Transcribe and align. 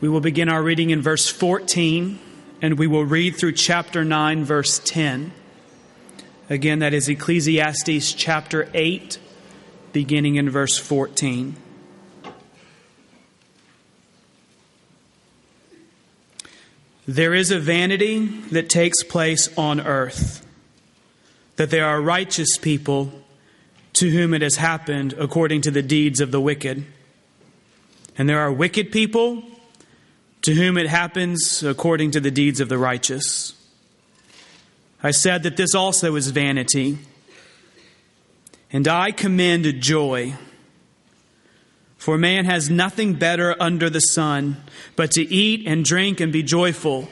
We 0.00 0.08
will 0.08 0.22
begin 0.22 0.48
our 0.48 0.62
reading 0.62 0.88
in 0.88 1.02
verse 1.02 1.28
14 1.28 2.18
and 2.62 2.78
we 2.78 2.86
will 2.86 3.04
read 3.04 3.36
through 3.36 3.52
chapter 3.52 4.02
9, 4.02 4.44
verse 4.44 4.80
10. 4.82 5.30
Again, 6.48 6.78
that 6.78 6.94
is 6.94 7.06
Ecclesiastes 7.06 8.14
chapter 8.14 8.70
8, 8.72 9.18
beginning 9.92 10.36
in 10.36 10.48
verse 10.48 10.78
14. 10.78 11.54
There 17.06 17.34
is 17.34 17.50
a 17.50 17.58
vanity 17.58 18.26
that 18.52 18.70
takes 18.70 19.02
place 19.02 19.50
on 19.58 19.80
earth, 19.80 20.46
that 21.56 21.70
there 21.70 21.84
are 21.84 22.00
righteous 22.00 22.56
people 22.56 23.12
to 23.94 24.08
whom 24.08 24.32
it 24.32 24.40
has 24.40 24.56
happened 24.56 25.12
according 25.18 25.60
to 25.62 25.70
the 25.70 25.82
deeds 25.82 26.20
of 26.22 26.30
the 26.30 26.40
wicked. 26.40 26.86
And 28.16 28.28
there 28.28 28.40
are 28.40 28.50
wicked 28.50 28.92
people 28.92 29.42
to 30.42 30.54
whom 30.54 30.78
it 30.78 30.86
happens 30.86 31.62
according 31.62 32.12
to 32.12 32.20
the 32.20 32.30
deeds 32.30 32.60
of 32.60 32.68
the 32.68 32.78
righteous. 32.78 33.54
I 35.02 35.10
said 35.10 35.42
that 35.42 35.56
this 35.56 35.74
also 35.74 36.16
is 36.16 36.28
vanity. 36.28 36.98
And 38.72 38.86
I 38.86 39.10
commend 39.10 39.80
joy. 39.80 40.34
For 41.96 42.16
man 42.16 42.44
has 42.44 42.70
nothing 42.70 43.14
better 43.14 43.54
under 43.60 43.90
the 43.90 44.00
sun 44.00 44.56
but 44.96 45.10
to 45.12 45.22
eat 45.22 45.66
and 45.66 45.84
drink 45.84 46.20
and 46.20 46.32
be 46.32 46.42
joyful. 46.42 47.08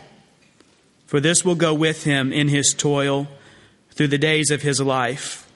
For 1.06 1.20
this 1.20 1.44
will 1.44 1.54
go 1.54 1.74
with 1.74 2.04
him 2.04 2.32
in 2.32 2.48
his 2.48 2.74
toil 2.76 3.28
through 3.90 4.08
the 4.08 4.18
days 4.18 4.50
of 4.50 4.62
his 4.62 4.80
life 4.80 5.50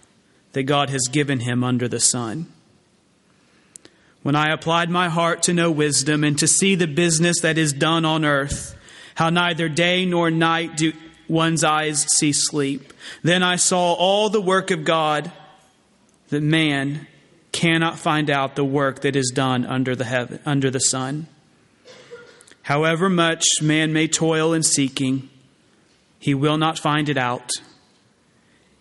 that 0.53 0.65
God 0.65 0.91
has 0.91 1.09
given 1.11 1.41
him 1.41 1.63
under 1.65 1.89
the 1.89 2.01
sun. 2.01 2.47
When 4.23 4.37
I 4.37 4.53
applied 4.53 4.89
my 4.89 5.09
heart 5.09 5.43
to 5.45 5.53
know 5.53 5.71
wisdom 5.71 6.23
and 6.23 6.39
to 6.39 6.47
see 6.47 6.75
the 6.75 6.87
business 6.87 7.41
that 7.41 7.59
is 7.59 7.73
done 7.73 8.05
on 8.05 8.25
earth, 8.25 8.77
how 9.17 9.31
neither 9.31 9.69
day 9.69 10.07
nor 10.07 10.31
night 10.31 10.77
do 10.77 10.93
one's 11.29 11.65
eyes 11.65 12.07
see 12.17 12.33
sleep, 12.33 12.93
then 13.23 13.43
I 13.43 13.57
saw 13.57 13.95
all 13.95 14.29
the 14.29 14.41
work 14.41 14.71
of 14.71 14.85
God 14.85 15.33
that 16.29 16.43
man 16.43 17.07
cannot 17.51 17.99
find 17.99 18.31
out 18.31 18.57
the 18.57 18.65
work 18.65 19.01
that 19.01 19.17
is 19.17 19.33
done 19.35 19.67
under 19.67 19.95
the 19.95 20.05
heaven, 20.05 20.39
under 20.47 20.71
the 20.71 20.81
sun. 20.81 21.27
However 22.63 23.11
much 23.11 23.45
man 23.61 23.93
may 23.93 24.07
toil 24.07 24.53
in 24.53 24.63
seeking, 24.63 25.29
he 26.19 26.33
will 26.33 26.57
not 26.57 26.79
find 26.79 27.09
it 27.09 27.19
out. 27.19 27.51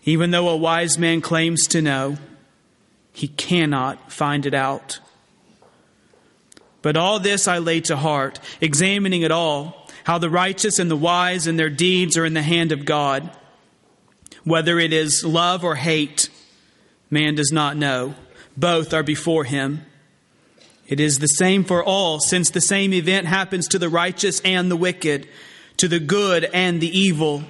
Even 0.05 0.31
though 0.31 0.49
a 0.49 0.57
wise 0.57 0.97
man 0.97 1.19
claims 1.21 1.65
to 1.67 1.81
know, 1.81 2.17
he 3.11 3.27
cannot 3.27 4.11
find 4.11 4.45
it 4.45 4.53
out. 4.53 4.99
But 6.81 6.97
all 6.97 7.19
this 7.19 7.47
I 7.47 7.59
lay 7.59 7.81
to 7.81 7.95
heart, 7.95 8.39
examining 8.59 9.21
it 9.21 9.31
all, 9.31 9.87
how 10.03 10.17
the 10.17 10.29
righteous 10.29 10.79
and 10.79 10.89
the 10.89 10.95
wise 10.95 11.47
and 11.47 11.59
their 11.59 11.69
deeds 11.69 12.17
are 12.17 12.25
in 12.25 12.33
the 12.33 12.41
hand 12.41 12.71
of 12.71 12.85
God. 12.85 13.29
Whether 14.43 14.79
it 14.79 14.91
is 14.91 15.23
love 15.23 15.63
or 15.63 15.75
hate, 15.75 16.29
man 17.09 17.35
does 17.35 17.51
not 17.51 17.77
know. 17.77 18.15
Both 18.57 18.93
are 18.93 19.03
before 19.03 19.43
him. 19.43 19.85
It 20.87 20.99
is 20.99 21.19
the 21.19 21.27
same 21.27 21.63
for 21.63 21.83
all, 21.83 22.19
since 22.19 22.49
the 22.49 22.59
same 22.59 22.93
event 22.93 23.27
happens 23.27 23.67
to 23.69 23.79
the 23.79 23.87
righteous 23.87 24.41
and 24.41 24.69
the 24.69 24.75
wicked, 24.75 25.27
to 25.77 25.87
the 25.87 25.99
good 25.99 26.43
and 26.45 26.81
the 26.81 26.99
evil, 26.99 27.43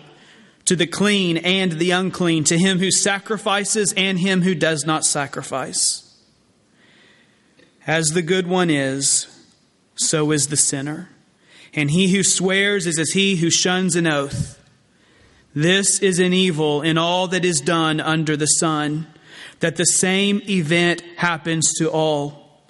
to 0.66 0.76
the 0.76 0.86
clean 0.86 1.38
and 1.38 1.72
the 1.72 1.92
unclean, 1.92 2.44
to 2.44 2.60
him 2.60 2.80
who 2.80 2.92
sacrifices 2.92 3.94
and 3.98 4.20
him 4.20 4.42
who 4.42 4.54
does 4.54 4.86
not 4.86 5.06
sacrifice. 5.06 6.11
As 7.88 8.10
the 8.10 8.22
good 8.22 8.48
one 8.48 8.70
is, 8.70 9.28
so 9.96 10.32
is 10.32 10.48
the 10.48 10.58
sinner. 10.58 11.10
And 11.74 11.90
he 11.90 12.14
who 12.14 12.24
swears 12.24 12.86
is 12.86 13.00
as 13.00 13.12
he 13.12 13.38
who 13.38 13.50
shuns 13.50 13.96
an 13.96 14.08
oath. 14.08 14.60
This 15.54 16.00
is 16.00 16.20
an 16.20 16.34
evil 16.34 16.82
in 16.82 16.98
all 16.98 17.28
that 17.30 17.44
is 17.44 17.60
done 17.60 18.00
under 18.00 18.38
the 18.38 18.46
sun, 18.46 19.08
that 19.60 19.76
the 19.76 19.86
same 19.86 20.42
event 20.50 21.02
happens 21.18 21.74
to 21.80 21.90
all. 21.90 22.62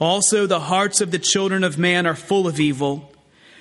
Also, 0.00 0.46
the 0.46 0.60
hearts 0.60 1.00
of 1.00 1.10
the 1.10 1.18
children 1.18 1.64
of 1.64 1.78
man 1.78 2.06
are 2.06 2.14
full 2.14 2.46
of 2.46 2.60
evil, 2.60 3.12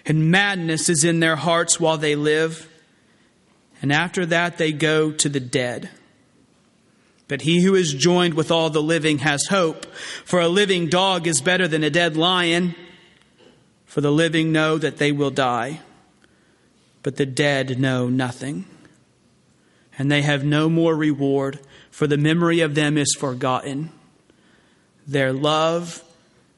and 0.06 0.30
madness 0.30 0.90
is 0.90 1.03
in 1.03 1.20
their 1.20 1.36
hearts 1.36 1.80
while 1.80 1.97
they 1.97 2.16
live. 2.16 2.70
And 3.81 3.91
after 3.91 4.25
that, 4.28 4.58
they 4.58 4.72
go 4.72 5.12
to 5.12 5.30
the 5.30 5.40
dead. 5.40 5.90
But 7.28 7.42
he 7.42 7.62
who 7.62 7.76
is 7.76 7.94
joined 7.94 8.36
with 8.36 8.52
all 8.52 8.70
the 8.70 8.82
living 8.82 9.20
has 9.20 9.48
hope. 9.48 9.86
For 10.24 10.40
a 10.40 10.48
living 10.48 10.88
dog 10.88 11.28
is 11.28 11.42
better 11.42 11.68
than 11.68 11.84
a 11.84 11.90
dead 11.90 12.16
lion. 12.16 12.76
For 13.86 14.02
the 14.02 14.12
living 14.12 14.52
know 14.52 14.78
that 14.78 14.98
they 14.98 15.12
will 15.12 15.32
die, 15.32 15.82
but 17.04 17.16
the 17.16 17.26
dead 17.26 17.80
know 17.80 18.08
nothing. 18.10 18.66
And 19.98 20.12
they 20.12 20.22
have 20.22 20.44
no 20.44 20.70
more 20.70 20.96
reward, 20.96 21.60
for 21.90 22.06
the 22.06 22.18
memory 22.18 22.60
of 22.60 22.76
them 22.76 22.98
is 22.98 23.16
forgotten. 23.18 23.92
Their 25.08 25.34
love 25.34 26.04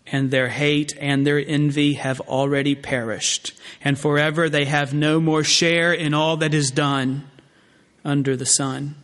and 0.08 0.32
their 0.32 0.50
hate 0.50 0.94
and 1.00 1.26
their 1.26 1.40
envy 1.40 1.94
have 1.94 2.20
already 2.22 2.76
perished, 2.76 3.54
and 3.82 3.98
forever 3.98 4.50
they 4.50 4.66
have 4.66 4.94
no 4.94 5.20
more 5.20 5.44
share 5.44 5.94
in 5.94 6.14
all 6.14 6.36
that 6.38 6.54
is 6.54 6.72
done 6.72 7.30
under 8.04 8.36
the 8.36 8.46
sun. 8.46 8.96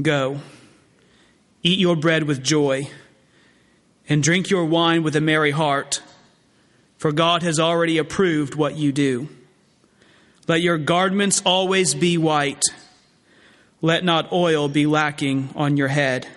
Go, 0.00 0.40
eat 1.64 1.80
your 1.80 1.96
bread 1.96 2.22
with 2.22 2.44
joy, 2.44 2.88
and 4.08 4.22
drink 4.22 4.48
your 4.48 4.64
wine 4.64 5.02
with 5.02 5.16
a 5.16 5.20
merry 5.20 5.50
heart, 5.50 6.02
for 6.98 7.10
God 7.10 7.42
has 7.42 7.58
already 7.58 7.98
approved 7.98 8.54
what 8.54 8.76
you 8.76 8.92
do. 8.92 9.28
Let 10.46 10.62
your 10.62 10.78
garments 10.78 11.42
always 11.44 11.94
be 11.94 12.16
white. 12.16 12.62
Let 13.82 14.04
not 14.04 14.32
oil 14.32 14.68
be 14.68 14.86
lacking 14.86 15.50
on 15.56 15.76
your 15.76 15.88
head. 15.88 16.28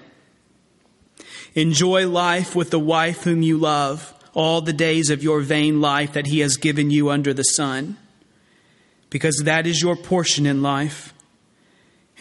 Enjoy 1.53 2.09
life 2.09 2.55
with 2.55 2.71
the 2.71 2.79
wife 2.79 3.23
whom 3.23 3.43
you 3.43 3.57
love 3.57 4.13
all 4.33 4.61
the 4.61 4.73
days 4.73 5.11
of 5.11 5.21
your 5.21 5.41
vain 5.41 5.81
life 5.81 6.13
that 6.13 6.27
he 6.27 6.39
has 6.39 6.57
given 6.57 6.89
you 6.89 7.11
under 7.11 7.33
the 7.33 7.43
sun, 7.43 7.97
because 9.11 9.43
that 9.43 9.67
is 9.67 9.81
your 9.83 9.95
portion 9.95 10.47
in 10.47 10.63
life 10.63 11.13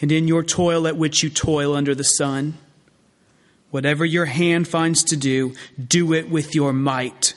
and 0.01 0.11
in 0.11 0.27
your 0.27 0.43
toil 0.43 0.87
at 0.87 0.97
which 0.97 1.21
you 1.21 1.29
toil 1.29 1.75
under 1.75 1.93
the 1.93 2.03
sun. 2.03 2.57
Whatever 3.69 4.03
your 4.03 4.25
hand 4.25 4.67
finds 4.67 5.03
to 5.05 5.15
do, 5.15 5.53
do 5.87 6.11
it 6.13 6.29
with 6.29 6.53
your 6.55 6.73
might. 6.73 7.35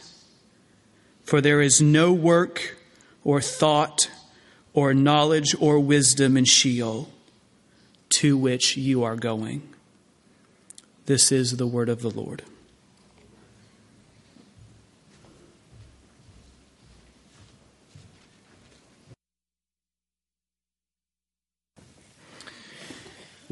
For 1.22 1.40
there 1.40 1.60
is 1.60 1.80
no 1.80 2.12
work 2.12 2.76
or 3.22 3.40
thought 3.40 4.10
or 4.72 4.92
knowledge 4.92 5.54
or 5.60 5.78
wisdom 5.78 6.36
in 6.36 6.44
Sheol 6.44 7.08
to 8.08 8.36
which 8.36 8.76
you 8.76 9.04
are 9.04 9.16
going. 9.16 9.62
This 11.06 11.30
is 11.30 11.56
the 11.58 11.66
word 11.66 11.88
of 11.88 12.02
the 12.02 12.10
Lord. 12.10 12.42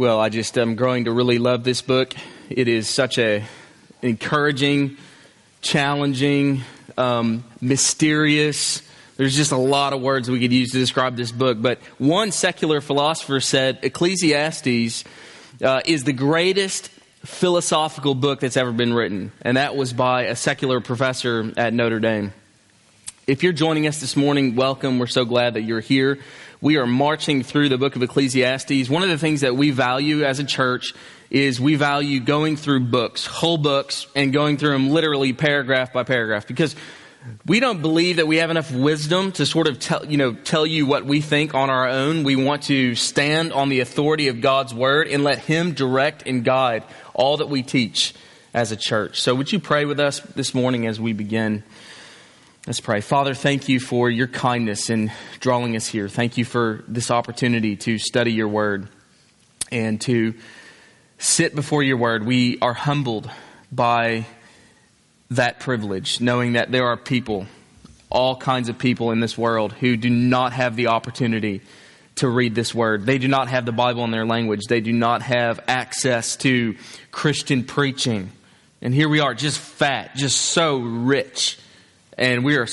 Well, 0.02 0.18
I 0.18 0.30
just 0.30 0.58
am 0.58 0.74
growing 0.74 1.04
to 1.04 1.12
really 1.12 1.38
love 1.38 1.62
this 1.62 1.80
book. 1.80 2.12
It 2.50 2.66
is 2.66 2.88
such 2.88 3.18
a 3.18 3.44
encouraging, 4.02 4.96
challenging, 5.60 6.62
um, 6.98 7.44
mysterious. 7.60 8.82
There's 9.16 9.36
just 9.36 9.52
a 9.52 9.56
lot 9.56 9.92
of 9.92 10.00
words 10.00 10.28
we 10.28 10.40
could 10.40 10.52
use 10.52 10.72
to 10.72 10.78
describe 10.78 11.14
this 11.14 11.30
book. 11.30 11.62
But 11.62 11.78
one 11.98 12.32
secular 12.32 12.80
philosopher 12.80 13.38
said 13.38 13.78
Ecclesiastes 13.82 15.04
uh, 15.62 15.82
is 15.86 16.02
the 16.02 16.12
greatest 16.12 16.88
philosophical 17.24 18.16
book 18.16 18.40
that's 18.40 18.56
ever 18.56 18.72
been 18.72 18.92
written, 18.92 19.30
and 19.42 19.56
that 19.56 19.76
was 19.76 19.92
by 19.92 20.22
a 20.24 20.34
secular 20.34 20.80
professor 20.80 21.52
at 21.56 21.72
Notre 21.72 22.00
Dame. 22.00 22.32
If 23.28 23.44
you're 23.44 23.52
joining 23.52 23.86
us 23.86 24.00
this 24.00 24.16
morning, 24.16 24.56
welcome. 24.56 24.98
We're 24.98 25.06
so 25.06 25.24
glad 25.24 25.54
that 25.54 25.62
you're 25.62 25.78
here. 25.78 26.18
We 26.62 26.76
are 26.76 26.86
marching 26.86 27.42
through 27.42 27.70
the 27.70 27.76
book 27.76 27.96
of 27.96 28.04
Ecclesiastes. 28.04 28.88
One 28.88 29.02
of 29.02 29.08
the 29.08 29.18
things 29.18 29.40
that 29.40 29.56
we 29.56 29.72
value 29.72 30.22
as 30.22 30.38
a 30.38 30.44
church 30.44 30.94
is 31.28 31.60
we 31.60 31.74
value 31.74 32.20
going 32.20 32.56
through 32.56 32.84
books, 32.84 33.26
whole 33.26 33.58
books, 33.58 34.06
and 34.14 34.32
going 34.32 34.58
through 34.58 34.70
them 34.70 34.90
literally 34.90 35.32
paragraph 35.32 35.92
by 35.92 36.04
paragraph 36.04 36.46
because 36.46 36.76
we 37.46 37.58
don't 37.58 37.82
believe 37.82 38.16
that 38.16 38.28
we 38.28 38.36
have 38.36 38.50
enough 38.50 38.70
wisdom 38.70 39.32
to 39.32 39.44
sort 39.44 39.66
of 39.66 39.80
tell, 39.80 40.06
you 40.06 40.16
know, 40.16 40.34
tell 40.34 40.64
you 40.64 40.86
what 40.86 41.04
we 41.04 41.20
think 41.20 41.52
on 41.52 41.68
our 41.68 41.88
own. 41.88 42.22
We 42.22 42.36
want 42.36 42.62
to 42.64 42.94
stand 42.94 43.52
on 43.52 43.68
the 43.68 43.80
authority 43.80 44.28
of 44.28 44.40
God's 44.40 44.72
word 44.72 45.08
and 45.08 45.24
let 45.24 45.38
Him 45.38 45.72
direct 45.72 46.28
and 46.28 46.44
guide 46.44 46.84
all 47.12 47.38
that 47.38 47.48
we 47.48 47.64
teach 47.64 48.14
as 48.54 48.70
a 48.70 48.76
church. 48.76 49.20
So 49.20 49.34
would 49.34 49.50
you 49.50 49.58
pray 49.58 49.84
with 49.84 49.98
us 49.98 50.20
this 50.20 50.54
morning 50.54 50.86
as 50.86 51.00
we 51.00 51.12
begin? 51.12 51.64
Let's 52.64 52.78
pray. 52.78 53.00
Father, 53.00 53.34
thank 53.34 53.68
you 53.68 53.80
for 53.80 54.08
your 54.08 54.28
kindness 54.28 54.88
in 54.88 55.10
drawing 55.40 55.74
us 55.74 55.88
here. 55.88 56.08
Thank 56.08 56.36
you 56.36 56.44
for 56.44 56.84
this 56.86 57.10
opportunity 57.10 57.74
to 57.74 57.98
study 57.98 58.32
your 58.32 58.46
word 58.46 58.86
and 59.72 60.00
to 60.02 60.34
sit 61.18 61.56
before 61.56 61.82
your 61.82 61.96
word. 61.96 62.24
We 62.24 62.60
are 62.60 62.72
humbled 62.72 63.28
by 63.72 64.26
that 65.32 65.58
privilege, 65.58 66.20
knowing 66.20 66.52
that 66.52 66.70
there 66.70 66.86
are 66.86 66.96
people, 66.96 67.48
all 68.08 68.36
kinds 68.36 68.68
of 68.68 68.78
people 68.78 69.10
in 69.10 69.18
this 69.18 69.36
world, 69.36 69.72
who 69.72 69.96
do 69.96 70.08
not 70.08 70.52
have 70.52 70.76
the 70.76 70.86
opportunity 70.86 71.62
to 72.14 72.28
read 72.28 72.54
this 72.54 72.72
word. 72.72 73.06
They 73.06 73.18
do 73.18 73.26
not 73.26 73.48
have 73.48 73.66
the 73.66 73.72
Bible 73.72 74.04
in 74.04 74.12
their 74.12 74.24
language. 74.24 74.60
They 74.68 74.80
do 74.80 74.92
not 74.92 75.22
have 75.22 75.58
access 75.66 76.36
to 76.36 76.76
Christian 77.10 77.64
preaching. 77.64 78.30
And 78.80 78.94
here 78.94 79.08
we 79.08 79.18
are, 79.18 79.34
just 79.34 79.58
fat, 79.58 80.14
just 80.14 80.40
so 80.40 80.78
rich. 80.78 81.58
And 82.18 82.44
we 82.44 82.56
are, 82.56 82.66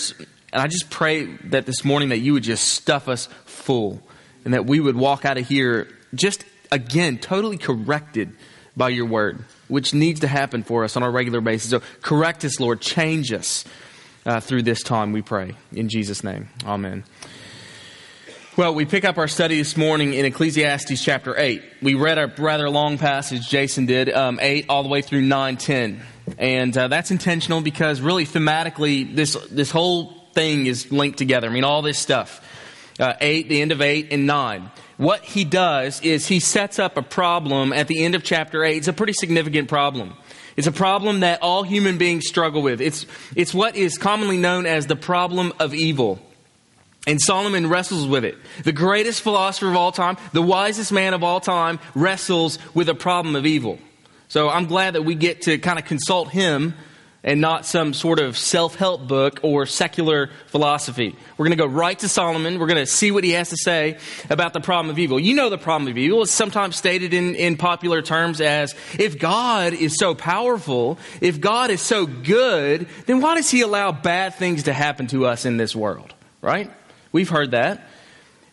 and 0.53 0.61
I 0.61 0.67
just 0.67 0.89
pray 0.89 1.25
that 1.45 1.65
this 1.65 1.85
morning 1.85 2.09
that 2.09 2.19
you 2.19 2.33
would 2.33 2.43
just 2.43 2.67
stuff 2.67 3.07
us 3.07 3.27
full 3.45 4.01
and 4.45 4.53
that 4.53 4.65
we 4.65 4.79
would 4.79 4.95
walk 4.95 5.25
out 5.25 5.37
of 5.37 5.47
here 5.47 5.87
just 6.13 6.43
again 6.71 7.17
totally 7.17 7.57
corrected 7.57 8.33
by 8.75 8.89
your 8.89 9.05
word, 9.05 9.43
which 9.67 9.93
needs 9.93 10.21
to 10.21 10.27
happen 10.27 10.63
for 10.63 10.83
us 10.83 10.95
on 10.95 11.03
a 11.03 11.09
regular 11.09 11.41
basis. 11.41 11.69
So 11.69 11.81
correct 12.01 12.45
us, 12.45 12.59
Lord. 12.59 12.81
Change 12.81 13.33
us 13.33 13.65
uh, 14.25 14.39
through 14.39 14.63
this 14.63 14.83
time, 14.83 15.11
we 15.11 15.21
pray. 15.21 15.55
In 15.71 15.89
Jesus' 15.89 16.23
name. 16.23 16.49
Amen. 16.65 17.03
Well, 18.59 18.75
we 18.75 18.83
pick 18.83 19.05
up 19.05 19.17
our 19.17 19.29
study 19.29 19.57
this 19.57 19.77
morning 19.77 20.13
in 20.13 20.25
Ecclesiastes 20.25 21.01
chapter 21.01 21.33
8. 21.39 21.63
We 21.81 21.93
read 21.93 22.17
a 22.17 22.27
rather 22.37 22.69
long 22.69 22.97
passage, 22.97 23.47
Jason 23.47 23.85
did, 23.85 24.09
um, 24.11 24.37
8 24.41 24.65
all 24.67 24.83
the 24.83 24.89
way 24.89 25.01
through 25.01 25.21
9, 25.21 25.55
10. 25.55 26.01
And 26.37 26.77
uh, 26.77 26.89
that's 26.89 27.09
intentional 27.09 27.61
because 27.61 28.01
really 28.01 28.25
thematically, 28.25 29.15
this, 29.15 29.35
this 29.49 29.71
whole 29.71 30.13
thing 30.33 30.65
is 30.65 30.91
linked 30.91 31.17
together. 31.17 31.47
I 31.47 31.51
mean, 31.51 31.63
all 31.63 31.81
this 31.81 31.99
stuff. 31.99 32.45
Uh, 32.99 33.13
8, 33.21 33.47
the 33.47 33.61
end 33.61 33.71
of 33.71 33.81
8, 33.81 34.11
and 34.11 34.27
9. 34.27 34.69
What 34.97 35.23
he 35.23 35.45
does 35.45 36.01
is 36.01 36.27
he 36.27 36.41
sets 36.41 36.79
up 36.79 36.97
a 36.97 37.01
problem 37.01 37.71
at 37.71 37.87
the 37.87 38.03
end 38.03 38.13
of 38.13 38.25
chapter 38.25 38.65
8. 38.65 38.75
It's 38.75 38.89
a 38.89 38.93
pretty 38.93 39.13
significant 39.13 39.69
problem. 39.69 40.15
It's 40.57 40.67
a 40.67 40.73
problem 40.73 41.21
that 41.21 41.41
all 41.41 41.63
human 41.63 41.97
beings 41.97 42.27
struggle 42.27 42.61
with. 42.61 42.81
It's, 42.81 43.05
it's 43.37 43.53
what 43.53 43.77
is 43.77 43.97
commonly 43.97 44.35
known 44.35 44.65
as 44.65 44.85
the 44.85 44.97
problem 44.97 45.53
of 45.61 45.73
evil. 45.73 46.19
And 47.07 47.19
Solomon 47.21 47.67
wrestles 47.67 48.07
with 48.07 48.25
it. 48.25 48.37
The 48.63 48.71
greatest 48.71 49.21
philosopher 49.21 49.69
of 49.69 49.75
all 49.75 49.91
time, 49.91 50.17
the 50.33 50.41
wisest 50.41 50.91
man 50.91 51.13
of 51.13 51.23
all 51.23 51.39
time, 51.39 51.79
wrestles 51.95 52.59
with 52.73 52.89
a 52.89 52.95
problem 52.95 53.35
of 53.35 53.45
evil. 53.45 53.79
So 54.27 54.49
I'm 54.49 54.65
glad 54.65 54.95
that 54.95 55.03
we 55.03 55.15
get 55.15 55.43
to 55.43 55.57
kind 55.57 55.79
of 55.79 55.85
consult 55.85 56.29
him 56.29 56.75
and 57.23 57.41
not 57.41 57.65
some 57.65 57.93
sort 57.93 58.19
of 58.19 58.37
self 58.37 58.75
help 58.75 59.07
book 59.07 59.39
or 59.43 59.65
secular 59.65 60.29
philosophy. 60.47 61.15
We're 61.37 61.45
going 61.45 61.57
to 61.57 61.63
go 61.63 61.69
right 61.69 61.97
to 61.99 62.07
Solomon. 62.07 62.59
We're 62.59 62.67
going 62.67 62.77
to 62.77 62.85
see 62.85 63.11
what 63.11 63.23
he 63.23 63.31
has 63.31 63.49
to 63.49 63.57
say 63.57 63.97
about 64.29 64.53
the 64.53 64.61
problem 64.61 64.89
of 64.89 64.99
evil. 64.99 65.19
You 65.19 65.33
know 65.33 65.49
the 65.49 65.57
problem 65.57 65.89
of 65.89 65.97
evil. 65.97 66.21
It's 66.21 66.31
sometimes 66.31 66.75
stated 66.75 67.13
in, 67.13 67.35
in 67.35 67.57
popular 67.57 68.01
terms 68.01 68.39
as 68.39 68.73
if 68.97 69.19
God 69.19 69.73
is 69.73 69.97
so 69.97 70.15
powerful, 70.15 70.97
if 71.21 71.41
God 71.41 71.71
is 71.71 71.81
so 71.81 72.05
good, 72.05 72.87
then 73.05 73.19
why 73.19 73.35
does 73.35 73.49
he 73.49 73.61
allow 73.61 73.91
bad 73.91 74.35
things 74.35 74.63
to 74.63 74.73
happen 74.73 75.07
to 75.07 75.25
us 75.25 75.45
in 75.45 75.57
this 75.57 75.75
world? 75.75 76.13
Right? 76.41 76.71
We've 77.11 77.29
heard 77.29 77.51
that. 77.51 77.87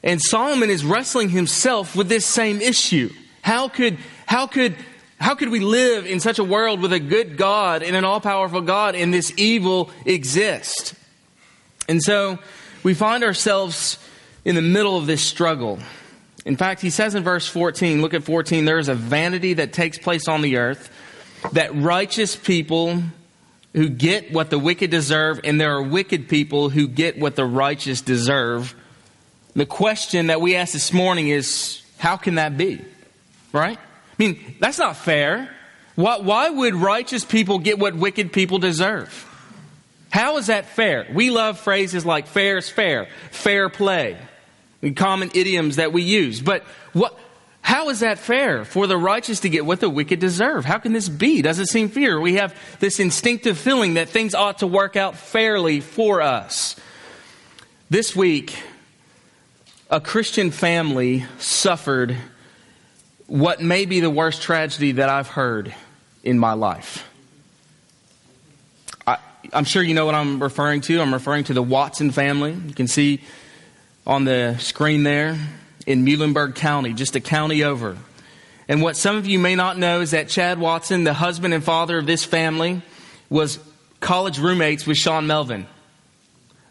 And 0.03 0.21
Solomon 0.21 0.71
is 0.71 0.85
wrestling 0.85 1.31
himself 1.31 1.97
with 1.97 2.09
this 2.09 2.25
same 2.25 2.61
issue. 2.61 3.11
How 3.43 3.69
could, 3.69 3.99
how 4.27 4.47
could, 4.47 4.77
how 5.19 5.35
could 5.35 5.49
we 5.49 5.61
live 5.61 6.07
in 6.07 6.21
such 6.21 6.39
a 6.39 6.45
world 6.45 6.81
with 6.81 6.93
a 6.93 7.01
good 7.01 7.37
God 7.37 7.83
and 7.83 7.97
an 7.97 8.05
all 8.05 8.21
powerful 8.21 8.61
God 8.61 8.95
and 8.95 9.13
this 9.13 9.33
evil 9.37 9.91
exist? 10.05 10.95
And 11.89 12.03
so 12.03 12.39
we 12.83 12.95
find 12.95 13.25
ourselves 13.25 13.99
in 14.45 14.55
the 14.55 14.63
middle 14.63 14.97
of 14.97 15.07
this 15.07 15.23
struggle. 15.23 15.79
In 16.45 16.57
fact, 16.57 16.81
he 16.81 16.91
says 16.91 17.17
in 17.17 17.25
verse 17.25 17.49
14, 17.49 18.01
look 18.01 18.15
at 18.15 18.23
14, 18.23 18.65
there 18.65 18.79
is 18.79 18.89
a 18.89 18.95
vanity 18.95 19.55
that 19.55 19.73
takes 19.73 19.99
place 19.99 20.29
on 20.29 20.43
the 20.43 20.57
earth 20.57 20.91
that 21.53 21.75
righteous 21.75 22.37
people 22.37 23.03
who 23.77 23.91
get 23.91 24.33
what 24.33 24.49
the 24.49 24.59
wicked 24.59 24.91
deserve, 24.91 25.39
and 25.45 25.61
there 25.61 25.77
are 25.77 25.83
wicked 25.83 26.31
people 26.31 26.71
who 26.71 26.89
get 26.89 27.19
what 27.19 27.37
the 27.37 27.45
righteous 27.45 28.01
deserve. 28.01 28.75
The 29.55 29.67
question 29.67 30.29
that 30.29 30.41
we 30.41 30.57
ask 30.57 30.73
this 30.73 30.95
morning 30.95 31.29
is 31.29 31.83
how 31.99 32.17
can 32.17 32.37
that 32.37 32.57
be? 32.57 32.81
Right? 33.53 33.79
I 33.79 34.15
mean, 34.19 34.57
that's 34.61 34.79
not 34.79 34.97
fair. 34.97 35.51
Why, 35.95 36.19
why 36.19 36.49
would 36.49 36.75
righteous 36.75 37.23
people 37.23 37.59
get 37.59 37.79
what 37.79 37.95
wicked 37.95 38.33
people 38.33 38.59
deserve? 38.59 39.25
How 40.09 40.39
is 40.39 40.47
that 40.47 40.65
fair? 40.65 41.07
We 41.13 41.29
love 41.29 41.61
phrases 41.61 42.07
like 42.07 42.29
fair 42.29 42.57
is 42.57 42.71
fair, 42.71 43.09
fair 43.31 43.69
play, 43.69 44.17
common 44.95 45.31
idioms 45.35 45.77
that 45.77 45.93
we 45.93 46.01
use. 46.03 46.41
But 46.41 46.63
what, 46.95 47.19
how 47.67 47.89
is 47.89 47.99
that 47.99 48.21
fair 48.21 48.65
for 48.65 48.87
the 48.87 48.97
righteous 48.97 49.41
to 49.41 49.49
get 49.49 49.67
what 49.67 49.81
the 49.81 49.91
wicked 49.91 50.21
deserve? 50.21 50.65
How 50.65 50.79
can 50.79 50.93
this 50.93 51.09
be? 51.09 51.43
Does 51.43 51.59
it 51.59 51.67
seem 51.67 51.89
fair? 51.89 52.21
We 52.21 52.35
have 52.35 52.55
this 52.79 53.01
instinctive 53.01 53.59
feeling 53.59 53.95
that 53.95 54.09
things 54.09 54.37
ought 54.37 54.59
to 54.59 54.69
work 54.69 54.95
out 54.95 55.17
fairly 55.17 55.81
for 55.81 56.23
us. 56.23 56.77
This 57.91 58.15
week, 58.15 58.57
a 59.91 60.01
Christian 60.01 60.53
family 60.53 61.25
suffered 61.41 62.17
what 63.27 63.61
may 63.61 63.85
be 63.85 63.99
the 63.99 64.11
worst 64.11 64.43
tragedy 64.43 64.93
that 64.93 65.09
I've 65.09 65.27
heard 65.27 65.75
in 66.23 66.39
my 66.39 66.53
life. 66.53 67.05
I, 69.09 69.19
am 69.53 69.65
sure 69.65 69.83
you 69.83 69.95
know 69.95 70.07
what 70.07 70.15
I'm 70.15 70.41
referring 70.41 70.83
to. 70.83 71.01
I'm 71.01 71.13
referring 71.13 71.43
to 71.45 71.53
the 71.53 71.65
Watson 71.65 72.13
family. 72.13 72.53
You 72.53 72.75
can 72.75 72.87
see 72.87 73.23
on 74.07 74.25
the 74.25 74.57
screen 74.59 75.03
there 75.03 75.37
in 75.87 76.05
Muhlenberg 76.05 76.57
County, 76.57 76.93
just 76.93 77.17
a 77.17 77.21
county 77.21 77.63
over. 77.63 77.97
And 78.69 78.83
what 78.83 78.97
some 78.97 79.17
of 79.17 79.27
you 79.27 79.39
may 79.39 79.55
not 79.55 79.79
know 79.79 80.01
is 80.01 80.11
that 80.11 80.29
Chad 80.29 80.59
Watson, 80.59 81.05
the 81.05 81.15
husband 81.15 81.55
and 81.55 81.63
father 81.63 81.99
of 81.99 82.07
this 82.07 82.25
family, 82.25 82.83
was 83.31 83.59
college 84.01 84.39
roommates 84.39 84.87
with 84.87 84.97
Sean 84.97 85.27
Melvin. 85.27 85.67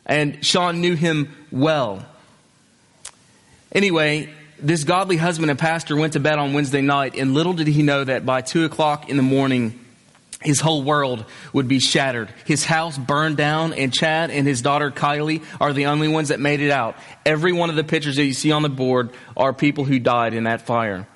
And 0.06 0.46
Sean 0.46 0.82
knew 0.82 0.96
him 0.96 1.34
well. 1.52 2.06
Anyway, 3.72 4.30
this 4.60 4.84
godly 4.84 5.18
husband 5.18 5.50
and 5.50 5.60
pastor 5.60 5.96
went 5.96 6.14
to 6.14 6.20
bed 6.20 6.38
on 6.38 6.54
Wednesday 6.54 6.82
night, 6.82 7.16
and 7.18 7.34
little 7.34 7.54
did 7.54 7.68
he 7.68 7.82
know 7.82 8.04
that 8.04 8.26
by 8.26 8.42
2 8.42 8.66
o'clock 8.66 9.10
in 9.10 9.18
the 9.18 9.24
morning, 9.24 9.80
his 10.46 10.62
whole 10.62 10.84
world 10.84 11.26
would 11.54 11.68
be 11.68 11.80
shattered. 11.80 12.30
His 12.46 12.64
house 12.64 12.98
burned 12.98 13.38
down, 13.38 13.74
and 13.74 13.94
Chad 13.94 14.30
and 14.32 14.48
his 14.48 14.62
daughter 14.62 14.92
Kylie 14.92 15.44
are 15.60 15.74
the 15.74 15.88
only 15.88 16.08
ones 16.08 16.30
that 16.30 16.40
made 16.40 16.62
it 16.62 16.72
out. 16.72 16.96
Every 17.26 17.52
one 17.52 17.70
of 17.70 17.76
the 17.76 17.84
pictures 17.84 18.16
that 18.18 18.26
you 18.26 18.34
see 18.34 18.52
on 18.52 18.62
the 18.62 18.70
board 18.70 19.10
are 19.36 19.54
people 19.54 19.84
who 19.84 20.00
died 20.00 20.34
in 20.34 20.44
that 20.46 20.62
fire. 20.62 21.08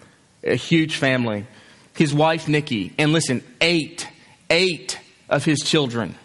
A 0.44 0.56
huge 0.56 0.96
family. 0.96 1.46
His 1.94 2.14
wife 2.14 2.48
Nikki, 2.48 2.94
and 2.98 3.14
listen, 3.14 3.44
eight, 3.62 4.08
eight 4.50 5.00
of 5.30 5.46
his 5.46 5.60
children 5.60 6.16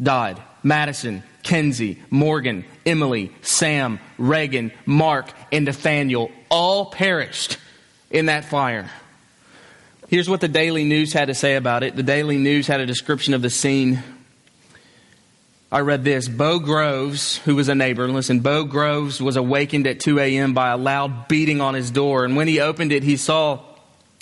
died. 0.00 0.40
Madison, 0.62 1.22
Kenzie, 1.42 2.00
Morgan, 2.10 2.64
Emily, 2.86 3.32
Sam, 3.42 3.98
Reagan, 4.16 4.70
Mark, 4.86 5.32
and 5.50 5.64
Nathaniel 5.64 6.30
all 6.50 6.86
perished 6.86 7.58
in 8.10 8.26
that 8.26 8.44
fire. 8.44 8.90
Here's 10.12 10.28
what 10.28 10.42
the 10.42 10.48
Daily 10.48 10.84
News 10.84 11.14
had 11.14 11.28
to 11.28 11.34
say 11.34 11.56
about 11.56 11.82
it. 11.82 11.96
The 11.96 12.02
Daily 12.02 12.36
News 12.36 12.66
had 12.66 12.80
a 12.80 12.84
description 12.86 13.32
of 13.32 13.40
the 13.40 13.48
scene. 13.48 14.02
I 15.72 15.80
read 15.80 16.04
this. 16.04 16.28
Bo 16.28 16.58
Groves, 16.58 17.38
who 17.38 17.56
was 17.56 17.70
a 17.70 17.74
neighbor, 17.74 18.06
listen, 18.08 18.40
Bo 18.40 18.64
Groves 18.64 19.22
was 19.22 19.36
awakened 19.36 19.86
at 19.86 20.00
2 20.00 20.18
a.m. 20.18 20.52
by 20.52 20.68
a 20.68 20.76
loud 20.76 21.28
beating 21.28 21.62
on 21.62 21.72
his 21.72 21.90
door. 21.90 22.26
And 22.26 22.36
when 22.36 22.46
he 22.46 22.60
opened 22.60 22.92
it, 22.92 23.02
he 23.02 23.16
saw 23.16 23.60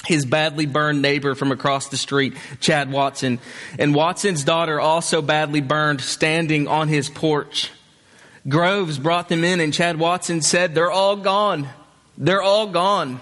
his 0.07 0.25
badly 0.25 0.65
burned 0.65 1.03
neighbor 1.03 1.35
from 1.35 1.51
across 1.51 1.89
the 1.89 1.97
street, 1.97 2.37
Chad 2.61 2.93
Watson. 2.93 3.41
And 3.77 3.93
Watson's 3.93 4.45
daughter, 4.45 4.81
also 4.81 5.21
badly 5.21 5.61
burned, 5.61 6.03
standing 6.03 6.69
on 6.69 6.87
his 6.87 7.11
porch. 7.11 7.69
Groves 8.49 8.97
brought 8.97 9.29
them 9.29 9.43
in, 9.43 9.59
and 9.59 9.75
Chad 9.75 9.99
Watson 9.99 10.41
said, 10.41 10.73
They're 10.73 10.89
all 10.89 11.17
gone. 11.17 11.69
They're 12.17 12.43
all 12.43 12.69
gone. 12.69 13.21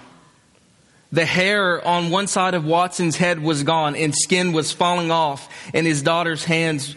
The 1.10 1.24
hair 1.24 1.86
on 1.86 2.10
one 2.10 2.26
side 2.26 2.54
of 2.54 2.64
Watson's 2.64 3.16
head 3.16 3.40
was 3.40 3.62
gone 3.62 3.96
and 3.96 4.14
skin 4.14 4.52
was 4.52 4.72
falling 4.72 5.10
off 5.10 5.48
and 5.72 5.86
his 5.86 6.02
daughter's 6.02 6.44
hands 6.44 6.94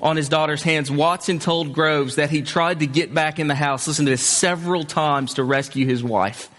on 0.00 0.16
his 0.16 0.28
daughter's 0.28 0.62
hands. 0.62 0.90
Watson 0.90 1.38
told 1.38 1.72
Groves 1.72 2.16
that 2.16 2.30
he 2.30 2.42
tried 2.42 2.80
to 2.80 2.86
get 2.86 3.14
back 3.14 3.38
in 3.38 3.46
the 3.46 3.54
house, 3.54 3.86
listen 3.86 4.06
to 4.06 4.10
this, 4.10 4.22
several 4.22 4.84
times 4.84 5.34
to 5.34 5.44
rescue 5.44 5.86
his 5.86 6.02
wife 6.02 6.50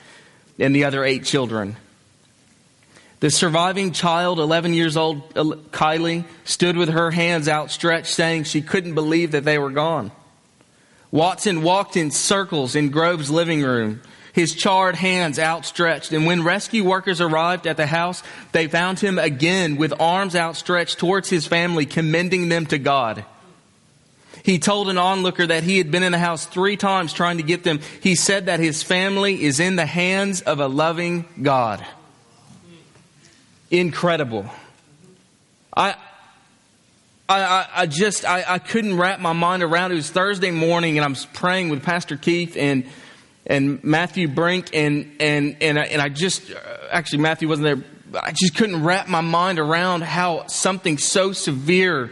and 0.58 0.74
the 0.74 0.86
other 0.86 1.04
eight 1.04 1.26
children. 1.26 1.76
The 3.20 3.30
surviving 3.30 3.92
child, 3.92 4.40
11 4.40 4.74
years 4.74 4.96
old, 4.98 5.34
Kylie, 5.34 6.26
stood 6.44 6.78
with 6.78 6.90
her 6.90 7.12
hands 7.12 7.50
outstretched, 7.50 8.08
saying 8.08 8.44
she 8.44 8.62
couldn't 8.62 8.94
believe 8.94 9.32
that 9.32 9.44
they 9.46 9.58
were 9.58 9.70
gone. 9.70 10.12
Watson 11.12 11.62
walked 11.62 11.98
in 11.98 12.12
circles 12.12 12.76
in 12.76 12.90
Groves' 12.90 13.30
living 13.30 13.64
room 13.64 14.02
his 14.36 14.54
charred 14.54 14.98
hands 14.98 15.40
outstretched. 15.40 16.12
And 16.12 16.26
when 16.26 16.44
rescue 16.44 16.84
workers 16.84 17.22
arrived 17.22 17.66
at 17.66 17.78
the 17.78 17.88
house, 17.88 18.22
they 18.52 18.68
found 18.68 19.00
him 19.00 19.18
again 19.18 19.78
with 19.78 19.94
arms 19.98 20.36
outstretched 20.36 21.00
towards 21.00 21.30
his 21.30 21.48
family, 21.48 21.86
commending 21.86 22.50
them 22.50 22.66
to 22.66 22.78
God. 22.78 23.24
He 24.44 24.60
told 24.60 24.90
an 24.90 24.98
onlooker 24.98 25.48
that 25.48 25.64
he 25.64 25.78
had 25.78 25.90
been 25.90 26.04
in 26.04 26.12
the 26.12 26.20
house 26.20 26.46
three 26.46 26.76
times 26.76 27.14
trying 27.14 27.38
to 27.38 27.44
get 27.44 27.64
them. 27.64 27.80
He 28.02 28.16
said 28.16 28.48
that 28.48 28.60
his 28.60 28.84
family 28.84 29.42
is 29.42 29.62
in 29.62 29.78
the 29.78 29.86
hands 29.86 30.42
of 30.42 30.60
a 30.60 30.68
loving 30.68 31.24
God. 31.42 31.86
Incredible. 33.72 34.52
I, 35.74 35.96
I, 37.30 37.68
I, 37.74 37.86
just 37.86 38.26
I, 38.26 38.44
I 38.46 38.60
couldn't 38.60 38.98
wrap 38.98 39.22
my 39.22 39.34
mind 39.34 39.64
around 39.64 39.92
it. 39.92 39.94
It 39.94 39.98
was 39.98 40.12
Thursday 40.12 40.52
morning, 40.52 40.98
and 40.98 41.06
I'm 41.06 41.16
praying 41.34 41.70
with 41.70 41.84
Pastor 41.84 42.18
Keith 42.18 42.58
and 42.58 42.84
and 43.48 43.84
Matthew 43.84 44.28
Brink, 44.28 44.70
and 44.74 45.16
and 45.20 45.58
and 45.62 45.80
I, 45.80 45.84
and 45.84 46.02
I 46.02 46.10
just 46.10 46.52
uh, 46.52 46.56
actually 46.92 47.20
Matthew 47.20 47.48
wasn't 47.48 47.66
there. 47.66 48.22
I 48.22 48.32
just 48.32 48.56
couldn't 48.56 48.84
wrap 48.84 49.08
my 49.08 49.22
mind 49.22 49.60
around 49.60 50.04
how 50.04 50.48
something 50.48 50.98
so 50.98 51.32
severe 51.34 52.12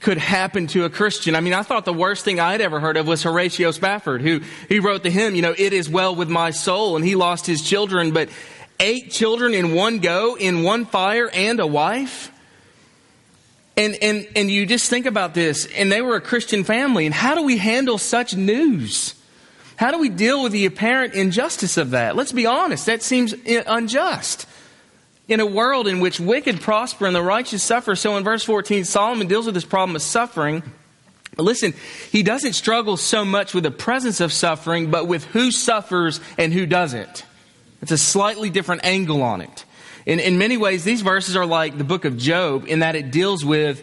could 0.00 0.18
happen 0.18 0.66
to 0.66 0.84
a 0.84 0.90
Christian. 0.90 1.34
I 1.34 1.40
mean, 1.40 1.54
I 1.54 1.62
thought 1.62 1.84
the 1.84 1.92
worst 1.92 2.24
thing 2.24 2.40
I'd 2.40 2.60
ever 2.60 2.80
heard 2.80 2.96
of 2.96 3.06
was 3.06 3.22
Horatio 3.22 3.70
Spafford, 3.70 4.20
who 4.20 4.40
he 4.68 4.80
wrote 4.80 5.02
the 5.02 5.10
hymn, 5.10 5.34
you 5.34 5.42
know, 5.42 5.54
"It 5.56 5.72
is 5.72 5.88
well 5.88 6.14
with 6.14 6.28
my 6.28 6.50
soul," 6.50 6.96
and 6.96 7.04
he 7.04 7.14
lost 7.14 7.46
his 7.46 7.62
children, 7.62 8.12
but 8.12 8.28
eight 8.80 9.10
children 9.10 9.54
in 9.54 9.74
one 9.74 9.98
go, 9.98 10.36
in 10.36 10.62
one 10.62 10.84
fire, 10.84 11.30
and 11.32 11.60
a 11.60 11.66
wife. 11.66 12.30
And, 13.74 13.96
and, 14.02 14.28
and 14.36 14.50
you 14.50 14.66
just 14.66 14.90
think 14.90 15.06
about 15.06 15.32
this, 15.32 15.66
and 15.66 15.90
they 15.90 16.02
were 16.02 16.16
a 16.16 16.20
Christian 16.20 16.62
family, 16.62 17.06
and 17.06 17.14
how 17.14 17.34
do 17.34 17.42
we 17.42 17.56
handle 17.56 17.96
such 17.96 18.36
news? 18.36 19.14
How 19.82 19.90
do 19.90 19.98
we 19.98 20.10
deal 20.10 20.44
with 20.44 20.52
the 20.52 20.64
apparent 20.66 21.14
injustice 21.14 21.76
of 21.76 21.90
that? 21.90 22.14
Let's 22.14 22.30
be 22.30 22.46
honest, 22.46 22.86
that 22.86 23.02
seems 23.02 23.34
eh, 23.44 23.64
unjust. 23.66 24.46
In 25.26 25.40
a 25.40 25.44
world 25.44 25.88
in 25.88 25.98
which 25.98 26.20
wicked 26.20 26.60
prosper 26.60 27.04
and 27.04 27.16
the 27.16 27.20
righteous 27.20 27.64
suffer, 27.64 27.96
so 27.96 28.16
in 28.16 28.22
verse 28.22 28.44
14, 28.44 28.84
Solomon 28.84 29.26
deals 29.26 29.44
with 29.44 29.56
this 29.56 29.64
problem 29.64 29.96
of 29.96 30.02
suffering. 30.02 30.62
Listen, 31.36 31.74
he 32.12 32.22
doesn't 32.22 32.52
struggle 32.52 32.96
so 32.96 33.24
much 33.24 33.54
with 33.54 33.64
the 33.64 33.72
presence 33.72 34.20
of 34.20 34.32
suffering, 34.32 34.88
but 34.92 35.08
with 35.08 35.24
who 35.24 35.50
suffers 35.50 36.20
and 36.38 36.52
who 36.52 36.64
doesn't. 36.64 37.24
It's 37.80 37.90
a 37.90 37.98
slightly 37.98 38.50
different 38.50 38.84
angle 38.84 39.20
on 39.20 39.40
it. 39.40 39.64
In, 40.06 40.20
in 40.20 40.38
many 40.38 40.56
ways, 40.56 40.84
these 40.84 41.00
verses 41.00 41.34
are 41.34 41.44
like 41.44 41.76
the 41.76 41.82
book 41.82 42.04
of 42.04 42.16
Job 42.16 42.66
in 42.68 42.78
that 42.78 42.94
it 42.94 43.10
deals 43.10 43.44
with 43.44 43.82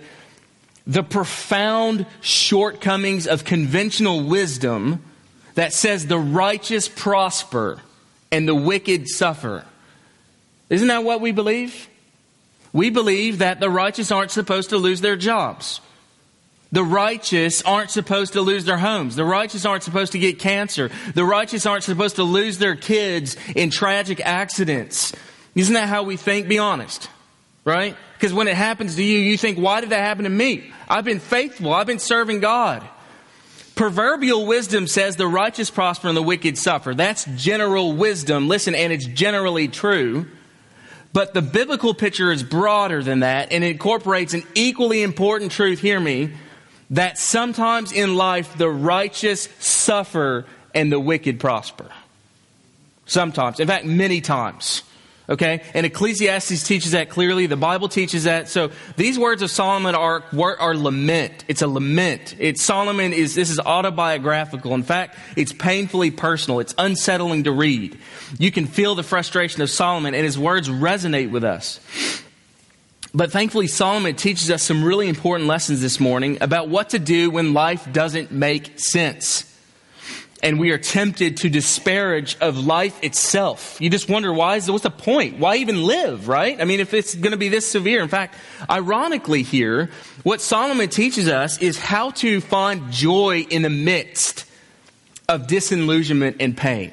the 0.87 1.03
profound 1.03 2.05
shortcomings 2.21 3.27
of 3.27 3.43
conventional 3.43 4.23
wisdom 4.23 5.03
that 5.59 5.73
says 5.73 6.07
the 6.07 6.17
righteous 6.17 6.87
prosper 6.87 7.81
and 8.31 8.47
the 8.47 8.55
wicked 8.55 9.09
suffer. 9.09 9.65
Isn't 10.69 10.87
that 10.87 11.03
what 11.03 11.19
we 11.19 11.33
believe? 11.33 11.89
We 12.71 12.89
believe 12.89 13.39
that 13.39 13.59
the 13.59 13.69
righteous 13.69 14.09
aren't 14.09 14.31
supposed 14.31 14.69
to 14.69 14.77
lose 14.77 15.01
their 15.01 15.17
jobs. 15.17 15.81
The 16.71 16.85
righteous 16.85 17.61
aren't 17.63 17.91
supposed 17.91 18.33
to 18.33 18.41
lose 18.41 18.63
their 18.63 18.77
homes. 18.77 19.17
The 19.17 19.25
righteous 19.25 19.65
aren't 19.65 19.83
supposed 19.83 20.13
to 20.13 20.17
get 20.17 20.39
cancer. 20.39 20.91
The 21.13 21.25
righteous 21.25 21.65
aren't 21.65 21.83
supposed 21.83 22.15
to 22.15 22.23
lose 22.23 22.57
their 22.57 22.77
kids 22.77 23.35
in 23.53 23.69
tragic 23.69 24.21
accidents. 24.25 25.13
Isn't 25.55 25.73
that 25.73 25.89
how 25.89 26.03
we 26.03 26.15
think? 26.15 26.47
Be 26.47 26.59
honest. 26.59 27.09
Right? 27.65 27.97
Because 28.13 28.31
when 28.31 28.47
it 28.47 28.55
happens 28.55 28.95
to 28.95 29.03
you, 29.03 29.19
you 29.19 29.37
think, 29.37 29.57
why 29.57 29.81
did 29.81 29.89
that 29.89 29.99
happen 29.99 30.23
to 30.23 30.29
me? 30.29 30.71
I've 30.87 31.03
been 31.03 31.19
faithful. 31.19 31.73
I've 31.73 31.85
been 31.85 31.99
serving 31.99 32.39
God. 32.39 32.87
Proverbial 33.79 34.45
wisdom 34.45 34.87
says 34.87 35.15
the 35.15 35.25
righteous 35.25 35.69
prosper 35.69 36.09
and 36.09 36.17
the 36.17 36.21
wicked 36.21 36.57
suffer. 36.57 36.93
That's 36.93 37.23
general 37.37 37.93
wisdom. 37.93 38.49
Listen, 38.49 38.75
and 38.75 38.91
it's 38.91 39.05
generally 39.05 39.69
true. 39.69 40.27
But 41.13 41.33
the 41.33 41.41
biblical 41.41 41.93
picture 41.93 42.29
is 42.29 42.43
broader 42.43 43.01
than 43.01 43.21
that 43.21 43.53
and 43.53 43.63
it 43.63 43.71
incorporates 43.71 44.33
an 44.33 44.43
equally 44.53 45.01
important 45.01 45.53
truth, 45.53 45.79
hear 45.79 45.97
me, 45.97 46.31
that 46.89 47.17
sometimes 47.17 47.93
in 47.93 48.15
life 48.15 48.57
the 48.57 48.69
righteous 48.69 49.47
suffer 49.59 50.45
and 50.75 50.91
the 50.91 50.99
wicked 50.99 51.39
prosper. 51.39 51.89
Sometimes. 53.05 53.61
In 53.61 53.67
fact, 53.69 53.85
many 53.85 54.19
times. 54.19 54.83
Okay? 55.29 55.61
And 55.75 55.85
Ecclesiastes 55.85 56.63
teaches 56.63 56.91
that 56.91 57.09
clearly. 57.09 57.45
The 57.45 57.55
Bible 57.55 57.87
teaches 57.87 58.23
that. 58.23 58.49
So 58.49 58.71
these 58.97 59.19
words 59.19 59.41
of 59.41 59.51
Solomon 59.51 59.93
are, 59.93 60.23
are 60.33 60.75
lament. 60.75 61.45
It's 61.47 61.61
a 61.61 61.67
lament. 61.67 62.35
It's 62.39 62.63
Solomon 62.63 63.13
is, 63.13 63.35
this 63.35 63.51
is 63.51 63.59
autobiographical. 63.59 64.73
In 64.73 64.83
fact, 64.83 65.17
it's 65.35 65.53
painfully 65.53 66.09
personal. 66.09 66.59
It's 66.59 66.73
unsettling 66.77 67.43
to 67.43 67.51
read. 67.51 67.97
You 68.39 68.51
can 68.51 68.65
feel 68.65 68.95
the 68.95 69.03
frustration 69.03 69.61
of 69.61 69.69
Solomon 69.69 70.15
and 70.15 70.25
his 70.25 70.39
words 70.39 70.67
resonate 70.67 71.29
with 71.29 71.43
us. 71.43 71.79
But 73.13 73.31
thankfully, 73.31 73.67
Solomon 73.67 74.15
teaches 74.15 74.51
us 74.51 74.61
some 74.61 74.83
really 74.83 75.07
important 75.07 75.47
lessons 75.47 75.81
this 75.81 75.99
morning 75.99 76.37
about 76.41 76.69
what 76.69 76.89
to 76.91 76.99
do 76.99 77.31
when 77.31 77.53
life 77.53 77.91
doesn't 77.91 78.31
make 78.31 78.79
sense 78.79 79.48
and 80.41 80.59
we 80.59 80.71
are 80.71 80.77
tempted 80.77 81.37
to 81.37 81.49
disparage 81.49 82.37
of 82.39 82.57
life 82.57 83.03
itself. 83.03 83.79
You 83.81 83.89
just 83.89 84.09
wonder 84.09 84.31
why 84.31 84.55
is 84.55 84.69
what's 84.71 84.83
the 84.83 84.89
point? 84.89 85.37
Why 85.37 85.57
even 85.57 85.83
live, 85.83 86.27
right? 86.27 86.59
I 86.59 86.65
mean, 86.65 86.79
if 86.79 86.93
it's 86.93 87.13
going 87.15 87.31
to 87.31 87.37
be 87.37 87.49
this 87.49 87.69
severe. 87.69 88.01
In 88.01 88.07
fact, 88.07 88.35
ironically 88.69 89.43
here, 89.43 89.89
what 90.23 90.41
Solomon 90.41 90.89
teaches 90.89 91.27
us 91.27 91.61
is 91.61 91.77
how 91.77 92.11
to 92.11 92.39
find 92.41 92.91
joy 92.91 93.45
in 93.49 93.63
the 93.63 93.69
midst 93.69 94.45
of 95.27 95.47
disillusionment 95.47 96.37
and 96.39 96.55
pain. 96.55 96.91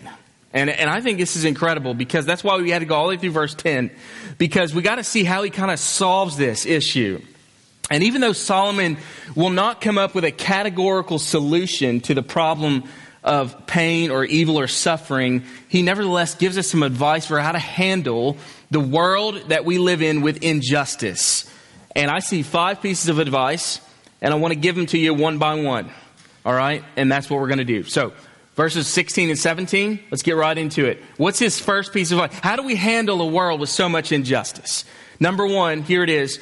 And, 0.53 0.71
and 0.71 0.89
I 0.89 1.01
think 1.01 1.19
this 1.19 1.37
is 1.37 1.45
incredible 1.45 1.95
because 1.95 2.27
that's 2.27 2.43
why 2.43 2.57
we 2.57 2.71
had 2.71 2.81
to 2.81 2.87
go 2.87 2.95
all 2.95 3.05
the 3.05 3.11
way 3.11 3.17
through 3.19 3.31
verse 3.31 3.55
10 3.55 3.91
because 4.39 4.75
we 4.75 4.83
got 4.83 4.97
to 4.97 5.05
see 5.05 5.23
how 5.23 5.43
he 5.43 5.51
kind 5.51 5.71
of 5.71 5.79
solves 5.79 6.37
this 6.37 6.67
issue. 6.67 7.21
And 7.91 8.03
even 8.03 8.21
though 8.21 8.33
Solomon 8.33 8.97
will 9.35 9.51
not 9.51 9.81
come 9.81 9.99
up 9.99 10.15
with 10.15 10.25
a 10.25 10.33
categorical 10.33 11.19
solution 11.19 12.01
to 12.03 12.15
the 12.15 12.23
problem 12.23 12.85
of 13.27 13.67
pain 13.67 14.11
or 14.11 14.25
evil 14.25 14.59
or 14.59 14.69
suffering, 14.69 15.43
he 15.69 15.83
nevertheless 15.83 16.37
gives 16.37 16.57
us 16.57 16.69
some 16.69 16.85
advice 16.85 17.27
for 17.27 17.41
how 17.41 17.53
to 17.53 17.59
handle 17.59 18.39
the 18.71 18.81
world 18.81 19.49
that 19.49 19.65
we 19.65 19.79
live 19.79 20.01
in 20.01 20.23
with 20.23 20.43
injustice. 20.43 21.51
And 21.95 22.11
I 22.11 22.21
see 22.21 22.43
five 22.43 22.81
pieces 22.81 23.09
of 23.09 23.19
advice, 23.19 23.81
and 24.23 24.33
I 24.33 24.37
want 24.37 24.53
to 24.53 24.59
give 24.59 24.77
them 24.77 24.87
to 24.87 24.99
you 24.99 25.13
one 25.13 25.39
by 25.39 25.57
one. 25.57 25.91
All 26.45 26.55
right? 26.55 26.85
And 26.97 27.11
that's 27.11 27.29
what 27.29 27.41
we're 27.41 27.49
going 27.49 27.59
to 27.59 27.65
do. 27.65 27.83
So, 27.83 28.13
verses 28.55 28.87
16 28.87 29.31
and 29.31 29.39
17, 29.39 30.01
let's 30.11 30.23
get 30.23 30.37
right 30.37 30.57
into 30.57 30.87
it. 30.87 31.03
What's 31.17 31.41
his 31.41 31.59
first 31.59 31.93
piece 31.93 32.13
of 32.13 32.19
advice? 32.19 32.39
How 32.41 32.55
do 32.55 32.63
we 32.63 32.77
handle 32.77 33.21
a 33.21 33.27
world 33.27 33.59
with 33.59 33.71
so 33.71 33.89
much 33.89 34.13
injustice? 34.13 34.85
Number 35.19 35.47
one, 35.47 35.83
here 35.83 36.05
it 36.05 36.11
is. 36.11 36.39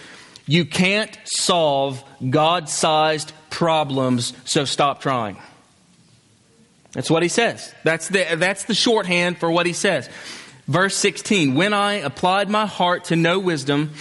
You 0.46 0.66
can't 0.66 1.16
solve 1.24 2.04
God 2.28 2.68
sized 2.68 3.32
problems, 3.48 4.34
so 4.44 4.66
stop 4.66 5.00
trying. 5.00 5.38
That's 6.94 7.10
what 7.10 7.22
he 7.22 7.28
says. 7.28 7.74
That's 7.82 8.08
the, 8.08 8.36
that's 8.36 8.64
the 8.64 8.74
shorthand 8.74 9.38
for 9.38 9.50
what 9.50 9.66
he 9.66 9.72
says. 9.72 10.08
Verse 10.66 10.96
16 10.96 11.54
When 11.54 11.74
I 11.74 11.94
applied 11.94 12.48
my 12.48 12.66
heart 12.66 13.04
to 13.04 13.16
know 13.16 13.38
wisdom 13.38 13.92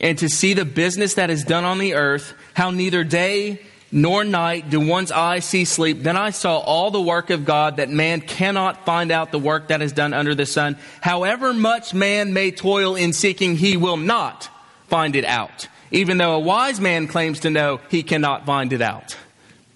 and 0.00 0.16
to 0.18 0.28
see 0.28 0.54
the 0.54 0.64
business 0.64 1.14
that 1.14 1.30
is 1.30 1.44
done 1.44 1.64
on 1.64 1.78
the 1.78 1.94
earth, 1.94 2.32
how 2.54 2.70
neither 2.70 3.04
day 3.04 3.60
nor 3.90 4.22
night 4.22 4.70
do 4.70 4.80
one's 4.80 5.10
eyes 5.10 5.44
see 5.44 5.64
sleep, 5.64 6.02
then 6.02 6.16
I 6.16 6.30
saw 6.30 6.58
all 6.58 6.90
the 6.90 7.00
work 7.00 7.30
of 7.30 7.44
God 7.44 7.76
that 7.76 7.88
man 7.88 8.20
cannot 8.20 8.84
find 8.84 9.10
out 9.10 9.32
the 9.32 9.38
work 9.38 9.68
that 9.68 9.82
is 9.82 9.92
done 9.92 10.12
under 10.12 10.34
the 10.34 10.46
sun. 10.46 10.76
However 11.00 11.52
much 11.52 11.94
man 11.94 12.32
may 12.32 12.50
toil 12.50 12.96
in 12.96 13.12
seeking, 13.12 13.56
he 13.56 13.76
will 13.76 13.96
not 13.96 14.48
find 14.88 15.16
it 15.16 15.24
out. 15.24 15.68
Even 15.90 16.18
though 16.18 16.34
a 16.34 16.40
wise 16.40 16.80
man 16.80 17.08
claims 17.08 17.40
to 17.40 17.50
know, 17.50 17.80
he 17.88 18.02
cannot 18.02 18.44
find 18.44 18.72
it 18.72 18.82
out. 18.82 19.16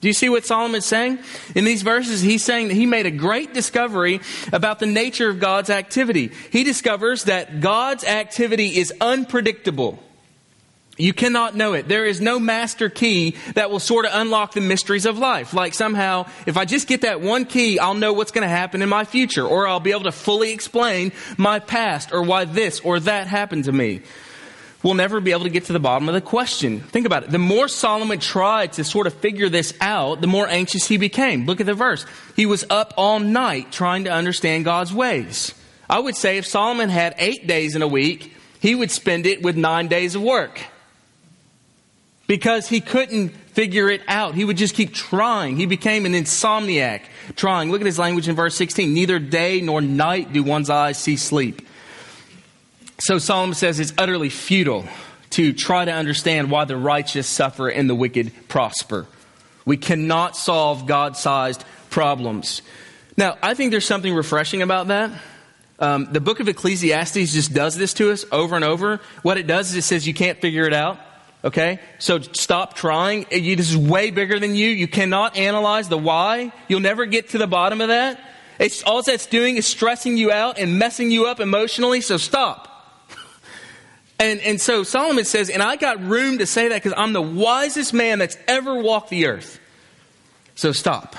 Do 0.02 0.08
you 0.08 0.14
see 0.14 0.28
what 0.28 0.44
Solomon's 0.44 0.84
saying? 0.84 1.20
In 1.54 1.64
these 1.64 1.82
verses, 1.82 2.20
he's 2.20 2.42
saying 2.42 2.68
that 2.68 2.74
he 2.74 2.86
made 2.86 3.06
a 3.06 3.10
great 3.12 3.54
discovery 3.54 4.20
about 4.52 4.80
the 4.80 4.86
nature 4.86 5.30
of 5.30 5.38
God's 5.38 5.70
activity. 5.70 6.32
He 6.50 6.64
discovers 6.64 7.24
that 7.24 7.60
God's 7.60 8.02
activity 8.02 8.76
is 8.78 8.92
unpredictable. 9.00 10.02
You 10.98 11.12
cannot 11.12 11.54
know 11.54 11.74
it. 11.74 11.86
There 11.86 12.04
is 12.04 12.20
no 12.20 12.40
master 12.40 12.90
key 12.90 13.36
that 13.54 13.70
will 13.70 13.78
sort 13.78 14.04
of 14.04 14.10
unlock 14.12 14.54
the 14.54 14.60
mysteries 14.60 15.06
of 15.06 15.18
life. 15.18 15.54
Like 15.54 15.72
somehow, 15.72 16.26
if 16.46 16.56
I 16.56 16.64
just 16.64 16.88
get 16.88 17.02
that 17.02 17.20
one 17.20 17.44
key, 17.44 17.78
I'll 17.78 17.94
know 17.94 18.12
what's 18.12 18.32
going 18.32 18.42
to 18.42 18.48
happen 18.48 18.82
in 18.82 18.88
my 18.88 19.04
future, 19.04 19.46
or 19.46 19.68
I'll 19.68 19.78
be 19.78 19.92
able 19.92 20.02
to 20.02 20.12
fully 20.12 20.52
explain 20.52 21.12
my 21.38 21.60
past, 21.60 22.12
or 22.12 22.22
why 22.22 22.44
this 22.44 22.80
or 22.80 22.98
that 22.98 23.28
happened 23.28 23.64
to 23.64 23.72
me 23.72 24.02
we'll 24.82 24.94
never 24.94 25.20
be 25.20 25.32
able 25.32 25.44
to 25.44 25.50
get 25.50 25.66
to 25.66 25.72
the 25.72 25.80
bottom 25.80 26.08
of 26.08 26.14
the 26.14 26.20
question. 26.20 26.80
Think 26.80 27.06
about 27.06 27.24
it. 27.24 27.30
The 27.30 27.38
more 27.38 27.68
Solomon 27.68 28.18
tried 28.18 28.74
to 28.74 28.84
sort 28.84 29.06
of 29.06 29.14
figure 29.14 29.48
this 29.48 29.74
out, 29.80 30.20
the 30.20 30.26
more 30.26 30.48
anxious 30.48 30.86
he 30.86 30.96
became. 30.96 31.46
Look 31.46 31.60
at 31.60 31.66
the 31.66 31.74
verse. 31.74 32.06
He 32.36 32.46
was 32.46 32.64
up 32.70 32.94
all 32.96 33.20
night 33.20 33.72
trying 33.72 34.04
to 34.04 34.10
understand 34.10 34.64
God's 34.64 34.92
ways. 34.92 35.54
I 35.88 35.98
would 35.98 36.16
say 36.16 36.38
if 36.38 36.46
Solomon 36.46 36.88
had 36.88 37.14
eight 37.18 37.46
days 37.46 37.76
in 37.76 37.82
a 37.82 37.88
week, 37.88 38.34
he 38.60 38.74
would 38.74 38.90
spend 38.90 39.26
it 39.26 39.42
with 39.42 39.56
nine 39.56 39.88
days 39.88 40.14
of 40.14 40.22
work. 40.22 40.60
Because 42.26 42.68
he 42.68 42.80
couldn't 42.80 43.30
figure 43.52 43.90
it 43.90 44.00
out. 44.08 44.34
He 44.34 44.44
would 44.44 44.56
just 44.56 44.74
keep 44.74 44.94
trying. 44.94 45.56
He 45.56 45.66
became 45.66 46.06
an 46.06 46.12
insomniac 46.12 47.02
trying. 47.36 47.70
Look 47.70 47.82
at 47.82 47.86
his 47.86 47.98
language 47.98 48.28
in 48.28 48.34
verse 48.34 48.54
16. 48.54 48.94
Neither 48.94 49.18
day 49.18 49.60
nor 49.60 49.80
night 49.80 50.32
do 50.32 50.42
one's 50.42 50.70
eyes 50.70 50.96
see 50.98 51.16
sleep. 51.16 51.66
So 53.02 53.18
Solomon 53.18 53.56
says 53.56 53.80
it's 53.80 53.92
utterly 53.98 54.28
futile 54.28 54.84
to 55.30 55.52
try 55.52 55.84
to 55.84 55.90
understand 55.90 56.52
why 56.52 56.66
the 56.66 56.76
righteous 56.76 57.26
suffer 57.26 57.68
and 57.68 57.90
the 57.90 57.96
wicked 57.96 58.30
prosper. 58.46 59.08
We 59.64 59.76
cannot 59.76 60.36
solve 60.36 60.86
God 60.86 61.16
sized 61.16 61.64
problems. 61.90 62.62
Now, 63.16 63.38
I 63.42 63.54
think 63.54 63.72
there's 63.72 63.86
something 63.86 64.14
refreshing 64.14 64.62
about 64.62 64.86
that. 64.86 65.20
Um, 65.80 66.12
the 66.12 66.20
book 66.20 66.38
of 66.38 66.48
Ecclesiastes 66.48 67.32
just 67.32 67.52
does 67.52 67.76
this 67.76 67.92
to 67.94 68.12
us 68.12 68.24
over 68.30 68.54
and 68.54 68.64
over. 68.64 69.00
What 69.22 69.36
it 69.36 69.48
does 69.48 69.70
is 69.70 69.78
it 69.78 69.82
says 69.82 70.06
you 70.06 70.14
can't 70.14 70.40
figure 70.40 70.68
it 70.68 70.72
out. 70.72 71.00
Okay? 71.42 71.80
So 71.98 72.20
stop 72.20 72.74
trying. 72.74 73.26
This 73.32 73.68
is 73.68 73.76
way 73.76 74.12
bigger 74.12 74.38
than 74.38 74.54
you. 74.54 74.68
You 74.68 74.86
cannot 74.86 75.36
analyze 75.36 75.88
the 75.88 75.98
why. 75.98 76.52
You'll 76.68 76.78
never 76.78 77.06
get 77.06 77.30
to 77.30 77.38
the 77.38 77.48
bottom 77.48 77.80
of 77.80 77.88
that. 77.88 78.20
It's, 78.60 78.84
all 78.84 79.02
that's 79.02 79.26
doing 79.26 79.56
is 79.56 79.66
stressing 79.66 80.16
you 80.16 80.30
out 80.30 80.56
and 80.56 80.78
messing 80.78 81.10
you 81.10 81.26
up 81.26 81.40
emotionally, 81.40 82.00
so 82.00 82.16
stop. 82.16 82.68
And, 84.22 84.40
and 84.42 84.60
so 84.60 84.84
Solomon 84.84 85.24
says, 85.24 85.50
and 85.50 85.60
I 85.60 85.74
got 85.74 86.00
room 86.00 86.38
to 86.38 86.46
say 86.46 86.68
that 86.68 86.76
because 86.76 86.96
I'm 86.96 87.12
the 87.12 87.20
wisest 87.20 87.92
man 87.92 88.20
that's 88.20 88.36
ever 88.46 88.80
walked 88.80 89.10
the 89.10 89.26
earth. 89.26 89.58
So 90.54 90.70
stop. 90.70 91.16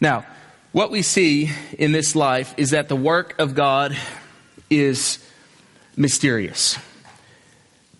Now, 0.00 0.24
what 0.72 0.90
we 0.90 1.02
see 1.02 1.50
in 1.78 1.92
this 1.92 2.16
life 2.16 2.54
is 2.56 2.70
that 2.70 2.88
the 2.88 2.96
work 2.96 3.34
of 3.38 3.54
God 3.54 3.94
is 4.70 5.18
mysterious. 5.94 6.78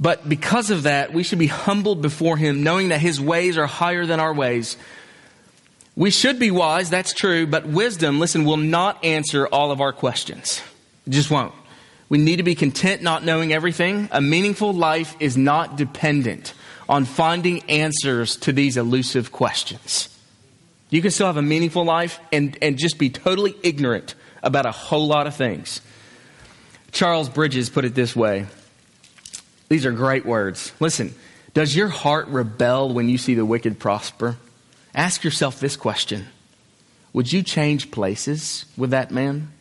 But 0.01 0.27
because 0.27 0.71
of 0.71 0.85
that, 0.85 1.13
we 1.13 1.23
should 1.23 1.39
be 1.39 1.47
humbled 1.47 2.01
before 2.01 2.39
Him, 2.39 2.63
knowing 2.63 2.89
that 2.89 3.03
His 3.03 3.21
ways 3.21 3.59
are 3.59 3.67
higher 3.67 4.07
than 4.07 4.19
our 4.19 4.33
ways. 4.33 4.79
We 5.95 6.11
should 6.11 6.39
be 6.39 6.51
wise, 6.51 6.89
that's 6.89 7.13
true, 7.13 7.47
but 7.47 7.67
wisdom, 7.67 8.19
listen, 8.19 8.47
will 8.47 8.57
not 8.57 9.05
answer 9.05 9.47
all 9.47 9.73
of 9.73 9.83
our 9.83 9.93
questions. 9.93 10.63
It 11.07 11.11
just 11.11 11.31
won't. 11.31 11.53
We 12.09 12.19
need 12.19 12.37
to 12.37 12.43
be 12.43 12.55
content 12.55 13.03
not 13.03 13.25
knowing 13.25 13.53
everything. 13.53 14.09
A 14.13 14.21
meaningful 14.21 14.73
life 14.73 15.17
is 15.19 15.37
not 15.37 15.77
dependent 15.77 16.55
on 16.89 17.05
finding 17.05 17.63
answers 17.69 18.37
to 18.37 18.53
these 18.53 18.77
elusive 18.77 19.33
questions. 19.33 20.09
You 20.89 21.03
can 21.03 21.11
still 21.11 21.27
have 21.27 21.37
a 21.37 21.43
meaningful 21.43 21.85
life 21.85 22.21
and, 22.33 22.57
and 22.63 22.79
just 22.79 22.99
be 22.99 23.11
totally 23.11 23.57
ignorant 23.63 24.15
about 24.43 24.67
a 24.67 24.73
whole 24.73 25.09
lot 25.09 25.27
of 25.27 25.35
things. 25.35 25.81
Charles 26.93 27.29
Bridges 27.29 27.69
put 27.69 27.85
it 27.85 27.95
this 27.95 28.15
way 28.15 28.47
these 29.69 29.85
are 29.85 29.93
great 29.93 30.25
words. 30.25 30.73
Listen, 30.79 31.15
does 31.53 31.75
your 31.75 31.89
heart 31.89 32.29
rebel 32.29 32.93
when 32.93 33.09
you 33.09 33.19
see 33.19 33.35
the 33.35 33.45
wicked 33.45 33.79
prosper? 33.79 34.37
Ask 34.95 35.25
yourself 35.25 35.59
this 35.59 35.77
question 35.77 36.29
Would 37.13 37.33
you 37.33 37.43
change 37.43 37.91
places 37.91 38.65
with 38.77 38.91
that 38.91 39.11
man? 39.11 39.53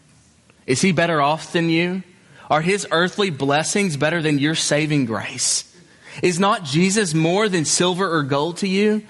Is 0.68 0.82
he 0.82 0.92
better 0.92 1.22
off 1.22 1.52
than 1.54 1.70
you? 1.70 2.04
Are 2.50 2.62
his 2.62 2.88
earthly 2.92 3.30
blessings 3.30 3.98
better 3.98 4.22
than 4.22 4.40
your 4.40 4.56
saving 4.56 5.06
grace? 5.06 5.72
Is 6.22 6.40
not 6.40 6.64
Jesus 6.64 7.14
more 7.14 7.50
than 7.50 7.66
silver 7.66 8.10
or 8.10 8.24
gold 8.24 8.58
to 8.58 8.68
you? 8.68 9.04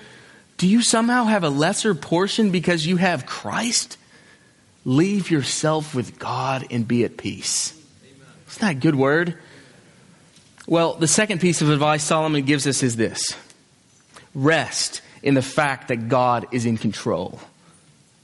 Do 0.57 0.67
you 0.67 0.81
somehow 0.81 1.25
have 1.25 1.43
a 1.43 1.49
lesser 1.49 1.93
portion 1.93 2.51
because 2.51 2.85
you 2.85 2.97
have 2.97 3.25
Christ? 3.25 3.97
Leave 4.85 5.29
yourself 5.29 5.93
with 5.93 6.17
God 6.17 6.65
and 6.71 6.87
be 6.87 7.03
at 7.03 7.17
peace. 7.17 7.73
Isn't 8.49 8.61
that 8.61 8.71
a 8.71 8.75
good 8.75 8.95
word? 8.95 9.37
Well, 10.67 10.93
the 10.93 11.07
second 11.07 11.41
piece 11.41 11.61
of 11.61 11.69
advice 11.69 12.03
Solomon 12.03 12.45
gives 12.45 12.65
us 12.65 12.83
is 12.83 12.95
this 12.95 13.35
rest 14.33 15.01
in 15.21 15.33
the 15.33 15.41
fact 15.41 15.87
that 15.89 16.07
God 16.09 16.47
is 16.51 16.65
in 16.65 16.77
control. 16.77 17.39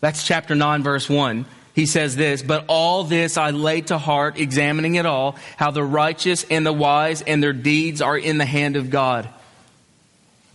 That's 0.01 0.25
chapter 0.25 0.55
9, 0.55 0.83
verse 0.83 1.09
1. 1.09 1.45
He 1.73 1.85
says 1.85 2.15
this, 2.15 2.41
but 2.41 2.65
all 2.67 3.03
this 3.03 3.37
I 3.37 3.51
lay 3.51 3.81
to 3.81 3.97
heart, 3.97 4.37
examining 4.37 4.95
it 4.95 5.05
all, 5.05 5.37
how 5.57 5.71
the 5.71 5.83
righteous 5.83 6.45
and 6.49 6.65
the 6.65 6.73
wise 6.73 7.21
and 7.21 7.41
their 7.41 7.53
deeds 7.53 8.01
are 8.01 8.17
in 8.17 8.37
the 8.37 8.45
hand 8.45 8.75
of 8.75 8.89
God. 8.89 9.29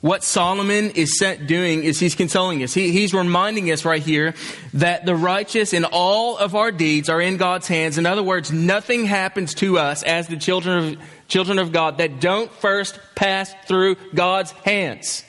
What 0.03 0.23
Solomon 0.23 0.91
is 0.91 1.19
sent 1.19 1.47
doing 1.47 1.83
is 1.83 1.99
he's 1.99 2.15
consoling 2.15 2.63
us. 2.63 2.75
He, 2.75 2.93
he's 2.93 3.15
reminding 3.15 3.73
us 3.73 3.85
right 3.85 4.03
here 4.03 4.35
that 4.75 5.07
the 5.07 5.17
righteous 5.17 5.73
and 5.73 5.87
all 5.87 6.37
of 6.37 6.55
our 6.55 6.71
deeds 6.71 7.09
are 7.09 7.21
in 7.21 7.39
God's 7.39 7.67
hands. 7.67 7.97
In 7.97 8.05
other 8.05 8.23
words, 8.23 8.53
nothing 8.53 9.07
happens 9.07 9.55
to 9.55 9.79
us 9.79 10.03
as 10.03 10.29
the 10.29 10.37
children 10.37 10.79
of, 10.79 11.03
children 11.29 11.59
of 11.59 11.73
God 11.73 11.99
that 11.99 12.21
don't 12.21 12.53
first 12.53 13.01
pass 13.15 13.53
through 13.67 13.97
God's 14.15 14.53
hands. 14.53 15.25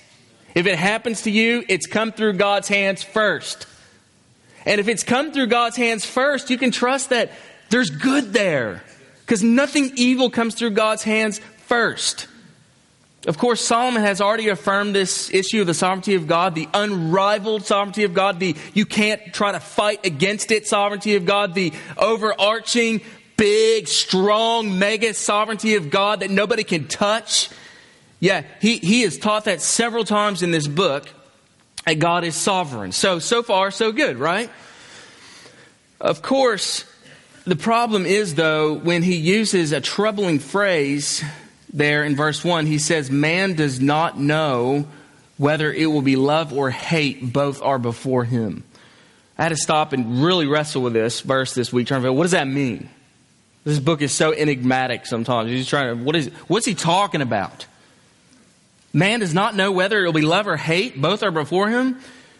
If 0.54 0.68
it 0.68 0.78
happens 0.78 1.22
to 1.24 1.32
you, 1.32 1.64
it's 1.70 1.88
come 1.88 2.12
through 2.12 2.34
God's 2.34 2.68
hands 2.68 3.04
first. 3.04 3.68
And 4.68 4.82
if 4.82 4.90
it's 4.90 5.04
come 5.04 5.32
through 5.32 5.48
God's 5.48 5.78
hands 5.78 6.06
first, 6.06 6.50
you 6.50 6.58
can 6.58 6.72
trust 6.72 7.10
that 7.10 7.32
there's 7.70 7.90
good 7.90 8.34
there. 8.34 8.84
Because 9.22 9.42
nothing 9.42 9.94
evil 9.96 10.30
comes 10.30 10.56
through 10.56 10.72
God's 10.72 11.04
hands 11.04 11.40
first. 11.66 12.28
Of 13.26 13.38
course, 13.38 13.62
Solomon 13.62 14.04
has 14.04 14.22
already 14.22 14.50
affirmed 14.50 14.94
this 14.94 15.34
issue 15.34 15.62
of 15.62 15.68
the 15.68 15.74
sovereignty 15.74 16.16
of 16.16 16.28
God, 16.28 16.54
the 16.54 16.68
unrivaled 16.74 17.66
sovereignty 17.66 18.04
of 18.04 18.14
God, 18.14 18.40
the 18.40 18.56
you 18.74 18.86
can't 18.86 19.34
try 19.34 19.54
to 19.54 19.60
fight 19.60 20.06
against 20.06 20.52
it 20.52 20.68
sovereignty 20.68 21.16
of 21.16 21.26
God, 21.26 21.54
the 21.54 21.74
overarching, 21.98 23.02
big, 23.38 23.88
strong, 23.88 24.78
mega 24.78 25.14
sovereignty 25.14 25.76
of 25.76 25.90
God 25.90 26.20
that 26.20 26.30
nobody 26.30 26.64
can 26.64 26.88
touch. 26.88 27.50
Yeah, 28.20 28.44
he, 28.62 28.78
he 28.78 29.02
has 29.02 29.18
taught 29.18 29.46
that 29.46 29.62
several 29.62 30.04
times 30.04 30.44
in 30.44 30.52
this 30.52 30.68
book 30.68 31.08
that 31.88 32.00
God 32.00 32.26
is 32.26 32.36
sovereign. 32.36 32.92
So, 32.92 33.20
so 33.20 33.42
far, 33.42 33.72
so 33.72 33.94
good, 33.94 34.18
right? 34.18 34.50
Of 36.02 36.22
course, 36.22 36.84
the 37.46 37.56
problem 37.56 38.06
is, 38.06 38.36
though, 38.36 38.74
when 38.74 39.04
he 39.04 39.16
uses 39.16 39.72
a 39.72 39.80
troubling 39.80 40.40
phrase 40.40 41.24
there 41.72 42.04
in 42.04 42.18
verse 42.18 42.44
1, 42.44 42.66
he 42.66 42.78
says, 42.78 43.10
Man 43.10 43.54
does 43.54 43.80
not 43.80 44.20
know 44.20 44.86
whether 45.38 45.72
it 45.72 45.86
will 45.86 46.02
be 46.02 46.18
love 46.18 46.52
or 46.52 46.72
hate, 46.72 47.32
both 47.32 47.62
are 47.62 47.80
before 47.80 48.26
him. 48.26 48.66
I 49.38 49.44
had 49.44 49.50
to 49.50 49.56
stop 49.56 49.94
and 49.94 50.22
really 50.22 50.46
wrestle 50.46 50.82
with 50.82 50.94
this 50.94 51.22
verse 51.22 51.54
this 51.54 51.72
week, 51.72 51.88
trying 51.88 52.02
to 52.02 52.08
figure 52.08 52.18
what 52.18 52.24
does 52.24 52.32
that 52.32 52.48
mean? 52.50 52.90
This 53.64 53.80
book 53.80 54.02
is 54.02 54.12
so 54.12 54.34
enigmatic 54.34 55.06
sometimes. 55.06 55.50
He's 55.52 55.68
trying 55.68 55.98
to, 55.98 56.04
what 56.04 56.18
is, 56.18 56.28
what's 56.48 56.66
he 56.66 56.76
talking 56.76 57.22
about? 57.22 57.66
Man 58.94 59.20
does 59.20 59.34
not 59.34 59.56
know 59.56 59.72
whether 59.72 60.02
it 60.02 60.06
will 60.06 60.14
be 60.14 60.22
love 60.22 60.48
or 60.48 60.58
hate, 60.58 61.00
both 61.02 61.24
are 61.24 61.32
before 61.32 61.70
him. 61.70 62.00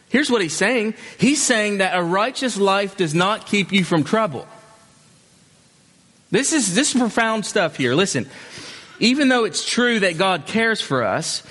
Here's 0.10 0.32
what 0.32 0.42
he's 0.42 0.56
saying. 0.56 0.96
He's 1.20 1.42
saying 1.42 1.80
that 1.80 1.98
a 1.98 2.02
righteous 2.02 2.58
life 2.58 2.96
does 2.96 3.14
not 3.14 3.46
keep 3.46 3.72
you 3.72 3.84
from 3.84 4.04
trouble. 4.04 4.48
This 6.32 6.54
is 6.54 6.76
this 6.76 6.94
is 6.94 7.00
profound 7.00 7.46
stuff 7.46 7.78
here. 7.78 7.94
Listen, 7.94 8.28
even 9.00 9.28
though 9.28 9.44
it's 9.44 9.70
true 9.70 10.00
that 10.00 10.18
God 10.18 10.46
cares 10.46 10.82
for 10.82 11.04
us, 11.04 11.44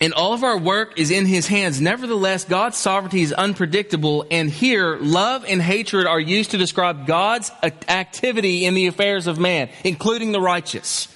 and 0.00 0.14
all 0.14 0.32
of 0.32 0.42
our 0.42 0.56
work 0.58 0.98
is 0.98 1.10
in 1.10 1.26
his 1.26 1.46
hands. 1.46 1.80
Nevertheless, 1.80 2.44
God's 2.44 2.78
sovereignty 2.78 3.20
is 3.20 3.32
unpredictable, 3.32 4.26
and 4.30 4.48
here, 4.48 4.96
love 4.96 5.44
and 5.46 5.60
hatred 5.60 6.06
are 6.06 6.18
used 6.18 6.52
to 6.52 6.58
describe 6.58 7.06
God's 7.06 7.50
activity 7.62 8.64
in 8.64 8.74
the 8.74 8.86
affairs 8.86 9.26
of 9.26 9.38
man, 9.38 9.68
including 9.84 10.32
the 10.32 10.40
righteous. 10.40 11.08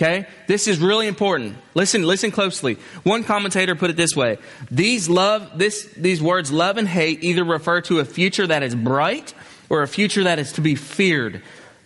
Okay? 0.00 0.26
This 0.46 0.66
is 0.66 0.78
really 0.78 1.06
important. 1.06 1.58
Listen, 1.74 2.04
listen 2.04 2.30
closely. 2.30 2.78
One 3.02 3.22
commentator 3.22 3.74
put 3.74 3.90
it 3.90 3.96
this 3.96 4.16
way. 4.16 4.38
These 4.70 5.10
love, 5.10 5.58
this, 5.58 5.84
these 5.94 6.22
words 6.22 6.50
love 6.50 6.78
and 6.78 6.88
hate 6.88 7.22
either 7.22 7.44
refer 7.44 7.82
to 7.82 7.98
a 7.98 8.06
future 8.06 8.46
that 8.46 8.62
is 8.62 8.74
bright 8.74 9.34
or 9.68 9.82
a 9.82 9.88
future 9.88 10.24
that 10.24 10.38
is 10.38 10.52
to 10.52 10.62
be 10.62 10.74
feared. 10.74 11.42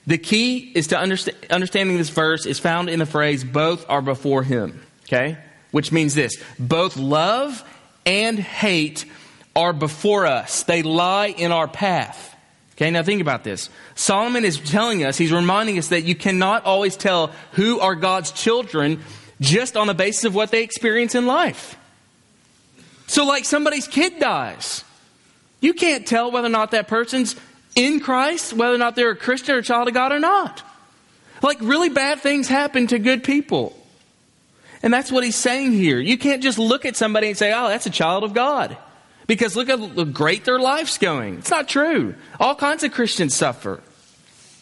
The 0.06 0.18
key 0.18 0.58
is 0.58 0.88
to 0.88 0.98
understand, 0.98 1.36
understanding 1.50 1.96
this 1.96 2.10
verse 2.10 2.46
is 2.46 2.60
found 2.60 2.88
in 2.88 3.00
the 3.00 3.06
phrase, 3.06 3.42
both 3.42 3.84
are 3.88 4.02
before 4.02 4.44
him. 4.44 4.80
Okay? 5.06 5.36
Which 5.72 5.90
means 5.90 6.14
this. 6.14 6.40
Both 6.56 6.96
love 6.96 7.64
and 8.06 8.38
hate 8.38 9.06
are 9.56 9.72
before 9.72 10.26
us. 10.26 10.62
They 10.62 10.82
lie 10.82 11.28
in 11.28 11.50
our 11.50 11.66
path. 11.66 12.33
Okay, 12.76 12.90
now 12.90 13.02
think 13.04 13.20
about 13.20 13.44
this. 13.44 13.70
Solomon 13.94 14.44
is 14.44 14.58
telling 14.58 15.04
us, 15.04 15.16
he's 15.16 15.30
reminding 15.32 15.78
us 15.78 15.88
that 15.88 16.02
you 16.02 16.14
cannot 16.14 16.64
always 16.64 16.96
tell 16.96 17.28
who 17.52 17.78
are 17.78 17.94
God's 17.94 18.32
children 18.32 19.00
just 19.40 19.76
on 19.76 19.86
the 19.86 19.94
basis 19.94 20.24
of 20.24 20.34
what 20.34 20.50
they 20.50 20.62
experience 20.64 21.14
in 21.14 21.26
life. 21.26 21.76
So, 23.06 23.24
like 23.24 23.44
somebody's 23.44 23.86
kid 23.86 24.18
dies, 24.18 24.82
you 25.60 25.72
can't 25.74 26.06
tell 26.06 26.32
whether 26.32 26.46
or 26.46 26.50
not 26.50 26.72
that 26.72 26.88
person's 26.88 27.36
in 27.76 28.00
Christ, 28.00 28.52
whether 28.52 28.74
or 28.74 28.78
not 28.78 28.96
they're 28.96 29.10
a 29.10 29.16
Christian 29.16 29.54
or 29.54 29.58
a 29.58 29.62
child 29.62 29.88
of 29.88 29.94
God 29.94 30.10
or 30.10 30.18
not. 30.18 30.62
Like, 31.42 31.58
really 31.60 31.90
bad 31.90 32.20
things 32.20 32.48
happen 32.48 32.86
to 32.88 32.98
good 32.98 33.22
people. 33.22 33.76
And 34.82 34.92
that's 34.92 35.12
what 35.12 35.24
he's 35.24 35.36
saying 35.36 35.72
here. 35.72 35.98
You 35.98 36.18
can't 36.18 36.42
just 36.42 36.58
look 36.58 36.84
at 36.84 36.96
somebody 36.96 37.28
and 37.28 37.36
say, 37.36 37.52
oh, 37.52 37.68
that's 37.68 37.86
a 37.86 37.90
child 37.90 38.24
of 38.24 38.34
God. 38.34 38.76
Because 39.26 39.56
look 39.56 39.68
how 39.68 40.04
great 40.04 40.44
their 40.44 40.58
life's 40.58 40.98
going. 40.98 41.38
It's 41.38 41.50
not 41.50 41.68
true. 41.68 42.14
All 42.38 42.54
kinds 42.54 42.82
of 42.82 42.92
Christians 42.92 43.34
suffer. 43.34 43.80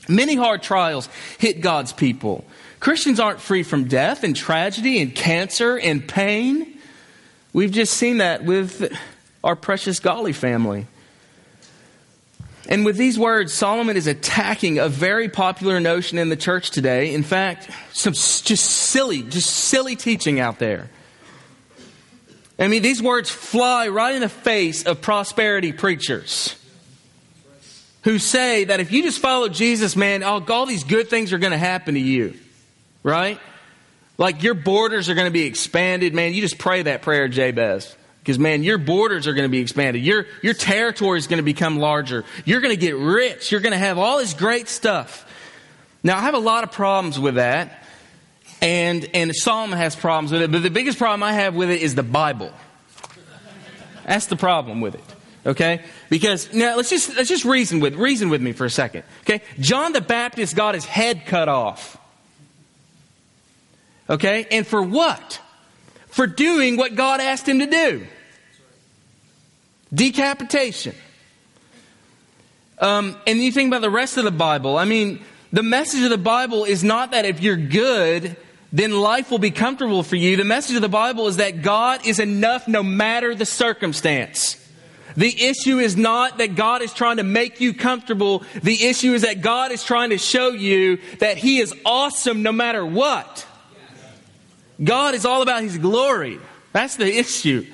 Many 0.08 0.34
hard 0.36 0.62
trials 0.62 1.08
hit 1.38 1.60
God's 1.60 1.92
people. 1.92 2.44
Christians 2.80 3.20
aren't 3.20 3.40
free 3.40 3.62
from 3.62 3.84
death 3.84 4.24
and 4.24 4.34
tragedy 4.34 5.00
and 5.00 5.14
cancer 5.14 5.78
and 5.78 6.06
pain. 6.06 6.78
We've 7.52 7.70
just 7.70 7.94
seen 7.94 8.18
that 8.18 8.44
with 8.44 8.96
our 9.44 9.54
precious 9.56 10.00
Golly 10.00 10.32
family. 10.32 10.86
And 12.68 12.84
with 12.84 12.96
these 12.96 13.18
words, 13.18 13.52
Solomon 13.52 13.96
is 13.96 14.06
attacking 14.06 14.78
a 14.78 14.88
very 14.88 15.28
popular 15.28 15.80
notion 15.80 16.18
in 16.18 16.28
the 16.28 16.36
church 16.36 16.70
today. 16.70 17.12
In 17.12 17.22
fact, 17.22 17.68
some 17.92 18.12
just 18.12 18.64
silly, 18.64 19.22
just 19.22 19.50
silly 19.50 19.96
teaching 19.96 20.40
out 20.40 20.58
there. 20.58 20.88
I 22.62 22.68
mean, 22.68 22.82
these 22.82 23.02
words 23.02 23.28
fly 23.28 23.88
right 23.88 24.14
in 24.14 24.20
the 24.20 24.28
face 24.28 24.84
of 24.84 25.00
prosperity 25.00 25.72
preachers 25.72 26.54
who 28.04 28.18
say 28.18 28.64
that 28.64 28.78
if 28.78 28.92
you 28.92 29.02
just 29.02 29.18
follow 29.18 29.48
Jesus, 29.48 29.96
man, 29.96 30.22
all, 30.22 30.42
all 30.50 30.66
these 30.66 30.84
good 30.84 31.08
things 31.08 31.32
are 31.32 31.38
going 31.38 31.50
to 31.52 31.58
happen 31.58 31.94
to 31.94 32.00
you. 32.00 32.34
Right? 33.02 33.40
Like 34.16 34.44
your 34.44 34.54
borders 34.54 35.08
are 35.08 35.14
going 35.14 35.26
to 35.26 35.32
be 35.32 35.44
expanded, 35.44 36.14
man. 36.14 36.34
You 36.34 36.40
just 36.40 36.58
pray 36.58 36.82
that 36.82 37.02
prayer, 37.02 37.26
Jabez. 37.26 37.96
Because, 38.20 38.38
man, 38.38 38.62
your 38.62 38.78
borders 38.78 39.26
are 39.26 39.32
going 39.32 39.46
to 39.46 39.50
be 39.50 39.58
expanded. 39.58 40.04
Your, 40.04 40.26
your 40.42 40.54
territory 40.54 41.18
is 41.18 41.26
going 41.26 41.38
to 41.38 41.44
become 41.44 41.78
larger. 41.80 42.24
You're 42.44 42.60
going 42.60 42.74
to 42.74 42.80
get 42.80 42.94
rich. 42.94 43.50
You're 43.50 43.60
going 43.60 43.72
to 43.72 43.78
have 43.78 43.98
all 43.98 44.18
this 44.18 44.34
great 44.34 44.68
stuff. 44.68 45.26
Now, 46.04 46.18
I 46.18 46.20
have 46.20 46.34
a 46.34 46.38
lot 46.38 46.62
of 46.62 46.70
problems 46.70 47.18
with 47.18 47.34
that. 47.34 47.81
And, 48.62 49.10
and 49.12 49.34
Solomon 49.34 49.76
has 49.76 49.96
problems 49.96 50.32
with 50.32 50.40
it. 50.40 50.52
But 50.52 50.62
the 50.62 50.70
biggest 50.70 50.96
problem 50.96 51.22
I 51.24 51.32
have 51.32 51.54
with 51.54 51.68
it 51.68 51.82
is 51.82 51.96
the 51.96 52.04
Bible. 52.04 52.52
That's 54.06 54.26
the 54.26 54.36
problem 54.36 54.80
with 54.80 54.94
it. 54.94 55.04
Okay? 55.44 55.82
Because 56.08 56.52
now 56.54 56.76
let's 56.76 56.88
just 56.88 57.16
let's 57.16 57.28
just 57.28 57.44
reason 57.44 57.80
with 57.80 57.96
reason 57.96 58.30
with 58.30 58.40
me 58.40 58.52
for 58.52 58.64
a 58.64 58.70
second. 58.70 59.02
Okay? 59.22 59.42
John 59.58 59.92
the 59.92 60.00
Baptist 60.00 60.54
got 60.54 60.74
his 60.74 60.84
head 60.84 61.26
cut 61.26 61.48
off. 61.48 61.98
Okay? 64.08 64.46
And 64.50 64.66
for 64.66 64.82
what? 64.82 65.40
For 66.06 66.26
doing 66.26 66.76
what 66.76 66.94
God 66.94 67.20
asked 67.20 67.48
him 67.48 67.58
to 67.58 67.66
do. 67.66 68.06
Decapitation. 69.92 70.94
Um, 72.78 73.16
and 73.26 73.38
you 73.38 73.50
think 73.50 73.68
about 73.68 73.80
the 73.80 73.90
rest 73.90 74.16
of 74.18 74.24
the 74.24 74.30
Bible. 74.30 74.76
I 74.76 74.84
mean, 74.84 75.24
the 75.52 75.62
message 75.62 76.02
of 76.02 76.10
the 76.10 76.18
Bible 76.18 76.64
is 76.64 76.82
not 76.82 77.12
that 77.12 77.24
if 77.24 77.40
you're 77.40 77.56
good, 77.56 78.36
then 78.72 78.90
life 78.92 79.30
will 79.30 79.38
be 79.38 79.50
comfortable 79.50 80.02
for 80.02 80.16
you. 80.16 80.36
The 80.36 80.44
message 80.44 80.76
of 80.76 80.82
the 80.82 80.88
Bible 80.88 81.28
is 81.28 81.36
that 81.36 81.62
God 81.62 82.06
is 82.06 82.18
enough 82.18 82.66
no 82.66 82.82
matter 82.82 83.34
the 83.34 83.44
circumstance. 83.44 84.58
The 85.14 85.44
issue 85.44 85.78
is 85.78 85.94
not 85.96 86.38
that 86.38 86.54
God 86.54 86.80
is 86.80 86.94
trying 86.94 87.18
to 87.18 87.22
make 87.22 87.60
you 87.60 87.74
comfortable. 87.74 88.44
The 88.62 88.84
issue 88.84 89.12
is 89.12 89.22
that 89.22 89.42
God 89.42 89.70
is 89.70 89.84
trying 89.84 90.10
to 90.10 90.18
show 90.18 90.50
you 90.50 90.98
that 91.18 91.36
He 91.36 91.58
is 91.58 91.74
awesome 91.84 92.42
no 92.42 92.52
matter 92.52 92.84
what. 92.84 93.46
God 94.82 95.14
is 95.14 95.26
all 95.26 95.42
about 95.42 95.62
His 95.62 95.76
glory. 95.76 96.38
That's 96.72 96.96
the 96.96 97.06
issue. 97.06 97.66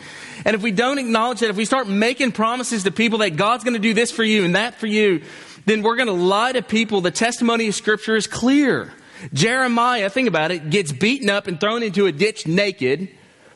And 0.44 0.56
if 0.56 0.62
we 0.62 0.72
don't 0.72 0.98
acknowledge 0.98 1.40
that, 1.40 1.50
if 1.50 1.56
we 1.56 1.64
start 1.64 1.88
making 1.88 2.32
promises 2.32 2.82
to 2.84 2.90
people 2.90 3.18
that 3.20 3.36
God's 3.36 3.62
going 3.62 3.74
to 3.74 3.80
do 3.80 3.94
this 3.94 4.10
for 4.10 4.24
you 4.24 4.44
and 4.44 4.56
that 4.56 4.74
for 4.74 4.86
you, 4.88 5.22
then 5.64 5.82
we're 5.82 5.96
going 5.96 6.08
to 6.08 6.12
lie 6.12 6.52
to 6.52 6.62
people. 6.62 7.00
The 7.00 7.10
testimony 7.12 7.68
of 7.68 7.74
Scripture 7.74 8.16
is 8.16 8.26
clear. 8.26 8.92
Jeremiah, 9.32 10.10
think 10.10 10.28
about 10.28 10.50
it, 10.50 10.70
gets 10.70 10.92
beaten 10.92 11.30
up 11.30 11.46
and 11.46 11.60
thrown 11.60 11.82
into 11.82 12.06
a 12.06 12.12
ditch 12.12 12.46
naked. 12.46 13.08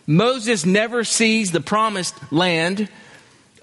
Moses 0.07 0.67
never 0.67 1.05
sees 1.05 1.53
the 1.53 1.61
promised 1.61 2.15
land. 2.33 2.89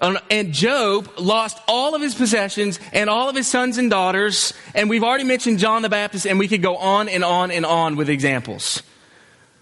And 0.00 0.52
Job 0.52 1.10
lost 1.18 1.58
all 1.68 1.94
of 1.94 2.00
his 2.00 2.14
possessions 2.14 2.80
and 2.92 3.10
all 3.10 3.28
of 3.28 3.36
his 3.36 3.46
sons 3.46 3.76
and 3.76 3.90
daughters. 3.90 4.54
And 4.74 4.88
we've 4.88 5.04
already 5.04 5.24
mentioned 5.24 5.58
John 5.58 5.82
the 5.82 5.90
Baptist, 5.90 6.26
and 6.26 6.38
we 6.38 6.48
could 6.48 6.62
go 6.62 6.76
on 6.76 7.08
and 7.08 7.22
on 7.22 7.50
and 7.50 7.66
on 7.66 7.96
with 7.96 8.08
examples. 8.08 8.82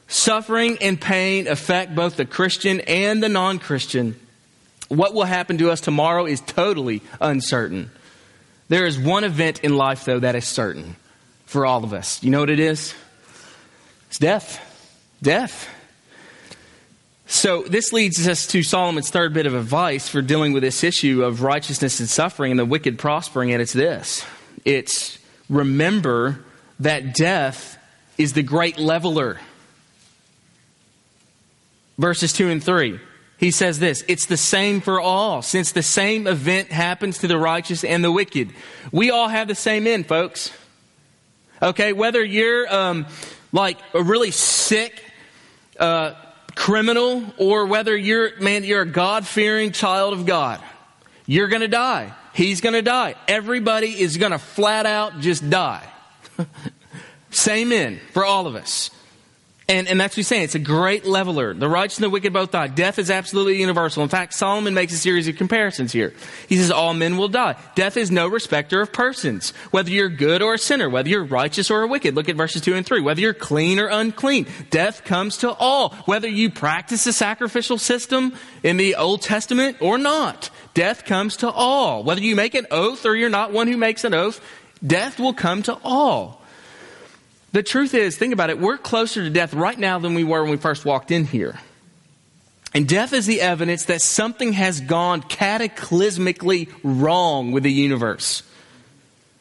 Suffering 0.06 0.78
and 0.80 1.00
pain 1.00 1.48
affect 1.48 1.94
both 1.94 2.16
the 2.16 2.24
Christian 2.24 2.80
and 2.82 3.22
the 3.22 3.28
non 3.28 3.58
Christian. 3.58 4.18
What 4.88 5.12
will 5.12 5.24
happen 5.24 5.58
to 5.58 5.70
us 5.70 5.80
tomorrow 5.80 6.24
is 6.24 6.40
totally 6.40 7.02
uncertain. 7.20 7.90
There 8.68 8.86
is 8.86 8.98
one 8.98 9.24
event 9.24 9.60
in 9.60 9.76
life, 9.76 10.04
though, 10.04 10.20
that 10.20 10.34
is 10.34 10.46
certain 10.46 10.96
for 11.48 11.64
all 11.64 11.82
of 11.82 11.94
us. 11.94 12.22
You 12.22 12.30
know 12.30 12.40
what 12.40 12.50
it 12.50 12.60
is? 12.60 12.94
It's 14.08 14.18
death. 14.18 14.60
Death. 15.22 15.68
So, 17.26 17.62
this 17.62 17.92
leads 17.92 18.26
us 18.28 18.46
to 18.48 18.62
Solomon's 18.62 19.10
third 19.10 19.32
bit 19.32 19.46
of 19.46 19.54
advice 19.54 20.08
for 20.08 20.22
dealing 20.22 20.52
with 20.52 20.62
this 20.62 20.84
issue 20.84 21.24
of 21.24 21.42
righteousness 21.42 22.00
and 22.00 22.08
suffering 22.08 22.52
and 22.52 22.60
the 22.60 22.64
wicked 22.66 22.98
prospering, 22.98 23.50
and 23.52 23.60
it's 23.60 23.72
this 23.72 24.24
it's 24.64 25.18
remember 25.48 26.44
that 26.80 27.14
death 27.14 27.78
is 28.18 28.34
the 28.34 28.42
great 28.42 28.78
leveler. 28.78 29.38
Verses 31.98 32.32
2 32.32 32.48
and 32.48 32.62
3. 32.62 33.00
He 33.38 33.50
says 33.50 33.78
this 33.78 34.04
It's 34.06 34.26
the 34.26 34.36
same 34.36 34.80
for 34.80 35.00
all, 35.00 35.40
since 35.40 35.72
the 35.72 35.82
same 35.82 36.26
event 36.26 36.72
happens 36.72 37.18
to 37.18 37.26
the 37.26 37.38
righteous 37.38 37.84
and 37.84 38.04
the 38.04 38.12
wicked. 38.12 38.52
We 38.92 39.10
all 39.10 39.28
have 39.28 39.48
the 39.48 39.54
same 39.54 39.86
end, 39.86 40.06
folks. 40.06 40.50
Okay, 41.60 41.92
whether 41.92 42.24
you're 42.24 42.72
um, 42.72 43.06
like 43.52 43.78
a 43.94 44.02
really 44.02 44.30
sick 44.30 45.02
uh, 45.78 46.14
criminal 46.54 47.24
or 47.36 47.66
whether 47.66 47.96
you're, 47.96 48.38
man, 48.40 48.64
you're 48.64 48.82
a 48.82 48.86
God 48.86 49.26
fearing 49.26 49.72
child 49.72 50.12
of 50.12 50.26
God, 50.26 50.60
you're 51.26 51.48
going 51.48 51.62
to 51.62 51.68
die. 51.68 52.12
He's 52.32 52.60
going 52.60 52.74
to 52.74 52.82
die. 52.82 53.16
Everybody 53.26 54.00
is 54.00 54.16
going 54.16 54.32
to 54.32 54.38
flat 54.38 54.86
out 54.86 55.20
just 55.20 55.48
die. 55.50 55.86
Same 57.30 57.72
in 57.72 57.98
for 58.12 58.24
all 58.24 58.46
of 58.46 58.54
us. 58.54 58.90
And, 59.70 59.86
and 59.86 60.00
that's 60.00 60.12
what 60.12 60.16
he's 60.16 60.28
saying. 60.28 60.44
It's 60.44 60.54
a 60.54 60.58
great 60.58 61.04
leveler. 61.04 61.52
The 61.52 61.68
righteous 61.68 61.98
and 61.98 62.04
the 62.04 62.10
wicked 62.10 62.32
both 62.32 62.52
die. 62.52 62.68
Death 62.68 62.98
is 62.98 63.10
absolutely 63.10 63.60
universal. 63.60 64.02
In 64.02 64.08
fact, 64.08 64.32
Solomon 64.32 64.72
makes 64.72 64.94
a 64.94 64.96
series 64.96 65.28
of 65.28 65.36
comparisons 65.36 65.92
here. 65.92 66.14
He 66.48 66.56
says 66.56 66.70
all 66.70 66.94
men 66.94 67.18
will 67.18 67.28
die. 67.28 67.54
Death 67.74 67.98
is 67.98 68.10
no 68.10 68.28
respecter 68.28 68.80
of 68.80 68.94
persons. 68.94 69.50
Whether 69.70 69.90
you're 69.90 70.08
good 70.08 70.40
or 70.40 70.54
a 70.54 70.58
sinner, 70.58 70.88
whether 70.88 71.10
you're 71.10 71.22
righteous 71.22 71.70
or 71.70 71.82
a 71.82 71.86
wicked. 71.86 72.14
Look 72.14 72.30
at 72.30 72.36
verses 72.36 72.62
2 72.62 72.76
and 72.76 72.86
3. 72.86 73.02
Whether 73.02 73.20
you're 73.20 73.34
clean 73.34 73.78
or 73.78 73.88
unclean. 73.88 74.46
Death 74.70 75.04
comes 75.04 75.36
to 75.38 75.52
all. 75.52 75.90
Whether 76.06 76.28
you 76.28 76.48
practice 76.48 77.04
the 77.04 77.12
sacrificial 77.12 77.76
system 77.76 78.32
in 78.62 78.78
the 78.78 78.94
Old 78.94 79.20
Testament 79.20 79.76
or 79.82 79.98
not. 79.98 80.48
Death 80.72 81.04
comes 81.04 81.36
to 81.38 81.50
all. 81.50 82.04
Whether 82.04 82.22
you 82.22 82.36
make 82.36 82.54
an 82.54 82.66
oath 82.70 83.04
or 83.04 83.14
you're 83.14 83.28
not 83.28 83.52
one 83.52 83.68
who 83.68 83.76
makes 83.76 84.04
an 84.04 84.14
oath, 84.14 84.40
death 84.86 85.20
will 85.20 85.34
come 85.34 85.62
to 85.64 85.76
all. 85.84 86.37
The 87.52 87.62
truth 87.62 87.94
is, 87.94 88.16
think 88.16 88.34
about 88.34 88.50
it, 88.50 88.58
we're 88.58 88.78
closer 88.78 89.22
to 89.22 89.30
death 89.30 89.54
right 89.54 89.78
now 89.78 89.98
than 89.98 90.14
we 90.14 90.24
were 90.24 90.42
when 90.42 90.50
we 90.50 90.56
first 90.58 90.84
walked 90.84 91.10
in 91.10 91.24
here. 91.24 91.58
And 92.74 92.86
death 92.86 93.14
is 93.14 93.26
the 93.26 93.40
evidence 93.40 93.86
that 93.86 94.02
something 94.02 94.52
has 94.52 94.80
gone 94.80 95.22
cataclysmically 95.22 96.70
wrong 96.82 97.52
with 97.52 97.62
the 97.62 97.72
universe. 97.72 98.42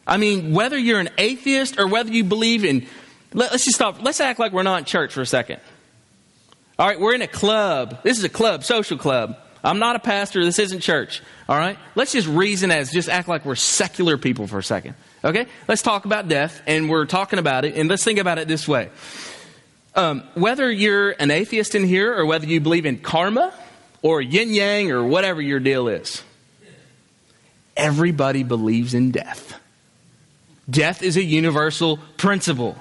I 0.08 0.16
mean, 0.16 0.54
whether 0.54 0.78
you're 0.78 1.02
an 1.02 1.10
atheist 1.18 1.78
or 1.78 1.88
whether 1.88 2.12
you 2.12 2.24
believe 2.24 2.64
in, 2.64 2.88
let, 3.34 3.52
us 3.52 3.66
just 3.66 3.76
stop. 3.76 4.02
Let's 4.02 4.22
act 4.22 4.40
like 4.40 4.54
we're 4.54 4.64
not 4.64 4.80
in 4.80 4.86
church 4.86 5.14
for 5.14 5.22
a 5.22 5.26
second. 5.26 5.60
All 6.80 6.88
right, 6.88 7.00
we're 7.00 7.14
in 7.14 7.22
a 7.22 7.28
club. 7.28 8.04
This 8.04 8.18
is 8.18 8.24
a 8.24 8.30
club, 8.30 8.64
social 8.64 8.98
club. 8.98 9.38
I'm 9.64 9.80
not 9.80 9.98
a 9.98 10.00
pastor. 10.00 10.46
This 10.46 10.60
isn't 10.60 10.80
church. 10.80 11.22
All 11.50 11.58
right? 11.58 11.78
Let's 11.96 12.14
just 12.14 12.28
reason 12.28 12.72
as, 12.72 12.92
just 12.92 13.10
act 13.10 13.28
like 13.28 13.44
we're 13.44 13.56
secular 13.56 14.18
people 14.18 14.48
for 14.48 14.60
a 14.60 14.64
second. 14.64 14.96
Okay? 15.24 15.48
Let's 15.68 15.82
talk 15.82 16.06
about 16.06 16.28
death, 16.28 16.62
and 16.68 16.90
we're 16.90 17.06
talking 17.06 17.40
about 17.40 17.66
it, 17.66 17.76
and 17.76 17.90
let's 17.90 18.04
think 18.04 18.20
about 18.20 18.38
it 18.38 18.48
this 18.48 18.68
way. 18.68 18.90
Um, 19.96 20.24
whether 20.36 20.72
you're 20.72 21.12
an 21.12 21.32
atheist 21.32 21.74
in 21.76 21.84
here, 21.84 22.16
or 22.16 22.26
whether 22.26 22.46
you 22.46 22.62
believe 22.62 22.86
in 22.86 23.00
karma, 23.00 23.54
or 24.02 24.22
yin 24.22 24.54
yang, 24.54 24.92
or 24.92 25.04
whatever 25.04 25.42
your 25.42 25.60
deal 25.60 25.88
is, 25.88 26.24
everybody 27.76 28.44
believes 28.44 28.94
in 28.94 29.12
death. 29.12 29.60
Death 30.70 31.02
is 31.02 31.18
a 31.18 31.24
universal 31.24 31.98
principle. 32.18 32.78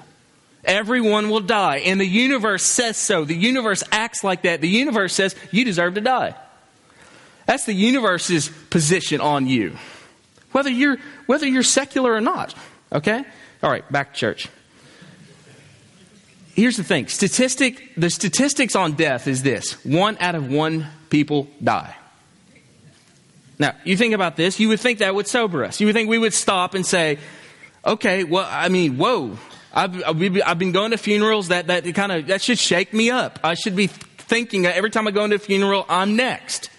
Everyone 0.63 1.29
will 1.29 1.39
die, 1.39 1.77
and 1.77 1.99
the 1.99 2.05
universe 2.05 2.63
says 2.63 2.97
so. 2.97 3.23
The 3.25 3.35
universe 3.35 3.83
acts 3.91 4.23
like 4.23 4.43
that. 4.43 4.61
The 4.61 4.67
universe 4.67 5.13
says 5.13 5.35
you 5.51 5.65
deserve 5.65 5.95
to 5.95 6.01
die. 6.01 6.35
That's 7.45 7.65
the 7.65 7.73
universe's 7.73 8.49
position 8.69 9.21
on 9.21 9.47
you 9.47 9.77
whether 10.57 10.71
you're, 10.71 10.97
whether 11.27 11.45
you're 11.45 11.61
secular 11.61 12.11
or 12.11 12.19
not. 12.19 12.55
Okay? 12.91 13.23
All 13.61 13.69
right, 13.69 13.89
back 13.91 14.13
to 14.13 14.19
church. 14.19 14.49
Here's 16.55 16.77
the 16.77 16.83
thing 16.83 17.09
statistic, 17.09 17.93
the 17.95 18.09
statistics 18.09 18.75
on 18.75 18.93
death 18.93 19.27
is 19.27 19.43
this 19.43 19.73
one 19.85 20.17
out 20.19 20.33
of 20.33 20.49
one 20.51 20.87
people 21.11 21.47
die. 21.63 21.95
Now, 23.59 23.75
you 23.83 23.95
think 23.95 24.15
about 24.15 24.35
this, 24.35 24.59
you 24.59 24.67
would 24.69 24.79
think 24.79 24.97
that 24.97 25.13
would 25.13 25.27
sober 25.27 25.63
us. 25.63 25.79
You 25.79 25.85
would 25.85 25.93
think 25.93 26.09
we 26.09 26.17
would 26.17 26.33
stop 26.33 26.73
and 26.73 26.83
say, 26.83 27.19
okay, 27.85 28.23
well, 28.23 28.47
I 28.49 28.69
mean, 28.69 28.97
whoa. 28.97 29.37
I've, 29.73 30.03
I've 30.03 30.57
been 30.57 30.71
going 30.71 30.89
to 30.89 30.97
funerals 30.97 31.49
that, 31.49 31.67
that 31.67 31.83
kind 31.93 32.11
of, 32.11 32.27
that 32.27 32.41
should 32.41 32.57
shake 32.57 32.93
me 32.93 33.11
up. 33.11 33.39
I 33.43 33.53
should 33.53 33.75
be 33.75 33.87
thinking 33.87 34.65
every 34.65 34.89
time 34.89 35.07
I 35.07 35.11
go 35.11 35.23
into 35.23 35.35
a 35.35 35.39
funeral, 35.39 35.85
I'm 35.87 36.15
next. 36.15 36.71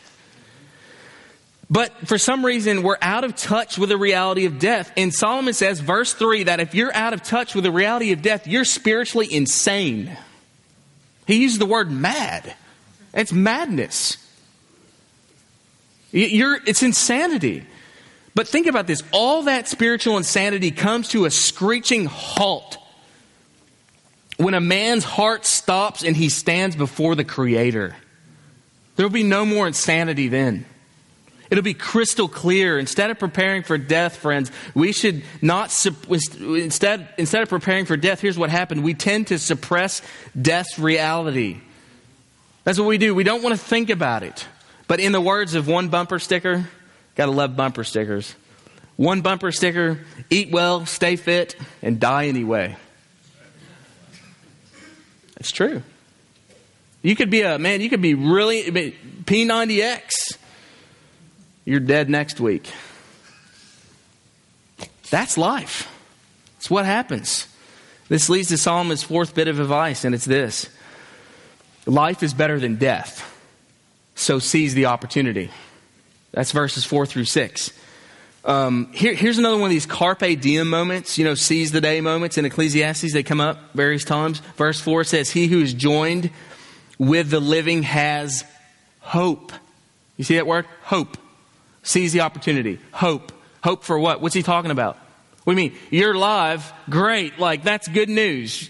But 1.70 2.08
for 2.08 2.16
some 2.16 2.44
reason, 2.44 2.82
we're 2.82 2.96
out 3.02 3.24
of 3.24 3.36
touch 3.36 3.76
with 3.76 3.90
the 3.90 3.98
reality 3.98 4.46
of 4.46 4.58
death. 4.58 4.90
And 4.96 5.12
Solomon 5.12 5.52
says, 5.52 5.80
verse 5.80 6.14
3, 6.14 6.44
that 6.44 6.60
if 6.60 6.74
you're 6.74 6.94
out 6.94 7.12
of 7.12 7.22
touch 7.22 7.54
with 7.54 7.64
the 7.64 7.70
reality 7.70 8.12
of 8.12 8.22
death, 8.22 8.46
you're 8.46 8.64
spiritually 8.64 9.28
insane. 9.30 10.16
He 11.26 11.42
uses 11.42 11.58
the 11.58 11.66
word 11.66 11.90
mad. 11.90 12.54
It's 13.12 13.32
madness. 13.32 14.16
You're, 16.10 16.58
it's 16.66 16.82
insanity. 16.82 17.66
But 18.34 18.48
think 18.48 18.66
about 18.66 18.86
this 18.86 19.02
all 19.12 19.42
that 19.42 19.68
spiritual 19.68 20.16
insanity 20.16 20.70
comes 20.70 21.08
to 21.08 21.26
a 21.26 21.30
screeching 21.30 22.06
halt 22.06 22.78
when 24.38 24.54
a 24.54 24.60
man's 24.60 25.04
heart 25.04 25.44
stops 25.44 26.02
and 26.02 26.16
he 26.16 26.30
stands 26.30 26.76
before 26.76 27.14
the 27.14 27.24
Creator. 27.24 27.94
There 28.96 29.04
will 29.04 29.12
be 29.12 29.22
no 29.22 29.44
more 29.44 29.66
insanity 29.66 30.28
then. 30.28 30.64
It'll 31.50 31.64
be 31.64 31.74
crystal 31.74 32.28
clear. 32.28 32.78
Instead 32.78 33.10
of 33.10 33.18
preparing 33.18 33.62
for 33.62 33.78
death, 33.78 34.16
friends, 34.16 34.52
we 34.74 34.92
should 34.92 35.22
not, 35.40 35.74
instead, 36.40 37.08
instead 37.16 37.42
of 37.42 37.48
preparing 37.48 37.86
for 37.86 37.96
death, 37.96 38.20
here's 38.20 38.38
what 38.38 38.50
happened. 38.50 38.84
We 38.84 38.94
tend 38.94 39.28
to 39.28 39.38
suppress 39.38 40.02
death's 40.40 40.78
reality. 40.78 41.60
That's 42.64 42.78
what 42.78 42.86
we 42.86 42.98
do. 42.98 43.14
We 43.14 43.24
don't 43.24 43.42
want 43.42 43.58
to 43.58 43.64
think 43.64 43.88
about 43.88 44.22
it. 44.22 44.46
But 44.88 45.00
in 45.00 45.12
the 45.12 45.20
words 45.20 45.54
of 45.54 45.68
one 45.68 45.88
bumper 45.88 46.18
sticker, 46.18 46.68
gotta 47.14 47.32
love 47.32 47.56
bumper 47.56 47.84
stickers. 47.84 48.34
One 48.96 49.20
bumper 49.20 49.52
sticker, 49.52 50.00
eat 50.28 50.50
well, 50.50 50.84
stay 50.84 51.16
fit, 51.16 51.54
and 51.82 52.00
die 52.00 52.26
anyway. 52.26 52.76
It's 55.38 55.52
true. 55.52 55.82
You 57.00 57.14
could 57.14 57.30
be 57.30 57.42
a, 57.42 57.58
man, 57.58 57.80
you 57.80 57.88
could 57.88 58.02
be 58.02 58.14
really, 58.14 58.64
P90X 59.24 60.36
you're 61.68 61.80
dead 61.80 62.08
next 62.08 62.40
week. 62.40 62.72
That's 65.10 65.36
life. 65.36 65.86
It's 66.56 66.70
what 66.70 66.86
happens. 66.86 67.46
This 68.08 68.30
leads 68.30 68.48
to 68.48 68.56
Solomon's 68.56 69.02
fourth 69.02 69.34
bit 69.34 69.48
of 69.48 69.60
advice, 69.60 70.06
and 70.06 70.14
it's 70.14 70.24
this 70.24 70.70
Life 71.84 72.22
is 72.22 72.32
better 72.32 72.58
than 72.58 72.76
death, 72.76 73.22
so 74.14 74.38
seize 74.38 74.72
the 74.72 74.86
opportunity. 74.86 75.50
That's 76.32 76.52
verses 76.52 76.86
4 76.86 77.04
through 77.04 77.26
6. 77.26 77.72
Um, 78.46 78.90
here, 78.94 79.12
here's 79.12 79.36
another 79.36 79.58
one 79.58 79.66
of 79.66 79.70
these 79.70 79.84
carpe 79.84 80.40
diem 80.40 80.70
moments, 80.70 81.18
you 81.18 81.24
know, 81.24 81.34
seize 81.34 81.70
the 81.70 81.82
day 81.82 82.00
moments 82.00 82.38
in 82.38 82.46
Ecclesiastes. 82.46 83.12
They 83.12 83.22
come 83.22 83.42
up 83.42 83.74
various 83.74 84.04
times. 84.04 84.38
Verse 84.56 84.80
4 84.80 85.04
says, 85.04 85.28
He 85.30 85.48
who 85.48 85.60
is 85.60 85.74
joined 85.74 86.30
with 86.98 87.28
the 87.28 87.40
living 87.40 87.82
has 87.82 88.42
hope. 89.00 89.52
You 90.16 90.24
see 90.24 90.36
that 90.36 90.46
word? 90.46 90.64
Hope. 90.84 91.18
Seize 91.82 92.12
the 92.12 92.20
opportunity. 92.20 92.78
Hope. 92.92 93.32
Hope 93.62 93.84
for 93.84 93.98
what? 93.98 94.20
What's 94.20 94.34
he 94.34 94.42
talking 94.42 94.70
about? 94.70 94.98
You 95.46 95.54
mean? 95.54 95.74
You're 95.90 96.12
alive. 96.12 96.72
Great. 96.90 97.38
Like, 97.38 97.62
that's 97.62 97.88
good 97.88 98.08
news. 98.08 98.68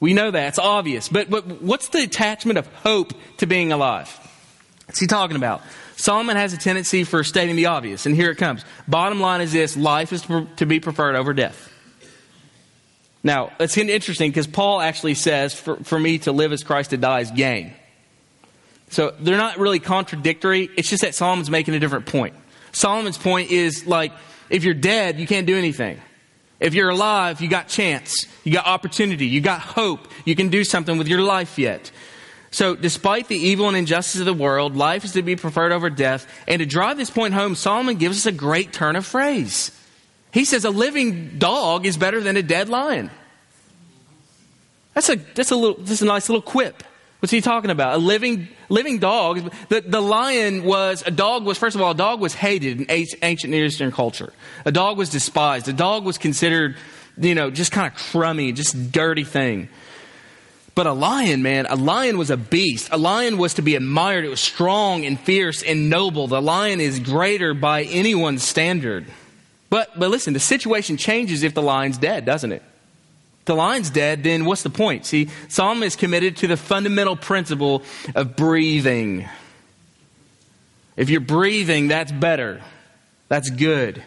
We 0.00 0.12
know 0.12 0.30
that. 0.30 0.48
It's 0.48 0.58
obvious. 0.58 1.08
But, 1.08 1.30
but 1.30 1.62
what's 1.62 1.88
the 1.88 2.02
attachment 2.02 2.58
of 2.58 2.66
hope 2.74 3.12
to 3.38 3.46
being 3.46 3.72
alive? 3.72 4.08
What's 4.86 5.00
he 5.00 5.06
talking 5.06 5.36
about? 5.36 5.62
Solomon 5.96 6.36
has 6.36 6.52
a 6.52 6.58
tendency 6.58 7.04
for 7.04 7.22
stating 7.24 7.56
the 7.56 7.66
obvious, 7.66 8.06
and 8.06 8.16
here 8.16 8.30
it 8.30 8.36
comes. 8.36 8.64
Bottom 8.88 9.20
line 9.20 9.42
is 9.42 9.52
this 9.52 9.76
life 9.76 10.12
is 10.12 10.22
to 10.56 10.66
be 10.66 10.80
preferred 10.80 11.14
over 11.14 11.34
death. 11.34 11.70
Now, 13.22 13.52
it's 13.60 13.76
interesting 13.76 14.30
because 14.30 14.46
Paul 14.46 14.80
actually 14.80 15.14
says, 15.14 15.52
for, 15.52 15.76
for 15.76 16.00
me 16.00 16.18
to 16.20 16.32
live 16.32 16.52
as 16.52 16.62
Christ 16.62 16.90
to 16.90 16.96
die 16.96 17.20
is 17.20 17.30
gain. 17.30 17.74
So 18.88 19.14
they're 19.20 19.36
not 19.36 19.58
really 19.58 19.78
contradictory. 19.78 20.70
It's 20.76 20.88
just 20.88 21.02
that 21.02 21.14
Solomon's 21.14 21.50
making 21.50 21.74
a 21.74 21.78
different 21.78 22.06
point. 22.06 22.34
Solomon's 22.72 23.18
point 23.18 23.50
is 23.50 23.86
like, 23.86 24.12
if 24.48 24.64
you're 24.64 24.74
dead, 24.74 25.18
you 25.18 25.26
can't 25.26 25.46
do 25.46 25.56
anything. 25.56 26.00
If 26.58 26.74
you're 26.74 26.90
alive, 26.90 27.40
you 27.40 27.48
got 27.48 27.68
chance, 27.68 28.26
you 28.44 28.52
got 28.52 28.66
opportunity, 28.66 29.26
you 29.26 29.40
got 29.40 29.60
hope, 29.60 30.08
you 30.26 30.36
can 30.36 30.48
do 30.48 30.62
something 30.62 30.98
with 30.98 31.08
your 31.08 31.22
life 31.22 31.58
yet. 31.58 31.90
So, 32.52 32.74
despite 32.74 33.28
the 33.28 33.36
evil 33.36 33.68
and 33.68 33.76
injustice 33.76 34.20
of 34.20 34.26
the 34.26 34.34
world, 34.34 34.76
life 34.76 35.04
is 35.04 35.12
to 35.12 35.22
be 35.22 35.36
preferred 35.36 35.70
over 35.70 35.88
death. 35.88 36.26
And 36.48 36.58
to 36.58 36.66
drive 36.66 36.96
this 36.96 37.08
point 37.08 37.32
home, 37.32 37.54
Solomon 37.54 37.96
gives 37.96 38.18
us 38.18 38.26
a 38.26 38.32
great 38.32 38.72
turn 38.72 38.96
of 38.96 39.06
phrase. 39.06 39.70
He 40.32 40.44
says, 40.44 40.64
A 40.64 40.70
living 40.70 41.38
dog 41.38 41.86
is 41.86 41.96
better 41.96 42.20
than 42.20 42.36
a 42.36 42.42
dead 42.42 42.68
lion. 42.68 43.10
That's 44.94 45.08
a, 45.08 45.16
that's 45.16 45.52
a, 45.52 45.56
little, 45.56 45.82
that's 45.82 46.02
a 46.02 46.06
nice 46.06 46.28
little 46.28 46.42
quip. 46.42 46.82
What's 47.20 47.30
he 47.30 47.42
talking 47.42 47.70
about? 47.70 47.94
A 47.94 47.98
living, 47.98 48.48
living 48.70 48.98
dog. 48.98 49.52
The, 49.68 49.82
the 49.82 50.00
lion 50.00 50.64
was, 50.64 51.02
a 51.06 51.10
dog 51.10 51.44
was, 51.44 51.58
first 51.58 51.76
of 51.76 51.82
all, 51.82 51.90
a 51.90 51.94
dog 51.94 52.18
was 52.20 52.34
hated 52.34 52.80
in 52.80 52.86
ancient 53.22 53.50
Near 53.50 53.66
Eastern 53.66 53.92
culture. 53.92 54.32
A 54.64 54.72
dog 54.72 54.96
was 54.96 55.10
despised. 55.10 55.68
A 55.68 55.74
dog 55.74 56.04
was 56.04 56.16
considered, 56.16 56.76
you 57.18 57.34
know, 57.34 57.50
just 57.50 57.72
kind 57.72 57.86
of 57.86 57.94
crummy, 57.98 58.52
just 58.52 58.90
dirty 58.90 59.24
thing. 59.24 59.68
But 60.74 60.86
a 60.86 60.92
lion, 60.92 61.42
man, 61.42 61.66
a 61.66 61.76
lion 61.76 62.16
was 62.16 62.30
a 62.30 62.38
beast. 62.38 62.88
A 62.90 62.96
lion 62.96 63.36
was 63.36 63.54
to 63.54 63.62
be 63.62 63.74
admired. 63.74 64.24
It 64.24 64.28
was 64.28 64.40
strong 64.40 65.04
and 65.04 65.20
fierce 65.20 65.62
and 65.62 65.90
noble. 65.90 66.26
The 66.26 66.40
lion 66.40 66.80
is 66.80 67.00
greater 67.00 67.52
by 67.52 67.82
anyone's 67.82 68.42
standard. 68.42 69.04
But, 69.68 69.98
but 69.98 70.08
listen, 70.08 70.32
the 70.32 70.40
situation 70.40 70.96
changes 70.96 71.42
if 71.42 71.52
the 71.52 71.60
lion's 71.60 71.98
dead, 71.98 72.24
doesn't 72.24 72.52
it? 72.52 72.62
The 73.44 73.54
lion's 73.54 73.90
dead, 73.90 74.22
then 74.22 74.44
what's 74.44 74.62
the 74.62 74.70
point? 74.70 75.06
See, 75.06 75.28
Solomon 75.48 75.84
is 75.84 75.96
committed 75.96 76.36
to 76.38 76.46
the 76.46 76.56
fundamental 76.56 77.16
principle 77.16 77.82
of 78.14 78.36
breathing. 78.36 79.28
If 80.96 81.10
you're 81.10 81.20
breathing, 81.20 81.88
that's 81.88 82.12
better. 82.12 82.60
That's 83.28 83.50
good. 83.50 84.02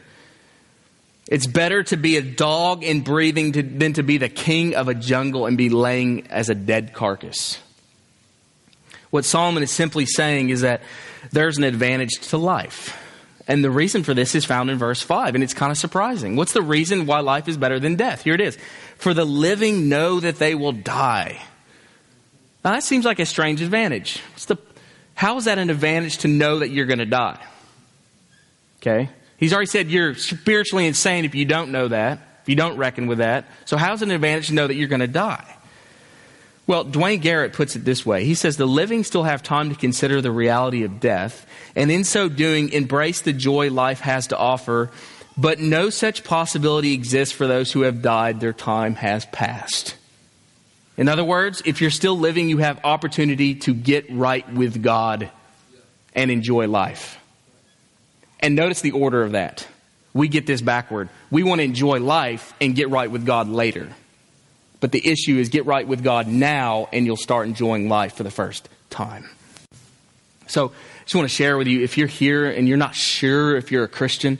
It's 1.27 1.47
better 1.47 1.83
to 1.83 1.97
be 1.97 2.17
a 2.17 2.21
dog 2.21 2.83
in 2.83 3.01
breathing 3.01 3.53
to, 3.53 3.63
than 3.63 3.93
to 3.93 4.03
be 4.03 4.17
the 4.17 4.29
king 4.29 4.75
of 4.75 4.87
a 4.87 4.93
jungle 4.93 5.45
and 5.45 5.57
be 5.57 5.69
laying 5.69 6.27
as 6.27 6.49
a 6.49 6.55
dead 6.55 6.93
carcass. 6.93 7.59
What 9.09 9.25
Solomon 9.25 9.63
is 9.63 9.71
simply 9.71 10.05
saying 10.05 10.49
is 10.49 10.61
that 10.61 10.81
there's 11.31 11.57
an 11.57 11.63
advantage 11.63 12.19
to 12.29 12.37
life. 12.37 12.99
And 13.47 13.63
the 13.63 13.71
reason 13.71 14.03
for 14.03 14.13
this 14.13 14.35
is 14.35 14.45
found 14.45 14.69
in 14.69 14.77
verse 14.77 15.01
5, 15.01 15.35
and 15.35 15.43
it's 15.43 15.53
kind 15.53 15.71
of 15.71 15.77
surprising. 15.77 16.35
What's 16.35 16.53
the 16.53 16.61
reason 16.61 17.05
why 17.05 17.19
life 17.19 17.47
is 17.47 17.57
better 17.57 17.79
than 17.79 17.95
death? 17.95 18.23
Here 18.23 18.33
it 18.33 18.41
is. 18.41 18.57
For 19.03 19.13
the 19.13 19.25
living 19.25 19.89
know 19.89 20.21
that 20.21 20.37
they 20.37 20.55
will 20.55 20.71
die. 20.71 21.41
Now 22.63 22.71
that 22.71 22.83
seems 22.83 23.03
like 23.03 23.19
a 23.19 23.25
strange 23.25 23.61
advantage. 23.61 24.21
The, 24.47 24.55
how 25.13 25.35
is 25.35 25.43
that 25.43 25.57
an 25.57 25.69
advantage 25.69 26.19
to 26.19 26.29
know 26.29 26.59
that 26.59 26.69
you're 26.69 26.85
going 26.85 26.99
to 26.99 27.05
die? 27.05 27.43
Okay. 28.77 29.09
He's 29.35 29.51
already 29.51 29.67
said 29.67 29.91
you're 29.91 30.15
spiritually 30.15 30.87
insane 30.87 31.25
if 31.25 31.35
you 31.35 31.43
don't 31.43 31.73
know 31.73 31.89
that, 31.89 32.19
if 32.43 32.47
you 32.47 32.55
don't 32.55 32.77
reckon 32.77 33.07
with 33.07 33.17
that. 33.17 33.43
So 33.65 33.75
how's 33.75 34.01
it 34.01 34.05
an 34.07 34.11
advantage 34.11 34.47
to 34.47 34.53
know 34.53 34.67
that 34.67 34.75
you're 34.75 34.87
going 34.87 35.01
to 35.01 35.07
die? 35.07 35.53
Well, 36.65 36.85
Duane 36.85 37.19
Garrett 37.19 37.51
puts 37.51 37.75
it 37.75 37.83
this 37.83 38.05
way. 38.05 38.23
He 38.23 38.35
says 38.35 38.55
the 38.55 38.65
living 38.65 39.03
still 39.03 39.23
have 39.23 39.43
time 39.43 39.67
to 39.69 39.75
consider 39.75 40.21
the 40.21 40.31
reality 40.31 40.83
of 40.83 41.01
death, 41.01 41.45
and 41.75 41.91
in 41.91 42.05
so 42.05 42.29
doing, 42.29 42.69
embrace 42.69 43.19
the 43.19 43.33
joy 43.33 43.69
life 43.69 43.99
has 43.99 44.27
to 44.27 44.37
offer 44.37 44.91
but 45.37 45.59
no 45.59 45.89
such 45.89 46.23
possibility 46.23 46.93
exists 46.93 47.33
for 47.33 47.47
those 47.47 47.71
who 47.71 47.81
have 47.81 48.01
died, 48.01 48.39
their 48.39 48.53
time 48.53 48.95
has 48.95 49.25
passed. 49.25 49.95
In 50.95 51.09
other 51.09 51.23
words, 51.23 51.61
if 51.65 51.81
you're 51.81 51.89
still 51.89 52.17
living, 52.17 52.49
you 52.49 52.59
have 52.59 52.79
opportunity 52.83 53.55
to 53.55 53.73
get 53.73 54.11
right 54.11 54.47
with 54.53 54.83
God 54.83 55.29
and 56.13 56.29
enjoy 56.29 56.67
life. 56.67 57.17
And 58.39 58.55
notice 58.55 58.81
the 58.81 58.91
order 58.91 59.23
of 59.23 59.31
that. 59.31 59.67
We 60.13 60.27
get 60.27 60.45
this 60.45 60.61
backward. 60.61 61.09
We 61.31 61.41
want 61.41 61.59
to 61.59 61.65
enjoy 61.65 61.99
life 61.99 62.53
and 62.61 62.75
get 62.75 62.89
right 62.89 63.09
with 63.09 63.25
God 63.25 63.47
later. 63.47 63.89
But 64.79 64.91
the 64.91 65.07
issue 65.07 65.37
is 65.37 65.49
get 65.49 65.65
right 65.65 65.87
with 65.87 66.03
God 66.03 66.27
now 66.27 66.89
and 66.93 67.05
you'll 67.05 67.17
start 67.17 67.47
enjoying 67.47 67.89
life 67.89 68.15
for 68.15 68.23
the 68.23 68.29
first 68.29 68.69
time. 68.89 69.27
So, 70.45 70.67
I 70.67 71.03
just 71.05 71.15
want 71.15 71.27
to 71.27 71.33
share 71.33 71.57
with 71.57 71.67
you 71.67 71.81
if 71.81 71.97
you're 71.97 72.07
here 72.07 72.49
and 72.49 72.67
you're 72.67 72.77
not 72.77 72.93
sure 72.93 73.55
if 73.55 73.71
you're 73.71 73.85
a 73.85 73.89
Christian, 73.89 74.39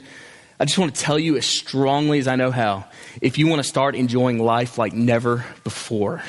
I 0.58 0.64
just 0.64 0.78
want 0.78 0.94
to 0.94 1.00
tell 1.00 1.18
you 1.18 1.36
as 1.36 1.46
strongly 1.46 2.18
as 2.18 2.28
I 2.28 2.36
know 2.36 2.50
how 2.50 2.84
if 3.20 3.38
you 3.38 3.46
want 3.46 3.60
to 3.60 3.68
start 3.68 3.94
enjoying 3.94 4.38
life 4.38 4.78
like 4.78 4.92
never 4.92 5.44
before, 5.64 6.22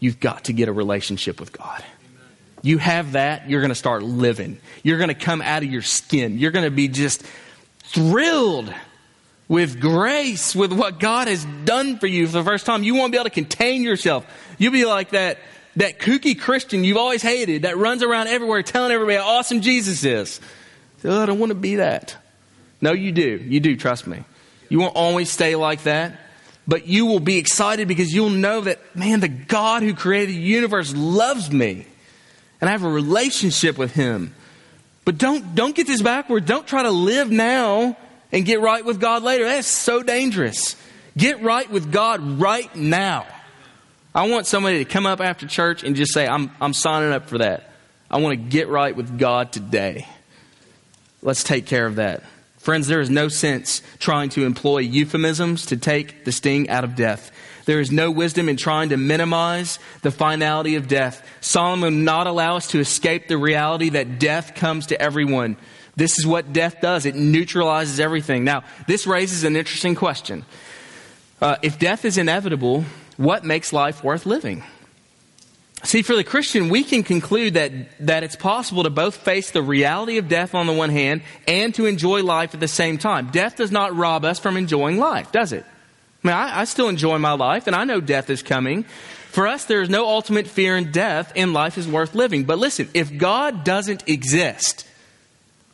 you've 0.00 0.20
got 0.20 0.44
to 0.44 0.52
get 0.52 0.68
a 0.68 0.72
relationship 0.72 1.38
with 1.38 1.52
God. 1.52 1.84
You 2.62 2.78
have 2.78 3.12
that, 3.12 3.48
you're 3.48 3.60
going 3.60 3.70
to 3.70 3.76
start 3.76 4.02
living. 4.02 4.58
You're 4.82 4.98
going 4.98 5.08
to 5.08 5.14
come 5.14 5.42
out 5.42 5.62
of 5.62 5.70
your 5.70 5.82
skin. 5.82 6.38
You're 6.38 6.50
going 6.50 6.64
to 6.64 6.70
be 6.70 6.88
just 6.88 7.22
thrilled 7.84 8.72
with 9.48 9.80
grace, 9.80 10.54
with 10.54 10.72
what 10.72 10.98
God 10.98 11.28
has 11.28 11.44
done 11.64 11.98
for 11.98 12.06
you 12.06 12.26
for 12.26 12.32
the 12.32 12.44
first 12.44 12.66
time. 12.66 12.82
You 12.82 12.94
won't 12.94 13.12
be 13.12 13.18
able 13.18 13.24
to 13.24 13.30
contain 13.30 13.82
yourself. 13.82 14.26
You'll 14.58 14.72
be 14.72 14.84
like 14.84 15.10
that, 15.10 15.38
that 15.76 15.98
kooky 15.98 16.38
Christian 16.38 16.84
you've 16.84 16.98
always 16.98 17.22
hated 17.22 17.62
that 17.62 17.78
runs 17.78 18.02
around 18.02 18.28
everywhere 18.28 18.62
telling 18.62 18.92
everybody 18.92 19.16
how 19.16 19.38
awesome 19.38 19.60
Jesus 19.60 20.04
is. 20.04 20.40
Oh, 21.04 21.22
I 21.22 21.26
don't 21.26 21.38
want 21.38 21.50
to 21.50 21.54
be 21.54 21.76
that. 21.76 22.16
No, 22.80 22.92
you 22.92 23.12
do. 23.12 23.42
You 23.44 23.60
do, 23.60 23.76
trust 23.76 24.06
me. 24.06 24.24
You 24.68 24.78
won't 24.78 24.96
always 24.96 25.30
stay 25.30 25.56
like 25.56 25.84
that, 25.84 26.18
but 26.66 26.86
you 26.86 27.06
will 27.06 27.20
be 27.20 27.38
excited 27.38 27.88
because 27.88 28.12
you'll 28.12 28.30
know 28.30 28.60
that, 28.62 28.78
man, 28.94 29.20
the 29.20 29.28
God 29.28 29.82
who 29.82 29.94
created 29.94 30.34
the 30.34 30.40
universe 30.40 30.94
loves 30.94 31.50
me 31.50 31.86
and 32.60 32.68
I 32.68 32.72
have 32.72 32.84
a 32.84 32.90
relationship 32.90 33.78
with 33.78 33.94
him. 33.94 34.34
But 35.04 35.18
don't, 35.18 35.54
don't 35.54 35.74
get 35.74 35.86
this 35.86 36.02
backward. 36.02 36.44
Don't 36.44 36.66
try 36.66 36.82
to 36.82 36.90
live 36.90 37.30
now 37.30 37.96
and 38.30 38.44
get 38.44 38.60
right 38.60 38.84
with 38.84 39.00
God 39.00 39.22
later. 39.22 39.44
That's 39.44 39.66
so 39.66 40.02
dangerous. 40.02 40.76
Get 41.16 41.42
right 41.42 41.70
with 41.70 41.90
God 41.90 42.40
right 42.40 42.74
now. 42.76 43.26
I 44.14 44.28
want 44.28 44.46
somebody 44.46 44.78
to 44.78 44.84
come 44.84 45.06
up 45.06 45.20
after 45.20 45.46
church 45.46 45.82
and 45.82 45.96
just 45.96 46.12
say, 46.12 46.26
I'm, 46.26 46.50
I'm 46.60 46.72
signing 46.72 47.12
up 47.12 47.28
for 47.28 47.38
that. 47.38 47.70
I 48.10 48.18
want 48.18 48.38
to 48.38 48.48
get 48.50 48.68
right 48.68 48.94
with 48.94 49.18
God 49.18 49.52
today. 49.52 50.06
Let's 51.22 51.44
take 51.44 51.66
care 51.66 51.86
of 51.86 51.96
that. 51.96 52.22
Friends, 52.68 52.86
there 52.86 53.00
is 53.00 53.08
no 53.08 53.28
sense 53.28 53.80
trying 53.98 54.28
to 54.28 54.44
employ 54.44 54.80
euphemisms 54.80 55.64
to 55.64 55.78
take 55.78 56.26
the 56.26 56.32
sting 56.32 56.68
out 56.68 56.84
of 56.84 56.96
death. 56.96 57.32
There 57.64 57.80
is 57.80 57.90
no 57.90 58.10
wisdom 58.10 58.46
in 58.46 58.58
trying 58.58 58.90
to 58.90 58.98
minimize 58.98 59.78
the 60.02 60.10
finality 60.10 60.74
of 60.74 60.86
death. 60.86 61.26
Solomon 61.40 61.94
will 61.94 62.02
not 62.02 62.26
allow 62.26 62.56
us 62.56 62.68
to 62.72 62.78
escape 62.78 63.26
the 63.26 63.38
reality 63.38 63.88
that 63.88 64.18
death 64.18 64.54
comes 64.54 64.88
to 64.88 65.00
everyone. 65.00 65.56
This 65.96 66.18
is 66.18 66.26
what 66.26 66.52
death 66.52 66.82
does 66.82 67.06
it 67.06 67.14
neutralizes 67.14 68.00
everything. 68.00 68.44
Now, 68.44 68.64
this 68.86 69.06
raises 69.06 69.44
an 69.44 69.56
interesting 69.56 69.94
question. 69.94 70.44
Uh, 71.40 71.56
if 71.62 71.78
death 71.78 72.04
is 72.04 72.18
inevitable, 72.18 72.84
what 73.16 73.44
makes 73.44 73.72
life 73.72 74.04
worth 74.04 74.26
living? 74.26 74.62
See, 75.84 76.02
for 76.02 76.16
the 76.16 76.24
Christian, 76.24 76.68
we 76.68 76.82
can 76.82 77.02
conclude 77.02 77.54
that, 77.54 77.72
that 78.00 78.24
it's 78.24 78.36
possible 78.36 78.82
to 78.82 78.90
both 78.90 79.16
face 79.16 79.50
the 79.52 79.62
reality 79.62 80.18
of 80.18 80.28
death 80.28 80.54
on 80.54 80.66
the 80.66 80.72
one 80.72 80.90
hand 80.90 81.22
and 81.46 81.74
to 81.76 81.86
enjoy 81.86 82.22
life 82.22 82.52
at 82.52 82.60
the 82.60 82.68
same 82.68 82.98
time. 82.98 83.30
Death 83.30 83.56
does 83.56 83.70
not 83.70 83.94
rob 83.94 84.24
us 84.24 84.38
from 84.38 84.56
enjoying 84.56 84.98
life, 84.98 85.30
does 85.30 85.52
it? 85.52 85.64
I 86.24 86.26
mean, 86.26 86.36
I, 86.36 86.60
I 86.60 86.64
still 86.64 86.88
enjoy 86.88 87.18
my 87.18 87.32
life 87.32 87.66
and 87.66 87.76
I 87.76 87.84
know 87.84 88.00
death 88.00 88.28
is 88.28 88.42
coming. 88.42 88.84
For 89.30 89.46
us, 89.46 89.66
there 89.66 89.80
is 89.80 89.88
no 89.88 90.06
ultimate 90.08 90.48
fear 90.48 90.76
in 90.76 90.90
death 90.90 91.32
and 91.36 91.52
life 91.52 91.78
is 91.78 91.86
worth 91.86 92.14
living. 92.14 92.44
But 92.44 92.58
listen, 92.58 92.88
if 92.92 93.16
God 93.16 93.62
doesn't 93.62 94.08
exist, 94.08 94.86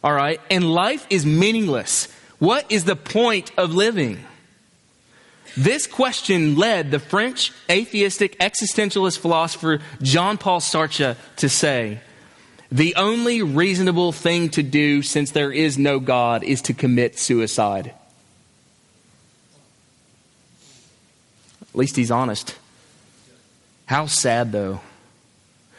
all 0.03 0.13
right, 0.13 0.41
and 0.51 0.71
life 0.71 1.07
is 1.09 1.25
meaningless, 1.25 2.13
what 2.39 2.71
is 2.71 2.85
the 2.85 2.97
point 2.97 3.53
of 3.57 3.75
living? 3.75 4.23
This 5.57 5.87
question 5.87 6.57
led 6.57 6.91
the 6.91 6.99
French 6.99 7.53
atheistic 7.71 8.39
existentialist 8.39 9.19
philosopher 9.19 9.81
Jean 10.03 10.37
Paul 10.37 10.61
Sartre 10.61 11.17
to 11.37 11.49
say, 11.49 12.01
The 12.73 12.97
only 12.97 13.43
reasonable 13.43 14.11
thing 14.11 14.49
to 14.51 14.63
do 14.63 15.03
since 15.03 15.31
there 15.31 15.53
is 15.53 15.79
no 15.79 16.01
God 16.01 16.43
is 16.43 16.63
to 16.63 16.75
commit 16.75 17.19
suicide. 17.19 17.93
At 21.63 21.79
least 21.79 21.97
he's 21.97 22.11
honest. 22.11 22.57
How 23.87 24.07
sad, 24.07 24.51
though. 24.53 24.81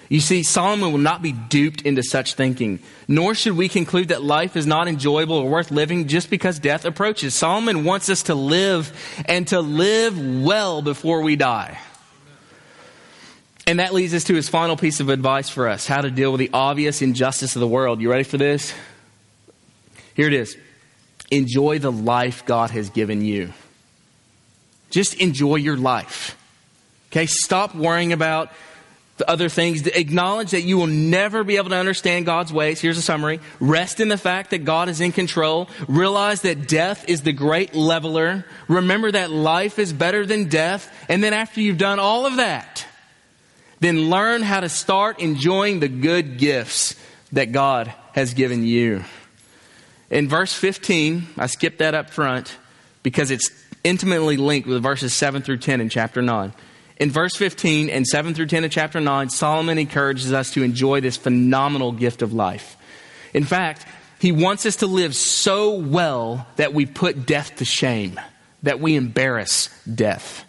You 0.08 0.20
see, 0.20 0.44
Solomon 0.44 0.92
will 0.92 1.00
not 1.00 1.22
be 1.22 1.32
duped 1.32 1.82
into 1.82 2.04
such 2.04 2.36
thinking, 2.36 2.80
nor 3.08 3.34
should 3.34 3.58
we 3.58 3.68
conclude 3.68 4.10
that 4.10 4.24
life 4.24 4.56
is 4.56 4.68
not 4.68 4.88
enjoyable 4.88 5.38
or 5.38 5.50
worth 5.50 5.72
living 5.72 6.08
just 6.08 6.30
because 6.30 6.60
death 6.60 6.86
approaches. 6.86 7.34
Solomon 7.34 7.84
wants 7.84 8.10
us 8.10 8.24
to 8.24 8.36
live 8.36 8.94
and 9.28 9.48
to 9.48 9.62
live 9.62 10.44
well 10.44 10.82
before 10.82 11.22
we 11.22 11.36
die. 11.36 11.80
And 13.68 13.80
that 13.80 13.96
leads 13.96 14.14
us 14.14 14.26
to 14.26 14.36
his 14.36 14.48
final 14.48 14.78
piece 14.78 15.00
of 15.00 15.10
advice 15.10 15.50
for 15.50 15.68
us 15.68 15.88
how 15.88 16.02
to 16.02 16.12
deal 16.12 16.32
with 16.32 16.40
the 16.40 16.52
obvious 16.54 17.02
injustice 17.02 17.56
of 17.56 17.60
the 17.60 17.68
world. 17.68 18.00
You 18.00 18.12
ready 18.12 18.24
for 18.24 18.38
this? 18.38 18.74
Here 20.14 20.28
it 20.28 20.34
is 20.34 20.56
Enjoy 21.32 21.80
the 21.80 21.92
life 21.92 22.46
God 22.46 22.70
has 22.70 22.92
given 22.92 23.22
you. 23.22 23.54
Just 24.92 25.16
enjoy 25.16 25.56
your 25.56 25.78
life. 25.78 26.38
Okay, 27.12 27.26
stop 27.26 27.74
worrying 27.74 28.14
about 28.14 28.52
the 29.18 29.30
other 29.30 29.48
things. 29.50 29.86
Acknowledge 29.88 30.52
that 30.52 30.64
you 30.64 30.78
will 30.78 30.88
never 30.88 31.44
be 31.44 31.58
able 31.58 31.70
to 31.70 31.78
understand 31.78 32.26
God's 32.26 32.52
ways. 32.52 32.82
Here's 32.82 32.98
a 32.98 33.02
summary. 33.02 33.40
Rest 33.60 34.00
in 34.00 34.10
the 34.10 34.18
fact 34.18 34.50
that 34.50 34.66
God 34.66 34.90
is 34.90 35.00
in 35.00 35.12
control. 35.12 35.70
Realize 35.88 36.42
that 36.42 36.68
death 36.68 37.08
is 37.08 37.22
the 37.22 37.32
great 37.32 37.74
leveler. 37.74 38.46
Remember 38.68 39.12
that 39.12 39.32
life 39.32 39.80
is 39.80 39.94
better 39.94 40.26
than 40.26 40.50
death. 40.50 40.92
And 41.08 41.24
then 41.24 41.34
after 41.34 41.62
you've 41.62 41.78
done 41.78 42.00
all 42.00 42.26
of 42.26 42.38
that, 42.38 42.86
then 43.80 44.10
learn 44.10 44.42
how 44.42 44.60
to 44.60 44.70
start 44.70 45.20
enjoying 45.20 45.80
the 45.80 45.88
good 45.88 46.38
gifts 46.38 46.96
that 47.32 47.52
God 47.52 47.94
has 48.14 48.34
given 48.34 48.66
you. 48.66 49.04
In 50.10 50.30
verse 50.30 50.54
15, 50.54 51.28
I 51.38 51.48
skipped 51.48 51.80
that 51.80 51.94
up 51.94 52.10
front 52.10 52.58
because 53.04 53.32
it's 53.32 53.50
intimately 53.84 54.38
linked 54.38 54.68
with 54.68 54.82
verses 54.82 55.14
7 55.14 55.42
through 55.42 55.58
10 55.58 55.82
in 55.82 55.90
chapter 55.90 56.22
9. 56.22 56.54
In 56.98 57.12
verse 57.12 57.36
15 57.36 57.90
and 57.90 58.08
7 58.08 58.34
through 58.34 58.46
10 58.48 58.64
of 58.64 58.72
chapter 58.72 59.02
9, 59.02 59.30
Solomon 59.30 59.78
encourages 59.78 60.32
us 60.32 60.52
to 60.52 60.64
enjoy 60.64 61.02
this 61.02 61.18
phenomenal 61.18 61.92
gift 61.92 62.22
of 62.22 62.34
life. 62.34 62.78
In 63.34 63.44
fact, 63.44 63.86
he 64.20 64.32
wants 64.32 64.66
us 64.66 64.78
to 64.78 64.88
live 64.88 65.16
so 65.16 65.76
well 65.76 66.48
that 66.56 66.74
we 66.74 66.86
put 66.86 67.26
death 67.26 67.58
to 67.58 67.66
shame, 67.66 68.20
that 68.64 68.80
we 68.80 68.96
embarrass 68.96 69.68
death. 69.94 70.46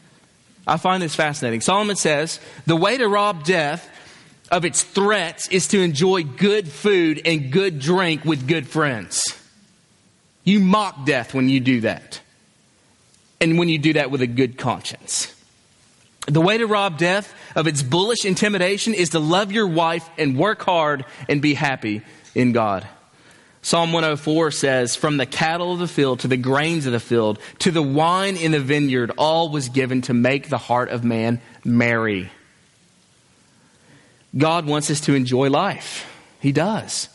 I 0.67 0.77
find 0.77 1.03
this 1.03 1.15
fascinating. 1.15 1.61
Solomon 1.61 1.97
says 1.97 2.41
the 2.65 2.77
way 2.77 2.97
to 2.97 3.09
rob 3.09 3.45
death 3.45 3.89
of 4.51 4.65
its 4.65 4.85
threats 4.85 5.49
is 5.49 5.69
to 5.69 5.81
enjoy 5.81 6.23
good 6.23 6.69
food 6.69 7.21
and 7.25 7.51
good 7.51 7.81
drink 7.81 8.25
with 8.25 8.47
good 8.47 8.69
friends. 8.69 9.23
You 10.45 10.61
mock 10.61 11.05
death 11.05 11.35
when 11.35 11.49
you 11.49 11.59
do 11.59 11.81
that. 11.81 12.21
And 13.41 13.59
when 13.59 13.69
you 13.69 13.79
do 13.79 13.95
that 13.95 14.11
with 14.13 14.23
a 14.23 14.27
good 14.27 14.57
conscience. 14.57 15.36
The 16.27 16.41
way 16.41 16.59
to 16.59 16.67
rob 16.67 16.99
death 16.99 17.33
of 17.55 17.67
its 17.67 17.83
bullish 17.83 18.25
intimidation 18.25 18.95
is 18.95 19.11
to 19.11 19.21
love 19.21 19.53
your 19.53 19.67
wife 19.67 20.09
and 20.19 20.37
work 20.37 20.63
hard 20.63 21.05
and 21.29 21.41
be 21.41 21.55
happy 21.55 22.03
in 22.35 22.53
God. 22.53 22.87
Psalm 23.63 23.93
104 23.93 24.51
says, 24.53 24.95
From 24.95 25.17
the 25.17 25.27
cattle 25.27 25.73
of 25.73 25.79
the 25.79 25.89
field 25.89 26.21
to 26.21 26.29
the 26.29 26.37
grains 26.37 26.87
of 26.87 26.93
the 26.93 27.01
field 27.01 27.41
to 27.61 27.71
the 27.71 27.83
wine 27.83 28.37
in 28.37 28.53
the 28.53 28.61
vineyard, 28.61 29.11
all 29.19 29.51
was 29.51 29.69
given 29.69 30.03
to 30.03 30.15
make 30.15 30.49
the 30.49 30.59
heart 30.59 30.89
of 30.89 31.03
man 31.03 31.41
merry. 31.65 32.31
God 34.37 34.67
wants 34.67 34.91
us 34.91 35.01
to 35.03 35.15
enjoy 35.15 35.51
life. 35.51 36.09
He 36.41 36.53
does. 36.53 37.09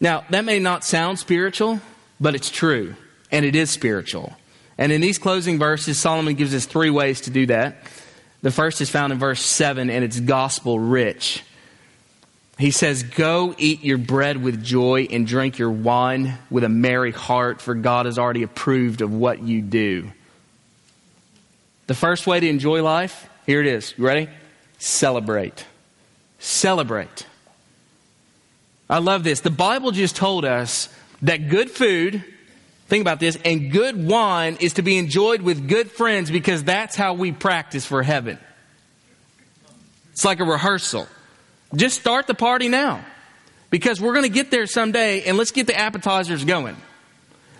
Now, 0.00 0.24
that 0.30 0.44
may 0.44 0.60
not 0.60 0.84
sound 0.84 1.18
spiritual, 1.18 1.80
but 2.20 2.34
it's 2.34 2.50
true, 2.50 2.94
and 3.30 3.44
it 3.44 3.56
is 3.56 3.70
spiritual. 3.70 4.34
And 4.78 4.92
in 4.92 5.00
these 5.00 5.18
closing 5.18 5.58
verses, 5.58 5.98
Solomon 5.98 6.34
gives 6.34 6.54
us 6.54 6.64
three 6.64 6.90
ways 6.90 7.22
to 7.22 7.30
do 7.30 7.46
that. 7.46 7.82
The 8.42 8.52
first 8.52 8.80
is 8.80 8.88
found 8.88 9.12
in 9.12 9.18
verse 9.18 9.42
7, 9.42 9.90
and 9.90 10.04
it's 10.04 10.20
gospel 10.20 10.78
rich. 10.78 11.42
He 12.58 12.70
says, 12.70 13.02
Go 13.02 13.54
eat 13.58 13.82
your 13.82 13.98
bread 13.98 14.42
with 14.42 14.62
joy 14.62 15.08
and 15.10 15.26
drink 15.26 15.58
your 15.58 15.70
wine 15.70 16.38
with 16.48 16.62
a 16.62 16.68
merry 16.68 17.10
heart, 17.10 17.60
for 17.60 17.74
God 17.74 18.06
has 18.06 18.18
already 18.18 18.44
approved 18.44 19.00
of 19.00 19.12
what 19.12 19.42
you 19.42 19.60
do. 19.60 20.12
The 21.88 21.94
first 21.94 22.26
way 22.26 22.38
to 22.38 22.48
enjoy 22.48 22.82
life, 22.82 23.28
here 23.46 23.60
it 23.60 23.66
is. 23.66 23.94
You 23.96 24.06
ready? 24.06 24.28
Celebrate. 24.78 25.64
Celebrate. 26.38 27.26
I 28.88 28.98
love 28.98 29.24
this. 29.24 29.40
The 29.40 29.50
Bible 29.50 29.90
just 29.90 30.14
told 30.14 30.44
us 30.44 30.88
that 31.22 31.48
good 31.48 31.70
food 31.70 32.22
Think 32.88 33.02
about 33.02 33.20
this. 33.20 33.36
And 33.44 33.70
good 33.70 34.02
wine 34.02 34.56
is 34.60 34.74
to 34.74 34.82
be 34.82 34.96
enjoyed 34.96 35.42
with 35.42 35.68
good 35.68 35.90
friends 35.90 36.30
because 36.30 36.64
that's 36.64 36.96
how 36.96 37.14
we 37.14 37.32
practice 37.32 37.84
for 37.84 38.02
heaven. 38.02 38.38
It's 40.12 40.24
like 40.24 40.40
a 40.40 40.44
rehearsal. 40.44 41.06
Just 41.76 42.00
start 42.00 42.26
the 42.26 42.34
party 42.34 42.68
now 42.68 43.04
because 43.68 44.00
we're 44.00 44.14
going 44.14 44.24
to 44.24 44.30
get 44.30 44.50
there 44.50 44.66
someday 44.66 45.24
and 45.24 45.36
let's 45.36 45.52
get 45.52 45.66
the 45.66 45.78
appetizers 45.78 46.44
going. 46.44 46.76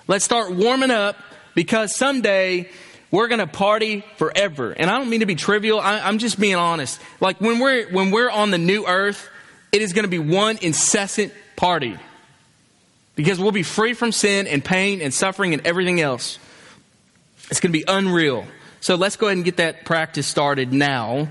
Let's 0.06 0.24
start 0.24 0.50
warming 0.50 0.90
up 0.90 1.16
because 1.54 1.94
someday 1.94 2.70
we're 3.10 3.28
going 3.28 3.40
to 3.40 3.46
party 3.46 4.04
forever. 4.16 4.72
And 4.72 4.88
I 4.88 4.96
don't 4.96 5.10
mean 5.10 5.20
to 5.20 5.26
be 5.26 5.34
trivial. 5.34 5.78
I, 5.78 6.08
am 6.08 6.18
just 6.18 6.40
being 6.40 6.56
honest. 6.56 6.98
Like 7.20 7.38
when 7.38 7.58
we're, 7.58 7.90
when 7.92 8.10
we're 8.12 8.30
on 8.30 8.50
the 8.50 8.58
new 8.58 8.86
earth, 8.86 9.28
it 9.72 9.82
is 9.82 9.92
going 9.92 10.04
to 10.04 10.10
be 10.10 10.18
one 10.18 10.56
incessant 10.62 11.34
party 11.54 11.98
because 13.18 13.40
we'll 13.40 13.50
be 13.50 13.64
free 13.64 13.94
from 13.94 14.12
sin 14.12 14.46
and 14.46 14.64
pain 14.64 15.02
and 15.02 15.12
suffering 15.12 15.52
and 15.52 15.66
everything 15.66 16.00
else. 16.00 16.38
It's 17.50 17.58
going 17.58 17.72
to 17.72 17.76
be 17.76 17.84
unreal. 17.88 18.46
So 18.78 18.94
let's 18.94 19.16
go 19.16 19.26
ahead 19.26 19.38
and 19.38 19.44
get 19.44 19.56
that 19.56 19.84
practice 19.84 20.24
started 20.24 20.72
now. 20.72 21.26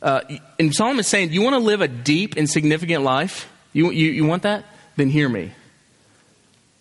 Uh, 0.00 0.20
and 0.60 0.72
Solomon 0.72 1.00
is 1.00 1.08
saying, 1.08 1.32
you 1.32 1.42
want 1.42 1.54
to 1.54 1.58
live 1.58 1.80
a 1.80 1.88
deep 1.88 2.36
and 2.36 2.48
significant 2.48 3.02
life? 3.02 3.50
You, 3.72 3.90
you, 3.90 4.12
you 4.12 4.26
want 4.26 4.44
that? 4.44 4.64
Then 4.94 5.08
hear 5.08 5.28
me. 5.28 5.50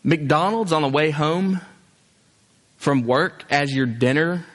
McDonald's 0.03 0.71
on 0.71 0.83
the 0.83 0.87
way 0.87 1.09
home 1.09 1.59
from 2.77 3.07
work 3.07 3.43
as 3.49 3.73
your 3.73 3.87
dinner 3.87 4.45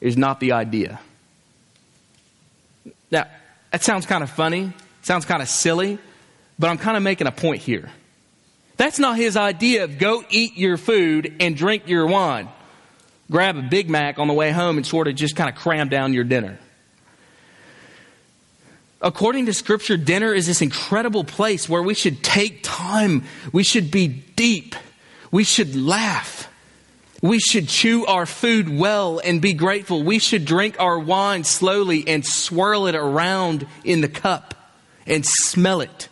is 0.00 0.16
not 0.16 0.40
the 0.40 0.52
idea. 0.52 0.98
Now, 3.10 3.26
that 3.70 3.82
sounds 3.82 4.06
kind 4.06 4.22
of 4.22 4.30
funny, 4.30 4.72
sounds 5.02 5.26
kind 5.26 5.42
of 5.42 5.48
silly, 5.50 5.98
but 6.58 6.70
I'm 6.70 6.78
kind 6.78 6.96
of 6.96 7.02
making 7.02 7.26
a 7.26 7.32
point 7.32 7.60
here. 7.60 7.90
That's 8.80 8.98
not 8.98 9.18
his 9.18 9.36
idea 9.36 9.84
of 9.84 9.98
go 9.98 10.24
eat 10.30 10.56
your 10.56 10.78
food 10.78 11.34
and 11.38 11.54
drink 11.54 11.86
your 11.86 12.06
wine. 12.06 12.48
Grab 13.30 13.58
a 13.58 13.60
Big 13.60 13.90
Mac 13.90 14.18
on 14.18 14.26
the 14.26 14.32
way 14.32 14.52
home 14.52 14.78
and 14.78 14.86
sort 14.86 15.06
of 15.06 15.16
just 15.16 15.36
kind 15.36 15.50
of 15.50 15.54
cram 15.54 15.90
down 15.90 16.14
your 16.14 16.24
dinner. 16.24 16.58
According 19.02 19.44
to 19.44 19.52
Scripture, 19.52 19.98
dinner 19.98 20.32
is 20.32 20.46
this 20.46 20.62
incredible 20.62 21.24
place 21.24 21.68
where 21.68 21.82
we 21.82 21.92
should 21.92 22.24
take 22.24 22.62
time. 22.62 23.24
We 23.52 23.64
should 23.64 23.90
be 23.90 24.08
deep. 24.08 24.74
We 25.30 25.44
should 25.44 25.76
laugh. 25.76 26.48
We 27.20 27.38
should 27.38 27.68
chew 27.68 28.06
our 28.06 28.24
food 28.24 28.70
well 28.70 29.20
and 29.22 29.42
be 29.42 29.52
grateful. 29.52 30.02
We 30.02 30.18
should 30.18 30.46
drink 30.46 30.80
our 30.80 30.98
wine 30.98 31.44
slowly 31.44 32.08
and 32.08 32.24
swirl 32.24 32.86
it 32.86 32.94
around 32.94 33.66
in 33.84 34.00
the 34.00 34.08
cup 34.08 34.54
and 35.06 35.22
smell 35.26 35.82
it. 35.82 36.08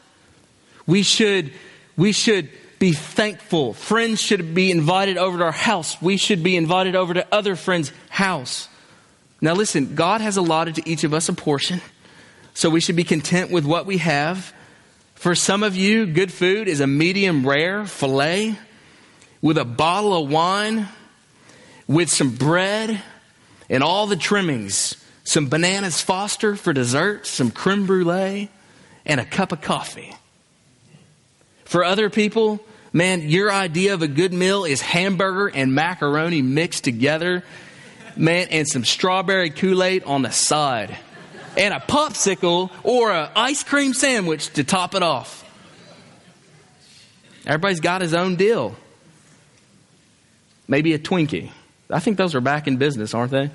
We 0.86 1.02
should 1.02 1.50
we 1.98 2.12
should 2.12 2.48
be 2.78 2.92
thankful. 2.92 3.74
Friends 3.74 4.22
should 4.22 4.54
be 4.54 4.70
invited 4.70 5.18
over 5.18 5.36
to 5.36 5.44
our 5.44 5.52
house. 5.52 6.00
We 6.00 6.16
should 6.16 6.42
be 6.42 6.56
invited 6.56 6.94
over 6.94 7.12
to 7.12 7.26
other 7.30 7.56
friends' 7.56 7.92
house. 8.08 8.68
Now, 9.40 9.54
listen, 9.54 9.96
God 9.96 10.20
has 10.20 10.36
allotted 10.36 10.76
to 10.76 10.88
each 10.88 11.04
of 11.04 11.12
us 11.12 11.28
a 11.28 11.32
portion, 11.32 11.80
so 12.54 12.70
we 12.70 12.80
should 12.80 12.96
be 12.96 13.04
content 13.04 13.50
with 13.50 13.64
what 13.64 13.84
we 13.84 13.98
have. 13.98 14.54
For 15.16 15.34
some 15.34 15.64
of 15.64 15.74
you, 15.74 16.06
good 16.06 16.32
food 16.32 16.68
is 16.68 16.80
a 16.80 16.86
medium 16.86 17.46
rare 17.46 17.84
filet 17.84 18.56
with 19.42 19.58
a 19.58 19.64
bottle 19.64 20.16
of 20.16 20.30
wine, 20.30 20.88
with 21.88 22.10
some 22.10 22.34
bread 22.34 23.02
and 23.68 23.82
all 23.82 24.06
the 24.06 24.16
trimmings, 24.16 24.96
some 25.24 25.48
bananas 25.48 26.00
Foster 26.00 26.54
for 26.54 26.72
dessert, 26.72 27.26
some 27.26 27.50
creme 27.50 27.86
brulee, 27.86 28.50
and 29.04 29.20
a 29.20 29.24
cup 29.24 29.50
of 29.52 29.60
coffee. 29.60 30.14
For 31.68 31.84
other 31.84 32.08
people, 32.08 32.60
man, 32.94 33.28
your 33.28 33.52
idea 33.52 33.92
of 33.92 34.00
a 34.00 34.08
good 34.08 34.32
meal 34.32 34.64
is 34.64 34.80
hamburger 34.80 35.48
and 35.48 35.74
macaroni 35.74 36.40
mixed 36.40 36.82
together, 36.82 37.44
man, 38.16 38.48
and 38.50 38.66
some 38.66 38.86
strawberry 38.86 39.50
Kool 39.50 39.82
Aid 39.82 40.02
on 40.04 40.22
the 40.22 40.30
side 40.30 40.96
and 41.58 41.74
a 41.74 41.78
popsicle 41.78 42.70
or 42.84 43.12
an 43.12 43.28
ice 43.36 43.62
cream 43.62 43.92
sandwich 43.92 44.48
to 44.54 44.64
top 44.64 44.94
it 44.94 45.02
off. 45.02 45.44
Everybody's 47.44 47.80
got 47.80 48.00
his 48.00 48.14
own 48.14 48.36
deal. 48.36 48.74
Maybe 50.68 50.94
a 50.94 50.98
Twinkie. 50.98 51.50
I 51.90 52.00
think 52.00 52.16
those 52.16 52.34
are 52.34 52.40
back 52.40 52.66
in 52.66 52.78
business, 52.78 53.12
aren't 53.12 53.32
they? 53.32 53.50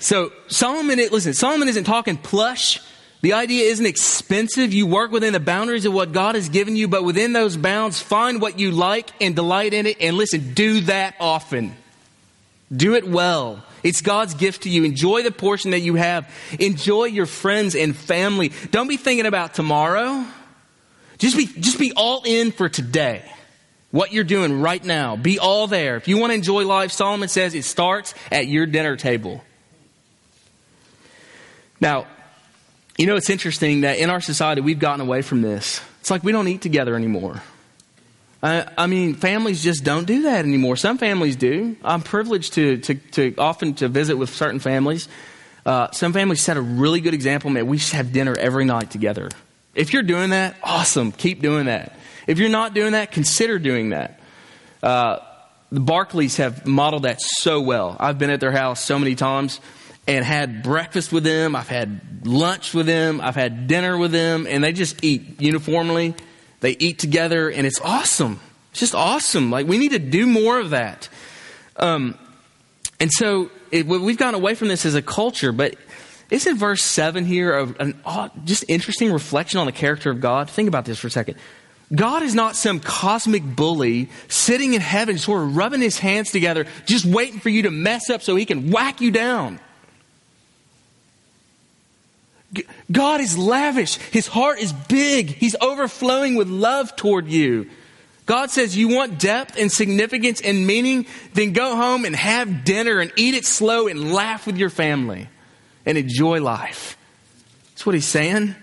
So 0.00 0.32
Solomon, 0.48 0.98
listen, 0.98 1.34
Solomon 1.34 1.68
isn't 1.68 1.84
talking 1.84 2.16
plush. 2.16 2.80
The 3.22 3.34
idea 3.34 3.70
isn't 3.70 3.86
expensive. 3.86 4.72
You 4.72 4.86
work 4.86 5.12
within 5.12 5.32
the 5.32 5.40
boundaries 5.40 5.86
of 5.86 5.92
what 5.92 6.12
God 6.12 6.34
has 6.34 6.48
given 6.48 6.74
you, 6.74 6.88
but 6.88 7.04
within 7.04 7.32
those 7.32 7.56
bounds, 7.56 8.00
find 8.00 8.40
what 8.40 8.58
you 8.58 8.72
like 8.72 9.10
and 9.20 9.36
delight 9.36 9.72
in 9.72 9.86
it. 9.86 9.98
And 10.00 10.16
listen, 10.16 10.54
do 10.54 10.80
that 10.82 11.14
often. 11.20 11.76
Do 12.74 12.94
it 12.96 13.06
well. 13.06 13.64
It's 13.84 14.00
God's 14.00 14.34
gift 14.34 14.64
to 14.64 14.70
you. 14.70 14.82
Enjoy 14.84 15.22
the 15.22 15.30
portion 15.30 15.70
that 15.70 15.80
you 15.80 15.94
have. 15.94 16.28
Enjoy 16.58 17.04
your 17.04 17.26
friends 17.26 17.76
and 17.76 17.96
family. 17.96 18.50
Don't 18.72 18.88
be 18.88 18.96
thinking 18.96 19.26
about 19.26 19.54
tomorrow. 19.54 20.24
Just 21.18 21.36
be, 21.36 21.46
just 21.46 21.78
be 21.78 21.92
all 21.94 22.22
in 22.24 22.50
for 22.50 22.68
today. 22.68 23.22
What 23.92 24.12
you're 24.12 24.24
doing 24.24 24.60
right 24.60 24.82
now. 24.82 25.14
Be 25.14 25.38
all 25.38 25.68
there. 25.68 25.96
If 25.96 26.08
you 26.08 26.18
want 26.18 26.30
to 26.30 26.34
enjoy 26.34 26.64
life, 26.64 26.90
Solomon 26.90 27.28
says 27.28 27.54
it 27.54 27.64
starts 27.64 28.14
at 28.32 28.48
your 28.48 28.66
dinner 28.66 28.96
table. 28.96 29.44
Now, 31.80 32.06
you 32.98 33.06
know, 33.06 33.16
it's 33.16 33.30
interesting 33.30 33.82
that 33.82 33.98
in 33.98 34.10
our 34.10 34.20
society 34.20 34.60
we've 34.60 34.78
gotten 34.78 35.00
away 35.00 35.22
from 35.22 35.42
this. 35.42 35.80
It's 36.00 36.10
like 36.10 36.22
we 36.24 36.32
don't 36.32 36.48
eat 36.48 36.60
together 36.60 36.94
anymore. 36.94 37.42
Uh, 38.42 38.64
I 38.76 38.86
mean, 38.86 39.14
families 39.14 39.62
just 39.62 39.84
don't 39.84 40.04
do 40.04 40.22
that 40.22 40.44
anymore. 40.44 40.76
Some 40.76 40.98
families 40.98 41.36
do. 41.36 41.76
I'm 41.84 42.02
privileged 42.02 42.54
to, 42.54 42.78
to, 42.78 42.94
to 42.94 43.34
often 43.36 43.74
to 43.74 43.88
visit 43.88 44.16
with 44.16 44.30
certain 44.30 44.58
families. 44.58 45.08
Uh, 45.64 45.90
some 45.92 46.12
families 46.12 46.40
set 46.40 46.56
a 46.56 46.60
really 46.60 47.00
good 47.00 47.14
example. 47.14 47.50
Man, 47.50 47.68
we 47.68 47.76
just 47.76 47.92
have 47.92 48.12
dinner 48.12 48.34
every 48.36 48.64
night 48.64 48.90
together. 48.90 49.30
If 49.74 49.92
you're 49.92 50.02
doing 50.02 50.30
that, 50.30 50.56
awesome. 50.62 51.12
Keep 51.12 51.40
doing 51.40 51.66
that. 51.66 51.96
If 52.26 52.38
you're 52.38 52.50
not 52.50 52.74
doing 52.74 52.92
that, 52.92 53.12
consider 53.12 53.60
doing 53.60 53.90
that. 53.90 54.20
Uh, 54.82 55.18
the 55.70 55.80
Barclays 55.80 56.36
have 56.36 56.66
modeled 56.66 57.04
that 57.04 57.22
so 57.22 57.60
well. 57.60 57.96
I've 57.98 58.18
been 58.18 58.30
at 58.30 58.40
their 58.40 58.52
house 58.52 58.84
so 58.84 58.98
many 58.98 59.14
times 59.14 59.60
and 60.06 60.24
had 60.24 60.62
breakfast 60.62 61.12
with 61.12 61.24
them. 61.24 61.54
I've 61.54 61.68
had 61.68 62.26
lunch 62.26 62.74
with 62.74 62.86
them. 62.86 63.20
I've 63.20 63.36
had 63.36 63.68
dinner 63.68 63.96
with 63.96 64.12
them, 64.12 64.46
and 64.48 64.64
they 64.64 64.72
just 64.72 65.04
eat 65.04 65.40
uniformly 65.40 66.14
they 66.62 66.76
eat 66.78 66.98
together, 67.00 67.50
and 67.50 67.66
it's 67.66 67.80
awesome. 67.80 68.40
It's 68.70 68.80
just 68.80 68.94
awesome. 68.94 69.50
Like, 69.50 69.66
we 69.66 69.78
need 69.78 69.90
to 69.90 69.98
do 69.98 70.26
more 70.26 70.58
of 70.58 70.70
that. 70.70 71.08
Um, 71.76 72.16
and 72.98 73.10
so 73.12 73.50
it, 73.72 73.86
we've 73.86 74.16
gone 74.16 74.34
away 74.34 74.54
from 74.54 74.68
this 74.68 74.86
as 74.86 74.94
a 74.94 75.02
culture, 75.02 75.50
but 75.50 75.74
isn't 76.30 76.56
verse 76.56 76.82
7 76.82 77.24
here 77.24 77.52
of 77.52 77.78
an 77.80 78.00
just 78.44 78.64
interesting 78.68 79.12
reflection 79.12 79.58
on 79.58 79.66
the 79.66 79.72
character 79.72 80.10
of 80.10 80.20
God? 80.20 80.48
Think 80.48 80.68
about 80.68 80.84
this 80.84 81.00
for 81.00 81.08
a 81.08 81.10
second. 81.10 81.36
God 81.92 82.22
is 82.22 82.34
not 82.34 82.54
some 82.54 82.78
cosmic 82.78 83.42
bully 83.42 84.08
sitting 84.28 84.74
in 84.74 84.80
heaven, 84.80 85.18
sort 85.18 85.42
of 85.42 85.56
rubbing 85.56 85.80
his 85.80 85.98
hands 85.98 86.30
together, 86.30 86.66
just 86.86 87.04
waiting 87.04 87.40
for 87.40 87.48
you 87.48 87.62
to 87.62 87.72
mess 87.72 88.08
up 88.08 88.22
so 88.22 88.36
he 88.36 88.46
can 88.46 88.70
whack 88.70 89.00
you 89.00 89.10
down. 89.10 89.58
God 92.90 93.20
is 93.20 93.38
lavish. 93.38 93.96
His 93.96 94.26
heart 94.26 94.58
is 94.58 94.72
big. 94.72 95.28
He's 95.28 95.56
overflowing 95.60 96.34
with 96.34 96.48
love 96.48 96.94
toward 96.96 97.28
you. 97.28 97.70
God 98.26 98.50
says, 98.50 98.76
You 98.76 98.88
want 98.88 99.18
depth 99.18 99.56
and 99.58 99.70
significance 99.72 100.40
and 100.40 100.66
meaning? 100.66 101.06
Then 101.34 101.52
go 101.52 101.76
home 101.76 102.04
and 102.04 102.14
have 102.14 102.64
dinner 102.64 103.00
and 103.00 103.12
eat 103.16 103.34
it 103.34 103.44
slow 103.44 103.88
and 103.88 104.12
laugh 104.12 104.46
with 104.46 104.56
your 104.56 104.70
family 104.70 105.28
and 105.86 105.98
enjoy 105.98 106.40
life. 106.40 106.96
That's 107.70 107.86
what 107.86 107.94
He's 107.94 108.06
saying. 108.06 108.54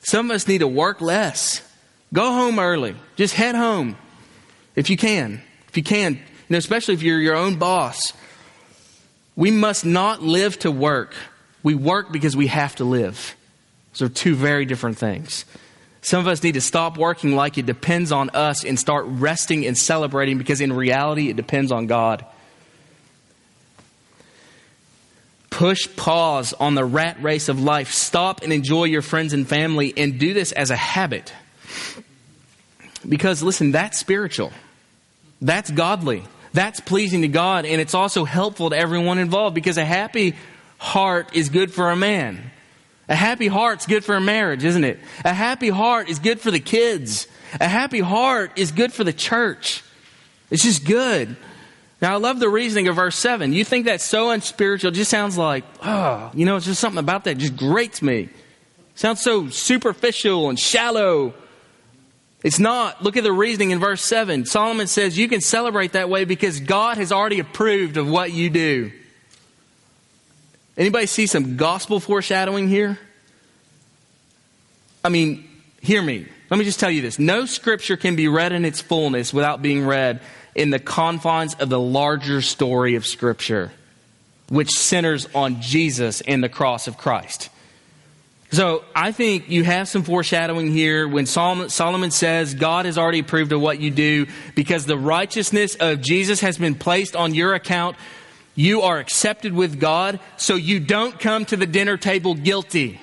Some 0.00 0.30
of 0.30 0.36
us 0.36 0.46
need 0.46 0.58
to 0.58 0.68
work 0.68 1.00
less. 1.00 1.66
Go 2.12 2.24
home 2.24 2.58
early. 2.58 2.94
Just 3.16 3.34
head 3.34 3.54
home 3.54 3.96
if 4.76 4.90
you 4.90 4.96
can. 4.96 5.42
If 5.68 5.76
you 5.76 5.82
can, 5.82 6.14
you 6.14 6.20
know, 6.50 6.58
especially 6.58 6.94
if 6.94 7.02
you're 7.02 7.20
your 7.20 7.36
own 7.36 7.56
boss. 7.56 8.12
We 9.34 9.50
must 9.50 9.86
not 9.86 10.22
live 10.22 10.58
to 10.60 10.70
work. 10.70 11.14
We 11.62 11.74
work 11.74 12.12
because 12.12 12.36
we 12.36 12.48
have 12.48 12.76
to 12.76 12.84
live. 12.84 13.36
Those 13.92 14.10
are 14.10 14.12
two 14.12 14.34
very 14.34 14.64
different 14.64 14.98
things. 14.98 15.44
Some 16.00 16.18
of 16.18 16.26
us 16.26 16.42
need 16.42 16.54
to 16.54 16.60
stop 16.60 16.98
working 16.98 17.36
like 17.36 17.58
it 17.58 17.66
depends 17.66 18.10
on 18.10 18.30
us 18.30 18.64
and 18.64 18.78
start 18.78 19.04
resting 19.06 19.64
and 19.66 19.78
celebrating 19.78 20.36
because 20.36 20.60
in 20.60 20.72
reality 20.72 21.30
it 21.30 21.36
depends 21.36 21.70
on 21.70 21.86
God. 21.86 22.26
Push 25.50 25.94
pause 25.94 26.54
on 26.54 26.74
the 26.74 26.84
rat 26.84 27.22
race 27.22 27.48
of 27.48 27.62
life. 27.62 27.92
Stop 27.92 28.42
and 28.42 28.52
enjoy 28.52 28.84
your 28.84 29.02
friends 29.02 29.32
and 29.32 29.46
family 29.46 29.94
and 29.96 30.18
do 30.18 30.34
this 30.34 30.50
as 30.50 30.70
a 30.70 30.76
habit. 30.76 31.32
Because 33.08 33.40
listen, 33.42 33.70
that's 33.70 33.98
spiritual. 33.98 34.50
That's 35.40 35.70
godly. 35.70 36.24
That's 36.52 36.80
pleasing 36.80 37.22
to 37.22 37.28
God 37.28 37.64
and 37.64 37.80
it's 37.80 37.94
also 37.94 38.24
helpful 38.24 38.70
to 38.70 38.76
everyone 38.76 39.18
involved 39.18 39.54
because 39.54 39.78
a 39.78 39.84
happy 39.84 40.34
heart 40.82 41.30
is 41.32 41.48
good 41.48 41.72
for 41.72 41.90
a 41.90 41.96
man. 41.96 42.50
A 43.08 43.14
happy 43.14 43.46
heart's 43.46 43.86
good 43.86 44.04
for 44.04 44.16
a 44.16 44.20
marriage, 44.20 44.64
isn't 44.64 44.82
it? 44.82 44.98
A 45.24 45.32
happy 45.32 45.68
heart 45.68 46.08
is 46.08 46.18
good 46.18 46.40
for 46.40 46.50
the 46.50 46.58
kids. 46.58 47.28
A 47.60 47.68
happy 47.68 48.00
heart 48.00 48.52
is 48.56 48.72
good 48.72 48.92
for 48.92 49.04
the 49.04 49.12
church. 49.12 49.84
It's 50.50 50.64
just 50.64 50.84
good. 50.84 51.36
Now, 52.00 52.14
I 52.14 52.16
love 52.16 52.40
the 52.40 52.48
reasoning 52.48 52.88
of 52.88 52.96
verse 52.96 53.16
7. 53.16 53.52
You 53.52 53.64
think 53.64 53.86
that's 53.86 54.02
so 54.02 54.30
unspiritual, 54.30 54.90
it 54.90 54.94
just 54.94 55.10
sounds 55.10 55.38
like, 55.38 55.64
oh, 55.82 56.32
you 56.34 56.44
know, 56.44 56.56
it's 56.56 56.66
just 56.66 56.80
something 56.80 56.98
about 56.98 57.24
that 57.24 57.38
just 57.38 57.56
grates 57.56 58.02
me. 58.02 58.28
sounds 58.96 59.20
so 59.20 59.50
superficial 59.50 60.48
and 60.48 60.58
shallow. 60.58 61.32
It's 62.42 62.58
not. 62.58 63.04
Look 63.04 63.16
at 63.16 63.22
the 63.22 63.32
reasoning 63.32 63.70
in 63.70 63.78
verse 63.78 64.02
7. 64.02 64.46
Solomon 64.46 64.88
says 64.88 65.16
you 65.16 65.28
can 65.28 65.40
celebrate 65.40 65.92
that 65.92 66.08
way 66.08 66.24
because 66.24 66.58
God 66.58 66.96
has 66.96 67.12
already 67.12 67.38
approved 67.38 67.96
of 67.96 68.08
what 68.08 68.32
you 68.32 68.50
do. 68.50 68.90
Anybody 70.76 71.06
see 71.06 71.26
some 71.26 71.56
gospel 71.56 72.00
foreshadowing 72.00 72.68
here? 72.68 72.98
I 75.04 75.08
mean, 75.08 75.48
hear 75.80 76.02
me. 76.02 76.26
Let 76.50 76.58
me 76.58 76.64
just 76.64 76.80
tell 76.80 76.90
you 76.90 77.02
this. 77.02 77.18
No 77.18 77.46
scripture 77.46 77.96
can 77.96 78.16
be 78.16 78.28
read 78.28 78.52
in 78.52 78.64
its 78.64 78.80
fullness 78.80 79.32
without 79.32 79.62
being 79.62 79.86
read 79.86 80.20
in 80.54 80.70
the 80.70 80.78
confines 80.78 81.54
of 81.54 81.68
the 81.68 81.80
larger 81.80 82.42
story 82.42 82.94
of 82.94 83.06
scripture, 83.06 83.72
which 84.48 84.70
centers 84.70 85.28
on 85.34 85.60
Jesus 85.60 86.20
and 86.20 86.42
the 86.42 86.48
cross 86.48 86.88
of 86.88 86.98
Christ. 86.98 87.48
So 88.50 88.84
I 88.94 89.12
think 89.12 89.48
you 89.48 89.64
have 89.64 89.88
some 89.88 90.02
foreshadowing 90.02 90.70
here 90.70 91.08
when 91.08 91.24
Solomon, 91.24 92.10
says 92.10 92.52
God 92.52 92.84
has 92.84 92.98
already 92.98 93.20
approved 93.20 93.50
of 93.52 93.62
what 93.62 93.80
you 93.80 93.90
do 93.90 94.26
because 94.54 94.84
the 94.84 94.98
righteousness 94.98 95.74
of 95.76 96.02
Jesus 96.02 96.40
has 96.40 96.58
been 96.58 96.74
placed 96.74 97.16
on 97.16 97.34
your 97.34 97.54
account 97.54 97.96
you 98.54 98.82
are 98.82 98.98
accepted 98.98 99.52
with 99.52 99.80
God, 99.80 100.20
so 100.36 100.54
you 100.54 100.80
don't 100.80 101.18
come 101.18 101.44
to 101.46 101.56
the 101.56 101.66
dinner 101.66 101.96
table 101.96 102.34
guilty. 102.34 103.00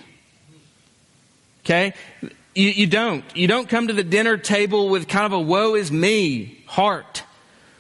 Okay? 1.66 1.94
You, 2.54 2.70
you, 2.70 2.88
don't. 2.88 3.24
You 3.36 3.48
don't 3.48 3.70
come 3.70 3.88
to 3.88 3.94
the 3.94 4.04
dinner 4.04 4.38
table 4.38 4.90
with 4.90 5.08
kind 5.08 5.26
of 5.26 5.34
a 5.34 5.40
woe 5.40 5.76
is 5.76 5.92
me 5.92 6.64
heart. 6.68 7.24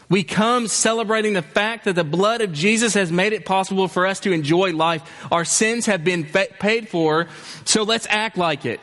We 0.10 0.24
come 0.24 0.68
celebrating 0.68 1.34
the 1.34 1.44
fact 1.44 1.86
that 1.86 1.94
the 1.94 2.04
blood 2.04 2.42
of 2.42 2.52
Jesus 2.52 2.96
has 2.96 3.12
made 3.12 3.32
it 3.32 3.46
possible 3.46 3.88
for 3.88 4.08
us 4.08 4.20
to 4.22 4.32
enjoy 4.32 4.74
life. 4.74 5.04
Our 5.32 5.46
sins 5.46 5.86
have 5.86 6.04
been 6.04 6.24
fa- 6.26 6.48
paid 6.60 6.90
for, 6.90 7.28
so 7.66 7.84
let's 7.84 8.08
act 8.10 8.36
like 8.36 8.66
it. 8.66 8.80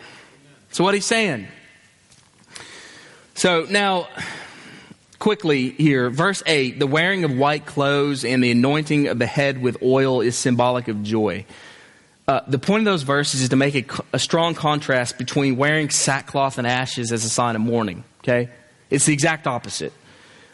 So, 0.71 0.85
what 0.85 0.95
he's 0.95 1.07
saying. 1.07 1.49
So, 3.35 3.67
now, 3.69 4.09
quickly 5.19 5.71
here, 5.71 6.11
verse 6.11 6.43
8 6.47 6.79
the 6.79 6.87
wearing 6.87 7.25
of 7.25 7.37
white 7.37 7.67
clothes 7.67 8.25
and 8.25 8.43
the 8.43 8.51
anointing 8.51 9.09
of 9.09 9.19
the 9.19 9.27
head 9.27 9.61
with 9.61 9.83
oil 9.83 10.21
is 10.21 10.37
symbolic 10.37 10.89
of 10.89 11.03
joy. 11.03 11.45
Uh, 12.29 12.41
the 12.49 12.59
point 12.59 12.81
of 12.81 12.85
those 12.87 13.03
verses 13.03 13.41
is 13.41 13.51
to 13.51 13.57
make 13.57 13.75
a, 13.75 14.03
a, 14.13 14.19
strong 14.19 14.55
contrast 14.55 15.17
between 15.17 15.57
wearing 15.57 15.91
sackcloth 15.91 16.59
and 16.59 16.67
ashes 16.67 17.13
as 17.13 17.25
a 17.25 17.29
sign 17.29 17.55
of 17.55 17.63
mourning. 17.63 18.03
Okay? 18.21 18.51
It's 18.91 19.07
the 19.07 19.13
exact 19.13 19.47
opposite. 19.47 19.93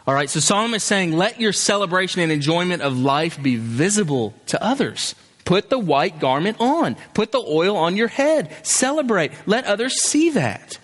All 0.06 0.14
right, 0.14 0.28
so 0.28 0.38
Solomon 0.40 0.74
is 0.74 0.82
saying, 0.82 1.12
let 1.12 1.40
your 1.40 1.52
celebration 1.52 2.20
and 2.20 2.30
enjoyment 2.30 2.82
of 2.82 2.98
life 2.98 3.42
be 3.42 3.56
visible 3.56 4.34
to 4.46 4.62
others. 4.62 5.14
Put 5.44 5.70
the 5.70 5.78
white 5.78 6.18
garment 6.18 6.58
on. 6.60 6.96
Put 7.14 7.32
the 7.32 7.38
oil 7.40 7.76
on 7.76 7.96
your 7.96 8.08
head. 8.08 8.54
Celebrate. 8.66 9.32
Let 9.46 9.64
others 9.64 10.02
see 10.02 10.30
that. 10.30 10.78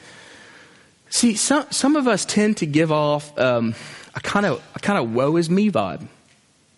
See, 1.11 1.35
some, 1.35 1.67
some 1.71 1.97
of 1.97 2.07
us 2.07 2.25
tend 2.25 2.59
to 2.59 2.67
give 2.67 2.93
off 2.93 3.37
um, 3.39 3.75
a 4.15 4.21
kind 4.21 4.47
of 4.47 4.63
a 4.75 4.79
kind 4.79 4.99
of 4.99 5.15
woe 5.15 5.37
is 5.37 5.49
me 5.49 5.71
vibe. 5.71 6.07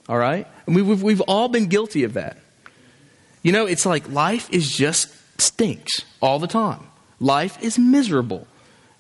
All 0.08 0.18
right? 0.18 0.46
We've, 0.66 1.02
we've 1.02 1.20
all 1.22 1.48
been 1.48 1.66
guilty 1.66 2.04
of 2.04 2.14
that. 2.14 2.36
You 3.42 3.52
know, 3.52 3.66
it's 3.66 3.86
like 3.86 4.08
life 4.10 4.50
is 4.50 4.70
just 4.70 5.08
stinks 5.40 6.04
all 6.20 6.38
the 6.38 6.46
time. 6.46 6.80
Life 7.18 7.62
is 7.62 7.78
miserable. 7.78 8.46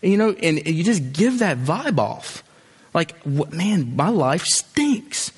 You 0.02 0.16
know, 0.16 0.30
and, 0.30 0.58
and 0.58 0.68
you 0.68 0.82
just 0.84 1.12
give 1.12 1.40
that 1.40 1.58
vibe 1.58 1.98
off. 1.98 2.42
Like, 2.94 3.20
what, 3.22 3.52
man, 3.52 3.96
my 3.96 4.08
life 4.08 4.44
stinks. 4.44 5.32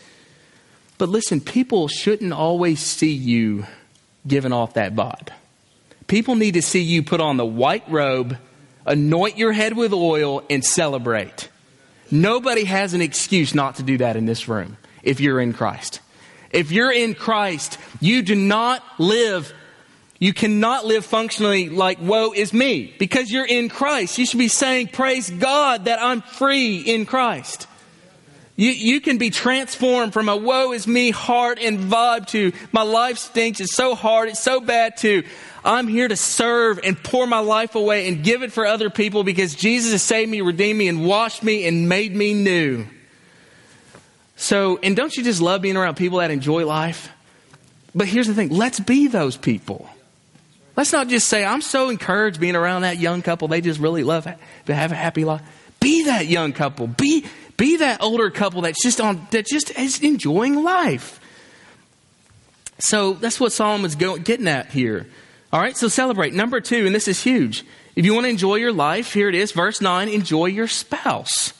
But 0.99 1.09
listen, 1.09 1.41
people 1.41 1.89
shouldn't 1.89 2.33
always 2.33 2.81
see 2.81 3.13
you 3.13 3.67
giving 4.27 4.53
off 4.53 4.75
that 4.75 4.95
vibe. 4.95 5.29
People 6.07 6.37
need 6.37 6.55
to 6.55 6.63
see 6.63 6.81
you 6.81 7.03
put 7.03 7.21
on 7.21 7.39
the 7.39 7.47
white 7.47 7.85
robe, 7.89 8.39
anoint 8.87 9.39
your 9.39 9.53
head 9.53 9.77
with 9.77 9.93
oil, 9.93 10.43
and 10.51 10.65
celebrate. 10.65 11.49
Nobody 12.11 12.65
has 12.65 12.95
an 12.95 13.01
excuse 13.01 13.55
not 13.55 13.77
to 13.77 13.83
do 13.83 13.99
that 13.99 14.17
in 14.17 14.27
this 14.27 14.49
room 14.49 14.77
if 15.03 15.21
you're 15.21 15.41
in 15.41 15.53
Christ. 15.53 16.01
If 16.51 16.71
you're 16.71 16.93
in 16.93 17.15
Christ, 17.15 17.79
you 18.01 18.23
do 18.23 18.35
not 18.35 18.85
live, 18.99 19.53
you 20.19 20.35
cannot 20.35 20.85
live 20.85 21.07
functionally 21.07 21.71
like, 21.71 21.99
woe 22.01 22.33
is 22.33 22.53
me. 22.53 22.95
Because 22.99 23.31
you're 23.31 23.47
in 23.47 23.71
Christ. 23.71 24.19
You 24.19 24.27
should 24.27 24.39
be 24.39 24.49
saying, 24.49 24.89
praise 24.89 25.31
God 25.31 25.87
that 25.87 26.03
I'm 26.03 26.21
free 26.21 26.77
in 26.77 27.07
Christ. 27.07 27.67
You, 28.55 28.71
you 28.71 29.01
can 29.01 29.17
be 29.17 29.31
transformed 29.31 30.13
from 30.13 30.29
a 30.29 30.37
woe 30.37 30.73
is 30.73 30.87
me 30.87 31.11
heart 31.11 31.59
and 31.59 31.79
vibe 31.79 32.27
to 32.29 32.53
my 32.71 32.83
life 32.83 33.17
stinks, 33.17 33.61
it's 33.61 33.75
so 33.75 33.95
hard, 33.95 34.29
it's 34.29 34.41
so 34.43 34.61
bad 34.61 34.99
to 34.99 35.25
I'm 35.65 35.87
here 35.87 36.09
to 36.09 36.17
serve 36.17 36.81
and 36.83 37.01
pour 37.01 37.27
my 37.27 37.39
life 37.39 37.75
away 37.75 38.09
and 38.09 38.25
give 38.25 38.43
it 38.43 38.53
for 38.53 38.67
other 38.67 38.91
people 38.91 39.23
because 39.23 39.55
Jesus 39.55 39.93
has 39.93 40.03
saved 40.03 40.31
me, 40.31 40.41
redeemed 40.41 40.79
me, 40.79 40.89
and 40.89 41.05
washed 41.05 41.43
me 41.43 41.67
and 41.67 41.89
made 41.89 42.15
me 42.15 42.35
new. 42.35 42.87
So, 44.37 44.81
and 44.83 44.97
don't 44.97 45.15
you 45.17 45.23
just 45.23 45.41
love 45.41 45.63
being 45.63 45.77
around 45.77 45.97
people 45.97 46.19
that 46.19 46.33
enjoy 46.33 46.67
life? 46.67 47.11
But 47.95 48.09
here's 48.09 48.27
the 48.27 48.35
thing 48.35 48.49
let's 48.49 48.81
be 48.81 49.07
those 49.07 49.37
people. 49.37 49.89
Let's 50.77 50.93
not 50.93 51.09
just 51.09 51.29
say, 51.29 51.45
I'm 51.45 51.61
so 51.61 51.91
encouraged 51.91 52.41
being 52.41 52.57
around 52.57 52.83
that 52.83 52.99
young 52.99 53.23
couple. 53.23 53.47
They 53.49 53.61
just 53.61 53.79
really 53.79 54.05
love 54.05 54.27
to 54.67 54.75
have 54.75 54.91
a 54.91 54.95
happy 54.95 55.25
life. 55.25 55.43
Be 55.81 56.05
that 56.05 56.27
young 56.27 56.53
couple. 56.53 56.87
Be, 56.87 57.27
be 57.57 57.77
that 57.77 58.01
older 58.01 58.31
couple 58.31 58.63
that's 58.63 58.83
just 58.83 59.01
on, 59.01 59.27
that 59.33 59.47
just 59.47 59.79
is 59.79 60.01
enjoying 60.01 60.63
life. 60.63 61.21
So 62.79 63.13
that's 63.13 63.39
what 63.39 63.53
Solomon's 63.53 63.97
going, 63.97 64.23
getting 64.23 64.49
at 64.49 64.71
here. 64.71 65.07
All 65.53 65.61
right, 65.61 65.77
so 65.77 65.89
celebrate. 65.89 66.33
Number 66.33 66.61
two, 66.61 66.87
and 66.87 66.95
this 66.95 67.09
is 67.09 67.23
huge. 67.23 67.65
If 67.95 68.07
you 68.07 68.15
want 68.15 68.25
to 68.25 68.31
enjoy 68.31 68.55
your 68.57 68.73
life, 68.73 69.13
here 69.13 69.29
it 69.29 69.35
is, 69.35 69.53
verse 69.53 69.81
9 69.81 70.09
enjoy 70.09 70.47
your 70.47 70.69
spouse. 70.69 71.53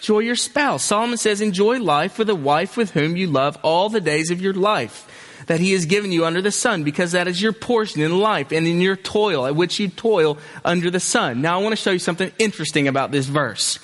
Enjoy 0.00 0.20
your 0.20 0.36
spouse. 0.36 0.82
Solomon 0.82 1.18
says, 1.18 1.40
Enjoy 1.40 1.78
life 1.78 2.18
with 2.18 2.28
a 2.30 2.34
wife 2.34 2.76
with 2.76 2.92
whom 2.92 3.16
you 3.16 3.26
love 3.26 3.58
all 3.62 3.90
the 3.90 4.00
days 4.00 4.30
of 4.30 4.40
your 4.40 4.54
life 4.54 5.06
that 5.46 5.60
he 5.60 5.72
has 5.72 5.86
given 5.86 6.12
you 6.12 6.24
under 6.24 6.42
the 6.42 6.50
sun, 6.50 6.84
because 6.84 7.12
that 7.12 7.28
is 7.28 7.40
your 7.40 7.52
portion 7.52 8.00
in 8.02 8.18
life 8.18 8.52
and 8.52 8.66
in 8.66 8.80
your 8.80 8.96
toil, 8.96 9.46
at 9.46 9.56
which 9.56 9.78
you 9.78 9.88
toil 9.88 10.38
under 10.64 10.90
the 10.90 11.00
sun. 11.00 11.42
Now, 11.42 11.58
I 11.58 11.62
want 11.62 11.72
to 11.72 11.82
show 11.82 11.90
you 11.90 11.98
something 11.98 12.32
interesting 12.38 12.88
about 12.88 13.10
this 13.10 13.26
verse. 13.26 13.78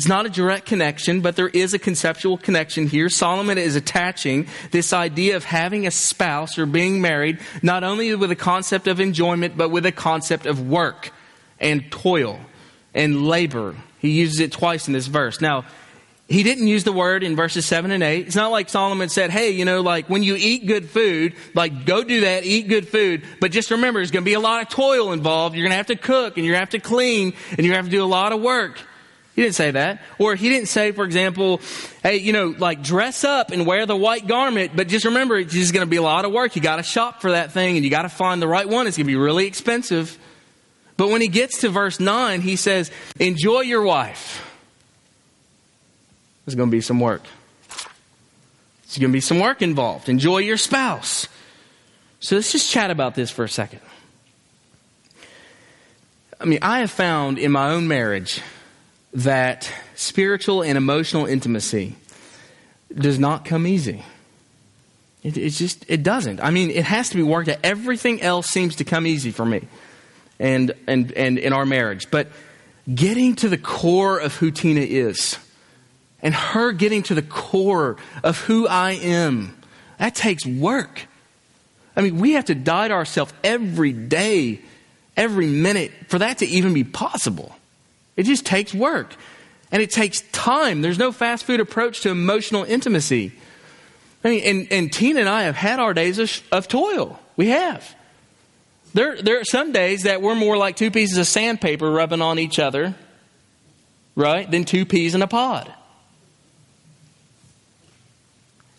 It's 0.00 0.08
not 0.08 0.24
a 0.24 0.30
direct 0.30 0.64
connection, 0.64 1.20
but 1.20 1.36
there 1.36 1.50
is 1.50 1.74
a 1.74 1.78
conceptual 1.78 2.38
connection 2.38 2.88
here. 2.88 3.10
Solomon 3.10 3.58
is 3.58 3.76
attaching 3.76 4.46
this 4.70 4.94
idea 4.94 5.36
of 5.36 5.44
having 5.44 5.86
a 5.86 5.90
spouse 5.90 6.56
or 6.56 6.64
being 6.64 7.02
married, 7.02 7.38
not 7.62 7.84
only 7.84 8.14
with 8.14 8.30
a 8.30 8.34
concept 8.34 8.88
of 8.88 8.98
enjoyment, 8.98 9.58
but 9.58 9.68
with 9.68 9.84
a 9.84 9.92
concept 9.92 10.46
of 10.46 10.66
work 10.66 11.12
and 11.60 11.92
toil 11.92 12.40
and 12.94 13.26
labor. 13.26 13.76
He 13.98 14.12
uses 14.12 14.40
it 14.40 14.52
twice 14.52 14.86
in 14.86 14.94
this 14.94 15.06
verse. 15.06 15.42
Now, 15.42 15.66
he 16.30 16.44
didn't 16.44 16.66
use 16.66 16.84
the 16.84 16.92
word 16.92 17.22
in 17.22 17.36
verses 17.36 17.66
7 17.66 17.90
and 17.90 18.02
8. 18.02 18.26
It's 18.26 18.34
not 18.34 18.50
like 18.50 18.70
Solomon 18.70 19.10
said, 19.10 19.28
hey, 19.28 19.50
you 19.50 19.66
know, 19.66 19.82
like 19.82 20.08
when 20.08 20.22
you 20.22 20.34
eat 20.34 20.66
good 20.66 20.88
food, 20.88 21.34
like 21.52 21.84
go 21.84 22.02
do 22.02 22.22
that, 22.22 22.46
eat 22.46 22.68
good 22.68 22.88
food. 22.88 23.22
But 23.38 23.50
just 23.52 23.70
remember, 23.70 24.00
there's 24.00 24.12
going 24.12 24.24
to 24.24 24.30
be 24.30 24.32
a 24.32 24.40
lot 24.40 24.62
of 24.62 24.70
toil 24.70 25.12
involved. 25.12 25.56
You're 25.56 25.64
going 25.64 25.72
to 25.72 25.76
have 25.76 25.88
to 25.88 25.96
cook 25.96 26.38
and 26.38 26.46
you're 26.46 26.54
going 26.54 26.66
to 26.66 26.72
have 26.74 26.82
to 26.82 26.88
clean 26.88 27.34
and 27.50 27.58
you're 27.58 27.74
going 27.74 27.84
to 27.84 27.84
have 27.84 27.84
to 27.84 27.90
do 27.90 28.02
a 28.02 28.06
lot 28.06 28.32
of 28.32 28.40
work. 28.40 28.80
He 29.40 29.44
didn't 29.46 29.56
say 29.56 29.70
that. 29.70 30.02
Or 30.18 30.34
he 30.34 30.50
didn't 30.50 30.68
say, 30.68 30.92
for 30.92 31.02
example, 31.02 31.62
hey, 32.02 32.18
you 32.18 32.34
know, 32.34 32.54
like 32.58 32.82
dress 32.82 33.24
up 33.24 33.52
and 33.52 33.64
wear 33.64 33.86
the 33.86 33.96
white 33.96 34.26
garment, 34.26 34.72
but 34.76 34.86
just 34.86 35.06
remember, 35.06 35.38
it's 35.38 35.54
just 35.54 35.72
going 35.72 35.86
to 35.86 35.88
be 35.88 35.96
a 35.96 36.02
lot 36.02 36.26
of 36.26 36.32
work. 36.32 36.56
You 36.56 36.60
got 36.60 36.76
to 36.76 36.82
shop 36.82 37.22
for 37.22 37.30
that 37.30 37.50
thing 37.50 37.76
and 37.76 37.82
you 37.82 37.90
got 37.90 38.02
to 38.02 38.10
find 38.10 38.42
the 38.42 38.46
right 38.46 38.68
one. 38.68 38.86
It's 38.86 38.98
going 38.98 39.06
to 39.06 39.10
be 39.10 39.16
really 39.16 39.46
expensive. 39.46 40.18
But 40.98 41.08
when 41.08 41.22
he 41.22 41.28
gets 41.28 41.62
to 41.62 41.70
verse 41.70 41.98
9, 41.98 42.42
he 42.42 42.54
says, 42.54 42.90
Enjoy 43.18 43.60
your 43.60 43.80
wife. 43.80 44.46
There's 46.44 46.54
going 46.54 46.68
to 46.68 46.76
be 46.76 46.82
some 46.82 47.00
work. 47.00 47.22
There's 48.82 48.98
going 48.98 49.10
to 49.10 49.16
be 49.16 49.22
some 49.22 49.40
work 49.40 49.62
involved. 49.62 50.10
Enjoy 50.10 50.36
your 50.36 50.58
spouse. 50.58 51.28
So 52.18 52.36
let's 52.36 52.52
just 52.52 52.70
chat 52.70 52.90
about 52.90 53.14
this 53.14 53.30
for 53.30 53.44
a 53.44 53.48
second. 53.48 53.80
I 56.38 56.44
mean, 56.44 56.58
I 56.60 56.80
have 56.80 56.90
found 56.90 57.38
in 57.38 57.52
my 57.52 57.70
own 57.70 57.88
marriage 57.88 58.42
that 59.12 59.72
spiritual 59.94 60.62
and 60.62 60.78
emotional 60.78 61.26
intimacy 61.26 61.96
does 62.94 63.18
not 63.18 63.44
come 63.44 63.66
easy. 63.66 64.04
It, 65.22 65.36
it 65.36 65.50
just 65.50 65.84
it 65.88 66.02
doesn't. 66.02 66.40
I 66.40 66.50
mean, 66.50 66.70
it 66.70 66.84
has 66.84 67.10
to 67.10 67.16
be 67.16 67.22
worked 67.22 67.48
at. 67.48 67.60
Everything 67.62 68.22
else 68.22 68.46
seems 68.46 68.76
to 68.76 68.84
come 68.84 69.06
easy 69.06 69.30
for 69.30 69.44
me 69.44 69.62
and, 70.38 70.72
and, 70.86 71.12
and 71.12 71.38
in 71.38 71.52
our 71.52 71.66
marriage. 71.66 72.10
But 72.10 72.28
getting 72.92 73.36
to 73.36 73.48
the 73.48 73.58
core 73.58 74.18
of 74.18 74.34
who 74.36 74.50
Tina 74.50 74.80
is 74.80 75.38
and 76.22 76.34
her 76.34 76.72
getting 76.72 77.02
to 77.04 77.14
the 77.14 77.22
core 77.22 77.96
of 78.22 78.38
who 78.38 78.66
I 78.66 78.92
am, 78.92 79.56
that 79.98 80.14
takes 80.14 80.46
work. 80.46 81.06
I 81.94 82.02
mean, 82.02 82.18
we 82.18 82.32
have 82.32 82.46
to 82.46 82.54
die 82.54 82.88
to 82.88 82.94
ourselves 82.94 83.32
every 83.44 83.92
day, 83.92 84.60
every 85.16 85.46
minute 85.46 85.92
for 86.08 86.18
that 86.18 86.38
to 86.38 86.46
even 86.46 86.72
be 86.72 86.84
possible. 86.84 87.54
It 88.20 88.24
just 88.26 88.44
takes 88.44 88.74
work. 88.74 89.14
And 89.72 89.80
it 89.80 89.90
takes 89.90 90.20
time. 90.32 90.82
There's 90.82 90.98
no 90.98 91.10
fast 91.10 91.44
food 91.44 91.58
approach 91.58 92.02
to 92.02 92.10
emotional 92.10 92.64
intimacy. 92.64 93.32
I 94.22 94.28
mean, 94.28 94.42
and, 94.44 94.68
and 94.70 94.92
Tina 94.92 95.20
and 95.20 95.28
I 95.28 95.44
have 95.44 95.56
had 95.56 95.80
our 95.80 95.94
days 95.94 96.18
of, 96.18 96.42
of 96.52 96.68
toil. 96.68 97.18
We 97.38 97.48
have. 97.48 97.96
There, 98.92 99.22
there 99.22 99.40
are 99.40 99.44
some 99.44 99.72
days 99.72 100.02
that 100.02 100.20
we're 100.20 100.34
more 100.34 100.58
like 100.58 100.76
two 100.76 100.90
pieces 100.90 101.16
of 101.16 101.26
sandpaper 101.26 101.90
rubbing 101.90 102.20
on 102.20 102.38
each 102.38 102.58
other, 102.58 102.94
right, 104.14 104.50
than 104.50 104.66
two 104.66 104.84
peas 104.84 105.14
in 105.14 105.22
a 105.22 105.26
pod. 105.26 105.72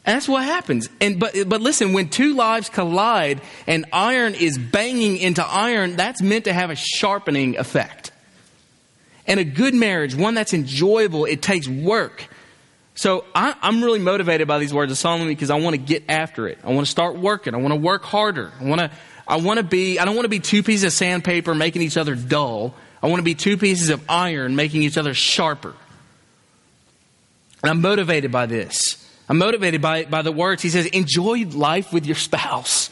And 0.06 0.16
that's 0.16 0.30
what 0.30 0.44
happens. 0.44 0.88
And 1.00 1.20
but 1.20 1.36
but 1.48 1.62
listen, 1.62 1.94
when 1.94 2.10
two 2.10 2.36
lives 2.36 2.70
collide 2.70 3.42
and 3.66 3.86
iron 3.92 4.36
is 4.36 4.60
banging 4.60 5.18
into 5.18 5.44
iron, 5.44 5.96
that's 5.96 6.22
meant 6.22 6.46
to 6.46 6.54
have 6.54 6.70
a 6.70 6.76
sharpening 6.76 7.58
effect. 7.58 8.11
And 9.28 9.40
a 9.40 9.44
good 9.44 9.74
marriage, 9.74 10.16
one 10.16 10.34
that's 10.34 10.54
enjoyable, 10.54 11.26
it 11.26 11.42
takes 11.42 11.68
work. 11.68 12.28
So 12.96 13.26
I, 13.34 13.56
am 13.62 13.84
really 13.84 14.00
motivated 14.00 14.48
by 14.48 14.60
these 14.60 14.74
words 14.74 14.92
of 14.92 14.98
Solomon 14.98 15.28
because 15.28 15.50
I 15.50 15.60
want 15.60 15.76
to 15.76 15.82
get 15.82 16.04
after 16.10 16.48
it. 16.48 16.60
I 16.64 16.72
want 16.72 16.86
to 16.86 16.92
start 16.92 17.18
working. 17.18 17.54
I 17.54 17.58
want 17.58 17.72
to 17.72 17.80
work 17.80 18.04
harder. 18.04 18.52
I 18.60 18.66
want 18.66 18.82
to 18.82 18.92
I 19.32 19.38
want 19.38 19.60
to 19.60 19.64
be, 19.64 19.98
I 19.98 20.04
don't 20.04 20.16
want 20.16 20.26
to 20.26 20.30
be 20.30 20.40
two 20.40 20.62
pieces 20.62 20.84
of 20.84 20.92
sandpaper 20.92 21.56
making 21.56 21.82
each 21.84 21.96
other 21.96 22.16
dull. 22.16 22.74
I 23.02 23.08
want 23.08 23.20
to 23.20 23.24
be 23.24 23.34
two 23.34 23.56
pieces 23.56 23.90
of 23.90 24.04
iron 24.10 24.58
making 24.58 24.84
each 24.84 24.98
other 24.98 25.14
sharper. 25.14 25.74
And 27.64 27.70
I'm 27.70 27.82
motivated 27.82 28.32
by 28.32 28.46
this. 28.48 29.08
I'm 29.30 29.38
motivated 29.38 29.82
by, 29.82 30.04
by 30.04 30.22
the 30.22 30.34
words. 30.34 30.62
He 30.62 30.70
says, 30.70 30.86
enjoy 30.88 31.46
life 31.46 31.94
with 31.94 32.06
your 32.06 32.18
spouse. 32.18 32.90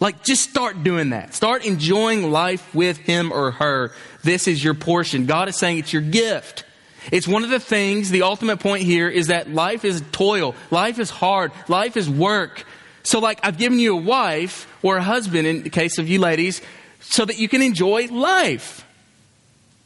Like, 0.00 0.24
just 0.24 0.48
start 0.50 0.82
doing 0.82 1.10
that. 1.10 1.34
Start 1.34 1.64
enjoying 1.64 2.32
life 2.32 2.74
with 2.74 2.96
him 2.96 3.30
or 3.30 3.52
her. 3.52 3.92
This 4.22 4.48
is 4.48 4.62
your 4.62 4.74
portion. 4.74 5.26
God 5.26 5.48
is 5.48 5.56
saying 5.56 5.78
it's 5.78 5.92
your 5.92 6.02
gift. 6.02 6.64
It's 7.10 7.26
one 7.26 7.44
of 7.44 7.50
the 7.50 7.60
things, 7.60 8.10
the 8.10 8.22
ultimate 8.22 8.58
point 8.58 8.82
here 8.82 9.08
is 9.08 9.28
that 9.28 9.50
life 9.50 9.84
is 9.84 10.02
toil. 10.12 10.54
Life 10.70 10.98
is 10.98 11.10
hard. 11.10 11.52
Life 11.68 11.96
is 11.96 12.10
work. 12.10 12.64
So, 13.02 13.18
like, 13.20 13.40
I've 13.42 13.56
given 13.56 13.78
you 13.78 13.96
a 13.96 14.00
wife 14.00 14.66
or 14.82 14.98
a 14.98 15.02
husband 15.02 15.46
in 15.46 15.62
the 15.62 15.70
case 15.70 15.98
of 15.98 16.08
you 16.08 16.18
ladies 16.18 16.60
so 17.00 17.24
that 17.24 17.38
you 17.38 17.48
can 17.48 17.62
enjoy 17.62 18.06
life. 18.08 18.86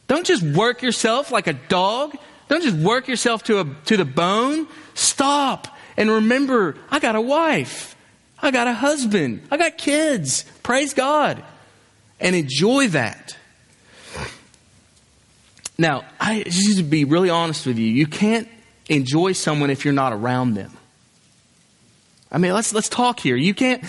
Don't 0.07 0.25
just 0.25 0.43
work 0.43 0.81
yourself 0.81 1.31
like 1.31 1.47
a 1.47 1.53
dog. 1.53 2.17
Don't 2.49 2.61
just 2.61 2.75
work 2.75 3.07
yourself 3.07 3.43
to, 3.43 3.61
a, 3.61 3.75
to 3.85 3.97
the 3.97 4.05
bone. 4.05 4.67
Stop 4.93 5.75
and 5.97 6.09
remember, 6.09 6.75
I 6.91 6.99
got 6.99 7.15
a 7.15 7.21
wife. 7.21 7.95
I 8.41 8.51
got 8.51 8.67
a 8.67 8.73
husband. 8.73 9.47
I 9.49 9.57
got 9.57 9.77
kids. 9.77 10.43
Praise 10.61 10.93
God. 10.93 11.43
And 12.19 12.35
enjoy 12.35 12.89
that. 12.89 13.37
Now, 15.77 16.03
I 16.19 16.43
just 16.43 16.77
to 16.77 16.83
be 16.83 17.03
really 17.03 17.29
honest 17.29 17.65
with 17.65 17.77
you, 17.77 17.87
you 17.87 18.07
can't 18.07 18.47
enjoy 18.87 19.33
someone 19.33 19.69
if 19.69 19.83
you're 19.83 19.93
not 19.93 20.13
around 20.13 20.53
them. 20.53 20.71
I 22.31 22.37
mean, 22.37 22.53
let's 22.53 22.73
let's 22.73 22.89
talk 22.89 23.19
here. 23.19 23.35
You 23.35 23.53
can't 23.53 23.83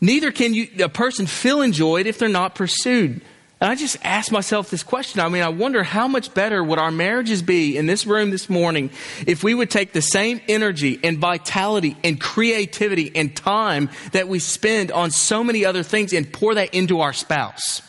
Neither 0.00 0.30
can 0.30 0.54
you, 0.54 0.68
a 0.80 0.88
person 0.88 1.26
feel 1.26 1.62
enjoyed 1.62 2.06
if 2.06 2.18
they're 2.18 2.28
not 2.28 2.54
pursued. 2.54 3.20
And 3.58 3.70
I 3.70 3.74
just 3.74 3.96
ask 4.04 4.30
myself 4.30 4.68
this 4.68 4.82
question. 4.82 5.20
I 5.20 5.30
mean, 5.30 5.42
I 5.42 5.48
wonder 5.48 5.82
how 5.82 6.08
much 6.08 6.34
better 6.34 6.62
would 6.62 6.78
our 6.78 6.90
marriages 6.90 7.40
be 7.40 7.78
in 7.78 7.86
this 7.86 8.06
room 8.06 8.28
this 8.28 8.50
morning 8.50 8.90
if 9.26 9.42
we 9.42 9.54
would 9.54 9.70
take 9.70 9.94
the 9.94 10.02
same 10.02 10.42
energy 10.46 11.00
and 11.02 11.18
vitality 11.18 11.96
and 12.04 12.20
creativity 12.20 13.10
and 13.14 13.34
time 13.34 13.88
that 14.12 14.28
we 14.28 14.40
spend 14.40 14.92
on 14.92 15.10
so 15.10 15.42
many 15.42 15.64
other 15.64 15.82
things 15.82 16.12
and 16.12 16.30
pour 16.30 16.54
that 16.54 16.74
into 16.74 17.00
our 17.00 17.14
spouse. 17.14 17.80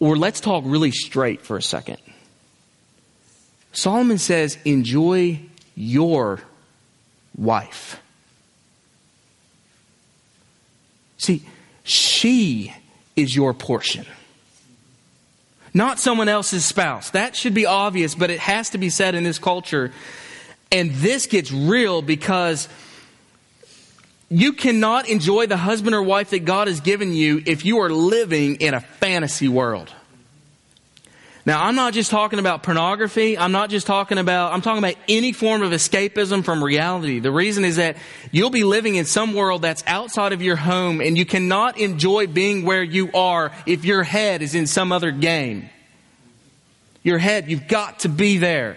Or 0.00 0.16
let's 0.16 0.40
talk 0.40 0.64
really 0.66 0.92
straight 0.92 1.42
for 1.42 1.56
a 1.56 1.62
second. 1.62 1.98
Solomon 3.72 4.18
says, 4.18 4.58
enjoy 4.64 5.40
your 5.74 6.40
wife. 7.36 8.00
See, 11.18 11.42
she 11.82 12.74
is 13.16 13.34
your 13.34 13.52
portion. 13.54 14.06
Not 15.74 15.98
someone 15.98 16.28
else's 16.28 16.64
spouse. 16.64 17.10
That 17.10 17.36
should 17.36 17.54
be 17.54 17.66
obvious, 17.66 18.14
but 18.14 18.30
it 18.30 18.40
has 18.40 18.70
to 18.70 18.78
be 18.78 18.90
said 18.90 19.14
in 19.14 19.24
this 19.24 19.38
culture. 19.38 19.92
And 20.72 20.92
this 20.92 21.26
gets 21.26 21.52
real 21.52 22.02
because 22.02 22.68
you 24.30 24.52
cannot 24.52 25.08
enjoy 25.08 25.46
the 25.46 25.56
husband 25.56 25.94
or 25.94 26.02
wife 26.02 26.30
that 26.30 26.44
God 26.44 26.68
has 26.68 26.80
given 26.80 27.12
you 27.14 27.42
if 27.46 27.64
you 27.64 27.80
are 27.80 27.90
living 27.90 28.56
in 28.56 28.74
a 28.74 28.80
fantasy 28.80 29.48
world. 29.48 29.92
Now, 31.46 31.64
I'm 31.64 31.76
not 31.76 31.94
just 31.94 32.10
talking 32.10 32.38
about 32.38 32.62
pornography. 32.62 33.38
I'm 33.38 33.52
not 33.52 33.70
just 33.70 33.86
talking 33.86 34.18
about, 34.18 34.52
I'm 34.52 34.60
talking 34.60 34.84
about 34.84 34.96
any 35.08 35.32
form 35.32 35.62
of 35.62 35.72
escapism 35.72 36.44
from 36.44 36.62
reality. 36.62 37.20
The 37.20 37.30
reason 37.30 37.64
is 37.64 37.76
that 37.76 37.96
you'll 38.30 38.50
be 38.50 38.64
living 38.64 38.96
in 38.96 39.06
some 39.06 39.32
world 39.32 39.62
that's 39.62 39.82
outside 39.86 40.34
of 40.34 40.42
your 40.42 40.56
home 40.56 41.00
and 41.00 41.16
you 41.16 41.24
cannot 41.24 41.78
enjoy 41.78 42.26
being 42.26 42.66
where 42.66 42.82
you 42.82 43.10
are 43.12 43.50
if 43.64 43.86
your 43.86 44.02
head 44.02 44.42
is 44.42 44.54
in 44.54 44.66
some 44.66 44.92
other 44.92 45.10
game. 45.10 45.70
Your 47.02 47.16
head, 47.16 47.50
you've 47.50 47.66
got 47.66 48.00
to 48.00 48.10
be 48.10 48.36
there. 48.36 48.76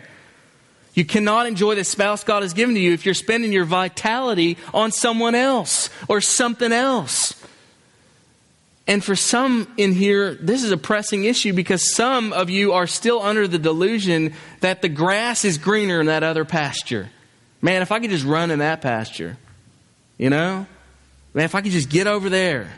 You 0.94 1.06
cannot 1.06 1.48
enjoy 1.48 1.76
the 1.76 1.84
spouse 1.84 2.24
God 2.24 2.44
has 2.44 2.54
given 2.54 2.76
to 2.76 2.82
you 2.82 2.92
if 2.94 3.06
you're 3.06 3.14
spending 3.14 3.54
your 3.54 3.66
vitality 3.66 4.58
on 4.74 4.92
someone 4.92 5.36
else 5.36 5.90
or 6.10 6.20
something 6.20 6.72
else. 6.72 7.36
And 8.88 9.04
for 9.04 9.16
some 9.16 9.72
in 9.78 9.94
here, 9.94 10.34
this 10.34 10.64
is 10.64 10.72
a 10.72 10.78
pressing 10.78 11.24
issue 11.24 11.54
because 11.54 11.94
some 11.94 12.34
of 12.34 12.50
you 12.50 12.74
are 12.74 12.88
still 12.88 13.22
under 13.22 13.48
the 13.48 13.60
delusion 13.60 14.34
that 14.60 14.82
the 14.82 14.90
grass 14.90 15.46
is 15.46 15.58
greener 15.58 16.02
in 16.02 16.08
that 16.08 16.24
other 16.24 16.44
pasture. 16.44 17.10
Man, 17.62 17.82
if 17.82 17.92
I 17.92 18.00
could 18.00 18.10
just 18.10 18.26
run 18.26 18.52
in 18.52 18.60
that 18.60 18.82
pasture, 18.82 19.38
you 20.18 20.30
know? 20.30 20.66
Man, 21.34 21.46
if 21.46 21.56
I 21.56 21.62
could 21.62 21.72
just 21.72 21.90
get 21.90 22.08
over 22.08 22.28
there. 22.30 22.70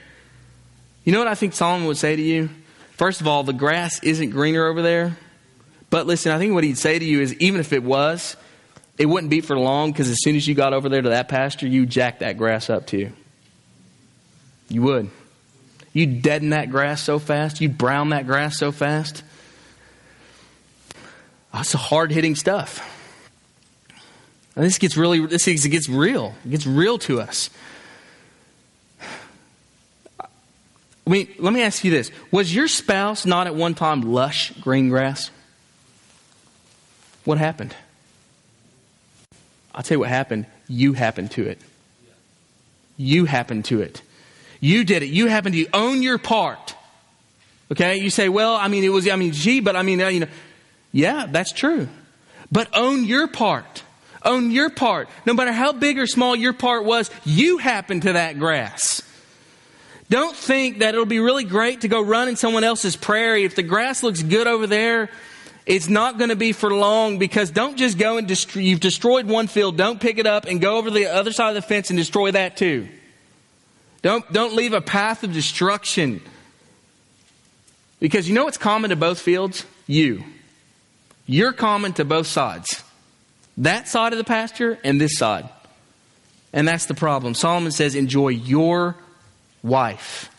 You 1.03 1.13
know 1.13 1.19
what 1.19 1.27
I 1.27 1.35
think 1.35 1.53
Solomon 1.53 1.87
would 1.87 1.97
say 1.97 2.15
to 2.15 2.21
you? 2.21 2.49
First 2.91 3.21
of 3.21 3.27
all, 3.27 3.43
the 3.43 3.53
grass 3.53 4.03
isn't 4.03 4.29
greener 4.29 4.67
over 4.67 4.81
there. 4.81 5.17
But 5.93 6.07
listen, 6.07 6.31
I 6.31 6.39
think 6.39 6.55
what 6.55 6.63
he'd 6.63 6.79
say 6.79 6.97
to 6.97 7.05
you 7.05 7.21
is 7.21 7.35
even 7.35 7.59
if 7.59 7.71
it 7.71 7.83
was, 7.83 8.35
it 8.97 9.05
wouldn't 9.05 9.29
be 9.29 9.41
for 9.41 9.55
long 9.55 9.91
because 9.91 10.09
as 10.09 10.17
soon 10.23 10.35
as 10.35 10.47
you 10.47 10.55
got 10.55 10.73
over 10.73 10.89
there 10.89 11.03
to 11.03 11.09
that 11.09 11.29
pasture, 11.29 11.67
you 11.67 11.85
jacked 11.85 12.21
that 12.21 12.35
grass 12.35 12.67
up 12.67 12.87
too. 12.87 13.11
You 14.69 14.81
would. 14.81 15.11
You 15.93 16.07
deaden 16.07 16.49
that 16.49 16.71
grass 16.71 17.03
so 17.03 17.19
fast. 17.19 17.61
You 17.61 17.69
brown 17.69 18.09
that 18.09 18.25
grass 18.25 18.57
so 18.57 18.71
fast. 18.71 19.21
That's 21.53 21.73
hard 21.73 22.11
hitting 22.11 22.33
stuff. 22.33 22.81
And 24.55 24.65
this 24.65 24.79
gets 24.79 24.97
really, 24.97 25.23
this 25.23 25.45
gets 25.45 25.87
real. 25.87 26.33
It 26.43 26.49
gets 26.49 26.65
real 26.65 26.97
to 26.97 27.21
us. 27.21 27.51
I 30.19 30.25
mean, 31.05 31.31
let 31.37 31.53
me 31.53 31.61
ask 31.61 31.83
you 31.83 31.91
this. 31.91 32.09
Was 32.31 32.55
your 32.55 32.67
spouse 32.67 33.27
not 33.27 33.45
at 33.45 33.53
one 33.53 33.75
time 33.75 34.01
lush 34.01 34.53
green 34.53 34.89
grass? 34.89 35.29
What 37.25 37.37
happened? 37.37 37.75
I'll 39.73 39.83
tell 39.83 39.95
you 39.95 39.99
what 39.99 40.09
happened. 40.09 40.45
You 40.67 40.93
happened 40.93 41.31
to 41.31 41.47
it. 41.47 41.59
You 42.97 43.25
happened 43.25 43.65
to 43.65 43.81
it. 43.81 44.01
You 44.59 44.83
did 44.83 45.03
it. 45.03 45.07
You 45.07 45.27
happened 45.27 45.53
to 45.53 45.59
you. 45.59 45.67
own 45.73 46.01
your 46.01 46.17
part. 46.17 46.75
Okay? 47.71 47.97
You 47.97 48.09
say, 48.09 48.29
well, 48.29 48.55
I 48.55 48.67
mean, 48.67 48.83
it 48.83 48.89
was, 48.89 49.07
I 49.09 49.15
mean, 49.15 49.31
gee, 49.31 49.59
but 49.59 49.75
I 49.75 49.81
mean, 49.81 50.01
uh, 50.01 50.07
you 50.09 50.19
know, 50.21 50.27
yeah, 50.91 51.25
that's 51.29 51.51
true. 51.51 51.87
But 52.51 52.69
own 52.75 53.03
your 53.05 53.27
part. 53.27 53.83
Own 54.23 54.51
your 54.51 54.69
part. 54.69 55.09
No 55.25 55.33
matter 55.33 55.51
how 55.51 55.73
big 55.73 55.97
or 55.97 56.07
small 56.07 56.35
your 56.35 56.53
part 56.53 56.85
was, 56.85 57.09
you 57.25 57.57
happened 57.57 58.03
to 58.03 58.13
that 58.13 58.37
grass. 58.37 59.01
Don't 60.09 60.35
think 60.35 60.79
that 60.79 60.93
it'll 60.93 61.05
be 61.05 61.19
really 61.19 61.43
great 61.43 61.81
to 61.81 61.87
go 61.87 62.01
run 62.01 62.27
in 62.27 62.35
someone 62.35 62.63
else's 62.63 62.95
prairie. 62.95 63.43
If 63.43 63.55
the 63.55 63.63
grass 63.63 64.03
looks 64.03 64.21
good 64.21 64.45
over 64.45 64.67
there, 64.67 65.09
it's 65.65 65.87
not 65.87 66.17
going 66.17 66.29
to 66.29 66.35
be 66.35 66.51
for 66.51 66.73
long 66.73 67.19
because 67.19 67.51
don't 67.51 67.77
just 67.77 67.97
go 67.97 68.17
and 68.17 68.27
destroy, 68.27 68.61
you've 68.61 68.81
destroyed 68.81 69.27
one 69.27 69.47
field, 69.47 69.77
don't 69.77 69.99
pick 70.01 70.17
it 70.17 70.27
up 70.27 70.45
and 70.45 70.59
go 70.59 70.77
over 70.77 70.91
the 70.91 71.05
other 71.05 71.31
side 71.31 71.49
of 71.49 71.55
the 71.55 71.61
fence 71.61 71.89
and 71.89 71.97
destroy 71.97 72.31
that 72.31 72.57
too. 72.57 72.89
Don't, 74.01 74.29
don't 74.33 74.53
leave 74.55 74.73
a 74.73 74.81
path 74.81 75.23
of 75.23 75.31
destruction. 75.31 76.21
Because 78.01 78.27
you 78.27 78.35
know 78.35 78.43
what's 78.43 78.57
common 78.57 78.89
to 78.89 78.97
both 78.97 79.19
fields? 79.19 79.65
You. 79.87 80.25
You're 81.25 81.53
common 81.53 81.93
to 81.93 82.03
both 82.03 82.27
sides. 82.27 82.83
That 83.57 83.87
side 83.87 84.11
of 84.11 84.17
the 84.17 84.25
pasture 84.25 84.77
and 84.83 84.99
this 84.99 85.17
side. 85.17 85.47
And 86.51 86.67
that's 86.67 86.85
the 86.87 86.93
problem. 86.93 87.33
Solomon 87.33 87.71
says, 87.71 87.95
enjoy 87.95 88.29
your 88.29 88.97
wife, 89.63 90.29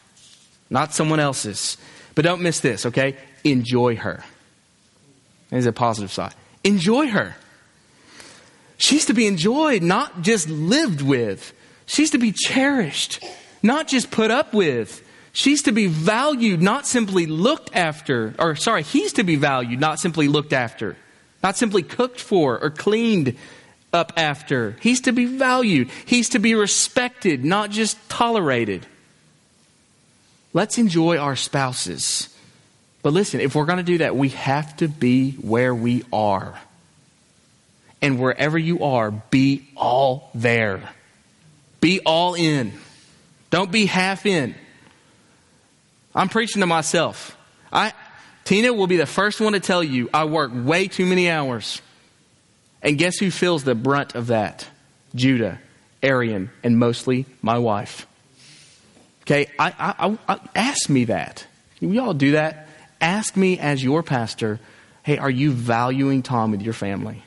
not 0.69 0.93
someone 0.93 1.21
else's. 1.21 1.79
But 2.15 2.25
don't 2.27 2.43
miss 2.43 2.61
this, 2.61 2.85
okay? 2.87 3.17
Enjoy 3.43 3.97
her. 3.97 4.23
There's 5.51 5.67
a 5.67 5.73
positive 5.73 6.13
side. 6.13 6.35
Enjoy 6.63 7.09
her. 7.09 7.37
She's 8.77 9.07
to 9.07 9.15
be 9.15 9.27
enjoyed, 9.27 9.83
not 9.83 10.23
just 10.23 10.49
lived 10.49 11.01
with. 11.01 11.53
She's 11.87 12.11
to 12.11 12.19
be 12.19 12.33
cherished 12.33 13.23
not 13.65 13.89
just 13.89 14.11
put 14.11 14.31
up 14.31 14.53
with. 14.53 15.03
She's 15.33 15.63
to 15.63 15.73
be 15.73 15.87
valued, 15.87 16.63
not 16.63 16.87
simply 16.87 17.27
looked 17.27 17.75
after. 17.75 18.35
Or, 18.39 18.55
sorry, 18.55 18.85
he's 18.85 19.15
to 19.15 19.25
be 19.25 19.35
valued, 19.35 19.81
not 19.81 19.99
simply 19.99 20.29
looked 20.29 20.53
after. 20.53 20.97
Not 21.43 21.57
simply 21.57 21.83
cooked 21.83 22.21
for 22.21 22.63
or 22.63 22.71
cleaned 22.71 23.37
up 23.93 24.13
after. 24.17 24.77
He's 24.81 25.01
to 25.03 25.13
be 25.13 25.25
valued. 25.25 25.91
He's 26.05 26.29
to 26.31 26.39
be 26.39 26.55
respected, 26.55 27.45
not 27.45 27.71
just 27.71 27.97
tolerated. 28.09 28.87
Let's 30.53 30.79
enjoy 30.79 31.17
our 31.17 31.35
spouses. 31.35 32.29
But 33.05 33.13
listen, 33.13 33.41
if 33.41 33.55
we're 33.55 33.67
going 33.67 33.77
to 33.77 33.83
do 33.85 33.99
that, 33.99 34.17
we 34.17 34.31
have 34.31 34.79
to 34.79 34.89
be 34.89 35.33
where 35.33 35.75
we 35.75 36.05
are. 36.11 36.59
And 38.01 38.19
wherever 38.19 38.57
you 38.57 38.83
are, 38.83 39.11
be 39.11 39.69
all 39.77 40.31
there. 40.35 40.81
Be 41.83 42.01
all 42.01 42.33
in. 42.33 42.73
Don't 43.51 43.71
be 43.71 43.85
half 43.85 44.25
in. 44.25 44.55
I'm 46.15 46.31
preaching 46.31 46.61
to 46.61 46.67
myself. 46.67 47.37
I, 47.71 47.93
Tina 48.45 48.73
will 48.73 48.87
be 48.87 48.97
the 48.97 49.05
first 49.05 49.39
one 49.39 49.53
to 49.53 49.61
tell 49.61 49.85
you 49.85 50.09
I 50.15 50.25
work 50.25 50.53
way 50.55 50.89
too 50.89 51.05
many 51.05 51.29
hours. 51.29 51.83
And 52.81 52.97
guess 52.97 53.19
who 53.19 53.31
feels 53.31 53.65
the 53.65 53.75
brunt 53.75 54.15
of 54.15 54.29
that? 54.29 54.67
Judah, 55.15 55.61
Arian, 56.03 56.51
and 56.63 56.79
mostly 56.79 57.27
my 57.43 57.59
wife. 57.59 58.07
Okay, 59.25 59.51
I, 59.59 59.95
I, 59.99 60.19
I, 60.27 60.41
ask 60.55 60.89
me 60.89 61.05
that. 61.05 61.47
We 61.83 61.99
all 61.99 62.15
do 62.15 62.33
that. 62.33 62.65
Ask 63.05 63.37
me 63.37 63.59
as 63.59 63.85
your 63.85 64.03
pastor, 64.03 64.61
hey, 65.03 65.19
are 65.19 65.29
you 65.29 65.53
valuing 65.53 66.23
time 66.23 66.53
with 66.53 66.63
your 66.63 66.73
family? 66.73 67.23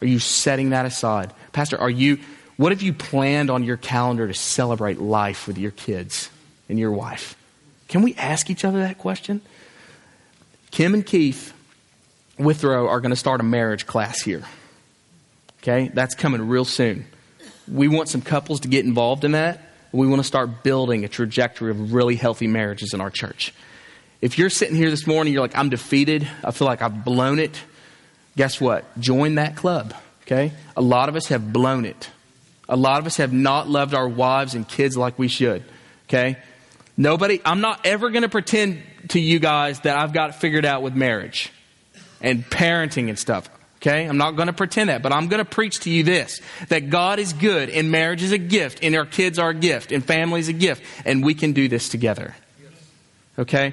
Are 0.00 0.06
you 0.06 0.18
setting 0.18 0.70
that 0.70 0.86
aside? 0.86 1.32
Pastor, 1.52 1.78
are 1.78 1.88
you 1.88 2.18
what 2.56 2.72
have 2.72 2.82
you 2.82 2.92
planned 2.92 3.48
on 3.48 3.62
your 3.62 3.76
calendar 3.76 4.26
to 4.26 4.34
celebrate 4.34 5.00
life 5.00 5.46
with 5.46 5.56
your 5.56 5.70
kids 5.70 6.28
and 6.68 6.80
your 6.80 6.90
wife? 6.90 7.36
Can 7.86 8.02
we 8.02 8.16
ask 8.16 8.50
each 8.50 8.64
other 8.64 8.80
that 8.80 8.98
question? 8.98 9.40
Kim 10.72 10.94
and 10.94 11.06
Keith 11.06 11.52
Withrow 12.36 12.88
are 12.88 13.00
going 13.00 13.10
to 13.10 13.16
start 13.16 13.40
a 13.40 13.44
marriage 13.44 13.86
class 13.86 14.20
here. 14.20 14.42
Okay? 15.62 15.92
That's 15.94 16.16
coming 16.16 16.48
real 16.48 16.64
soon. 16.64 17.06
We 17.68 17.86
want 17.86 18.08
some 18.08 18.20
couples 18.20 18.60
to 18.60 18.68
get 18.68 18.84
involved 18.84 19.24
in 19.24 19.32
that. 19.32 19.62
We 19.92 20.08
want 20.08 20.18
to 20.18 20.26
start 20.26 20.64
building 20.64 21.04
a 21.04 21.08
trajectory 21.08 21.70
of 21.70 21.94
really 21.94 22.16
healthy 22.16 22.48
marriages 22.48 22.92
in 22.92 23.00
our 23.00 23.10
church. 23.10 23.54
If 24.20 24.38
you're 24.38 24.50
sitting 24.50 24.76
here 24.76 24.90
this 24.90 25.06
morning, 25.06 25.32
you're 25.32 25.42
like, 25.42 25.56
I'm 25.56 25.70
defeated. 25.70 26.28
I 26.44 26.50
feel 26.50 26.66
like 26.66 26.82
I've 26.82 27.04
blown 27.04 27.38
it. 27.38 27.58
Guess 28.36 28.60
what? 28.60 28.84
Join 29.00 29.36
that 29.36 29.56
club. 29.56 29.94
Okay? 30.22 30.52
A 30.76 30.82
lot 30.82 31.08
of 31.08 31.16
us 31.16 31.28
have 31.28 31.52
blown 31.52 31.84
it. 31.84 32.10
A 32.68 32.76
lot 32.76 33.00
of 33.00 33.06
us 33.06 33.16
have 33.16 33.32
not 33.32 33.68
loved 33.68 33.94
our 33.94 34.08
wives 34.08 34.54
and 34.54 34.68
kids 34.68 34.96
like 34.96 35.18
we 35.18 35.28
should. 35.28 35.64
Okay? 36.08 36.36
Nobody, 36.96 37.40
I'm 37.44 37.60
not 37.60 37.86
ever 37.86 38.10
going 38.10 38.22
to 38.22 38.28
pretend 38.28 38.82
to 39.08 39.20
you 39.20 39.38
guys 39.38 39.80
that 39.80 39.96
I've 39.96 40.12
got 40.12 40.30
it 40.30 40.34
figured 40.34 40.64
out 40.66 40.82
with 40.82 40.94
marriage 40.94 41.50
and 42.20 42.44
parenting 42.44 43.08
and 43.08 43.18
stuff. 43.18 43.48
Okay? 43.78 44.04
I'm 44.04 44.18
not 44.18 44.32
going 44.32 44.48
to 44.48 44.52
pretend 44.52 44.90
that, 44.90 45.02
but 45.02 45.12
I'm 45.12 45.28
going 45.28 45.42
to 45.42 45.50
preach 45.50 45.80
to 45.80 45.90
you 45.90 46.04
this 46.04 46.40
that 46.68 46.90
God 46.90 47.18
is 47.18 47.32
good, 47.32 47.70
and 47.70 47.90
marriage 47.90 48.22
is 48.22 48.32
a 48.32 48.38
gift, 48.38 48.80
and 48.82 48.94
our 48.94 49.06
kids 49.06 49.38
are 49.38 49.50
a 49.50 49.54
gift, 49.54 49.92
and 49.92 50.04
family 50.04 50.40
is 50.40 50.48
a 50.48 50.52
gift, 50.52 50.84
and 51.06 51.24
we 51.24 51.34
can 51.34 51.54
do 51.54 51.68
this 51.68 51.88
together. 51.88 52.36
Okay? 53.38 53.72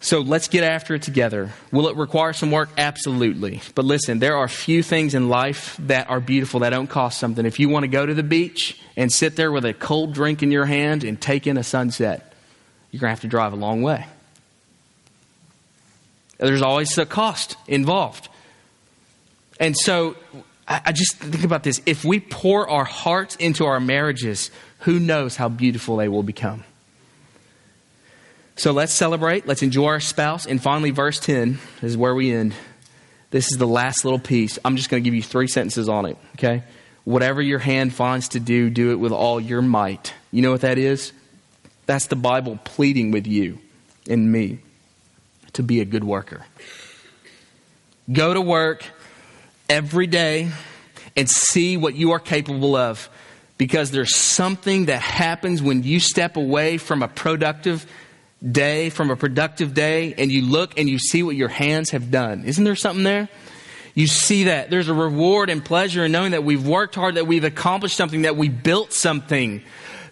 So 0.00 0.20
let's 0.20 0.46
get 0.46 0.62
after 0.62 0.94
it 0.94 1.02
together. 1.02 1.52
Will 1.72 1.88
it 1.88 1.96
require 1.96 2.32
some 2.32 2.52
work? 2.52 2.68
Absolutely. 2.78 3.62
But 3.74 3.84
listen, 3.84 4.20
there 4.20 4.36
are 4.36 4.46
few 4.46 4.82
things 4.82 5.14
in 5.14 5.28
life 5.28 5.76
that 5.80 6.08
are 6.08 6.20
beautiful 6.20 6.60
that 6.60 6.70
don't 6.70 6.86
cost 6.86 7.18
something. 7.18 7.44
If 7.44 7.58
you 7.58 7.68
want 7.68 7.82
to 7.82 7.88
go 7.88 8.06
to 8.06 8.14
the 8.14 8.22
beach 8.22 8.80
and 8.96 9.12
sit 9.12 9.34
there 9.34 9.50
with 9.50 9.64
a 9.64 9.74
cold 9.74 10.14
drink 10.14 10.42
in 10.42 10.52
your 10.52 10.66
hand 10.66 11.02
and 11.02 11.20
take 11.20 11.48
in 11.48 11.58
a 11.58 11.64
sunset, 11.64 12.32
you're 12.90 13.00
going 13.00 13.08
to 13.08 13.12
have 13.12 13.20
to 13.22 13.28
drive 13.28 13.52
a 13.52 13.56
long 13.56 13.82
way. 13.82 14.06
There's 16.38 16.62
always 16.62 16.96
a 16.96 17.04
cost 17.04 17.56
involved. 17.66 18.28
And 19.58 19.76
so 19.76 20.16
I 20.68 20.92
just 20.92 21.16
think 21.16 21.42
about 21.42 21.64
this. 21.64 21.82
If 21.86 22.04
we 22.04 22.20
pour 22.20 22.70
our 22.70 22.84
hearts 22.84 23.34
into 23.36 23.66
our 23.66 23.80
marriages, 23.80 24.52
who 24.80 25.00
knows 25.00 25.34
how 25.34 25.48
beautiful 25.48 25.96
they 25.96 26.06
will 26.06 26.22
become? 26.22 26.62
So 28.58 28.72
let's 28.72 28.92
celebrate. 28.92 29.46
Let's 29.46 29.62
enjoy 29.62 29.86
our 29.86 30.00
spouse. 30.00 30.44
And 30.44 30.60
finally, 30.60 30.90
verse 30.90 31.20
10 31.20 31.60
is 31.80 31.96
where 31.96 32.12
we 32.12 32.32
end. 32.32 32.54
This 33.30 33.52
is 33.52 33.56
the 33.56 33.68
last 33.68 34.04
little 34.04 34.18
piece. 34.18 34.58
I'm 34.64 34.74
just 34.74 34.90
going 34.90 35.00
to 35.00 35.04
give 35.04 35.14
you 35.14 35.22
three 35.22 35.46
sentences 35.46 35.88
on 35.88 36.06
it, 36.06 36.18
okay? 36.34 36.64
Whatever 37.04 37.40
your 37.40 37.60
hand 37.60 37.94
finds 37.94 38.30
to 38.30 38.40
do, 38.40 38.68
do 38.68 38.90
it 38.90 38.96
with 38.96 39.12
all 39.12 39.38
your 39.38 39.62
might. 39.62 40.12
You 40.32 40.42
know 40.42 40.50
what 40.50 40.62
that 40.62 40.76
is? 40.76 41.12
That's 41.86 42.08
the 42.08 42.16
Bible 42.16 42.58
pleading 42.64 43.12
with 43.12 43.28
you 43.28 43.60
and 44.10 44.32
me 44.32 44.58
to 45.52 45.62
be 45.62 45.80
a 45.80 45.84
good 45.84 46.02
worker. 46.02 46.44
Go 48.12 48.34
to 48.34 48.40
work 48.40 48.82
every 49.70 50.08
day 50.08 50.50
and 51.16 51.30
see 51.30 51.76
what 51.76 51.94
you 51.94 52.10
are 52.10 52.18
capable 52.18 52.74
of 52.74 53.08
because 53.56 53.92
there's 53.92 54.16
something 54.16 54.86
that 54.86 55.00
happens 55.00 55.62
when 55.62 55.84
you 55.84 56.00
step 56.00 56.36
away 56.36 56.76
from 56.76 57.04
a 57.04 57.08
productive 57.08 57.86
day, 58.42 58.90
from 58.90 59.10
a 59.10 59.16
productive 59.16 59.74
day, 59.74 60.14
and 60.16 60.30
you 60.30 60.42
look 60.42 60.78
and 60.78 60.88
you 60.88 60.98
see 60.98 61.22
what 61.22 61.36
your 61.36 61.48
hands 61.48 61.90
have 61.90 62.10
done. 62.10 62.44
Isn't 62.44 62.64
there 62.64 62.76
something 62.76 63.04
there? 63.04 63.28
You 63.94 64.06
see 64.06 64.44
that. 64.44 64.70
There's 64.70 64.88
a 64.88 64.94
reward 64.94 65.50
and 65.50 65.64
pleasure 65.64 66.04
in 66.04 66.12
knowing 66.12 66.30
that 66.30 66.44
we've 66.44 66.64
worked 66.64 66.94
hard, 66.94 67.16
that 67.16 67.26
we've 67.26 67.44
accomplished 67.44 67.96
something, 67.96 68.22
that 68.22 68.36
we 68.36 68.48
built 68.48 68.92
something. 68.92 69.62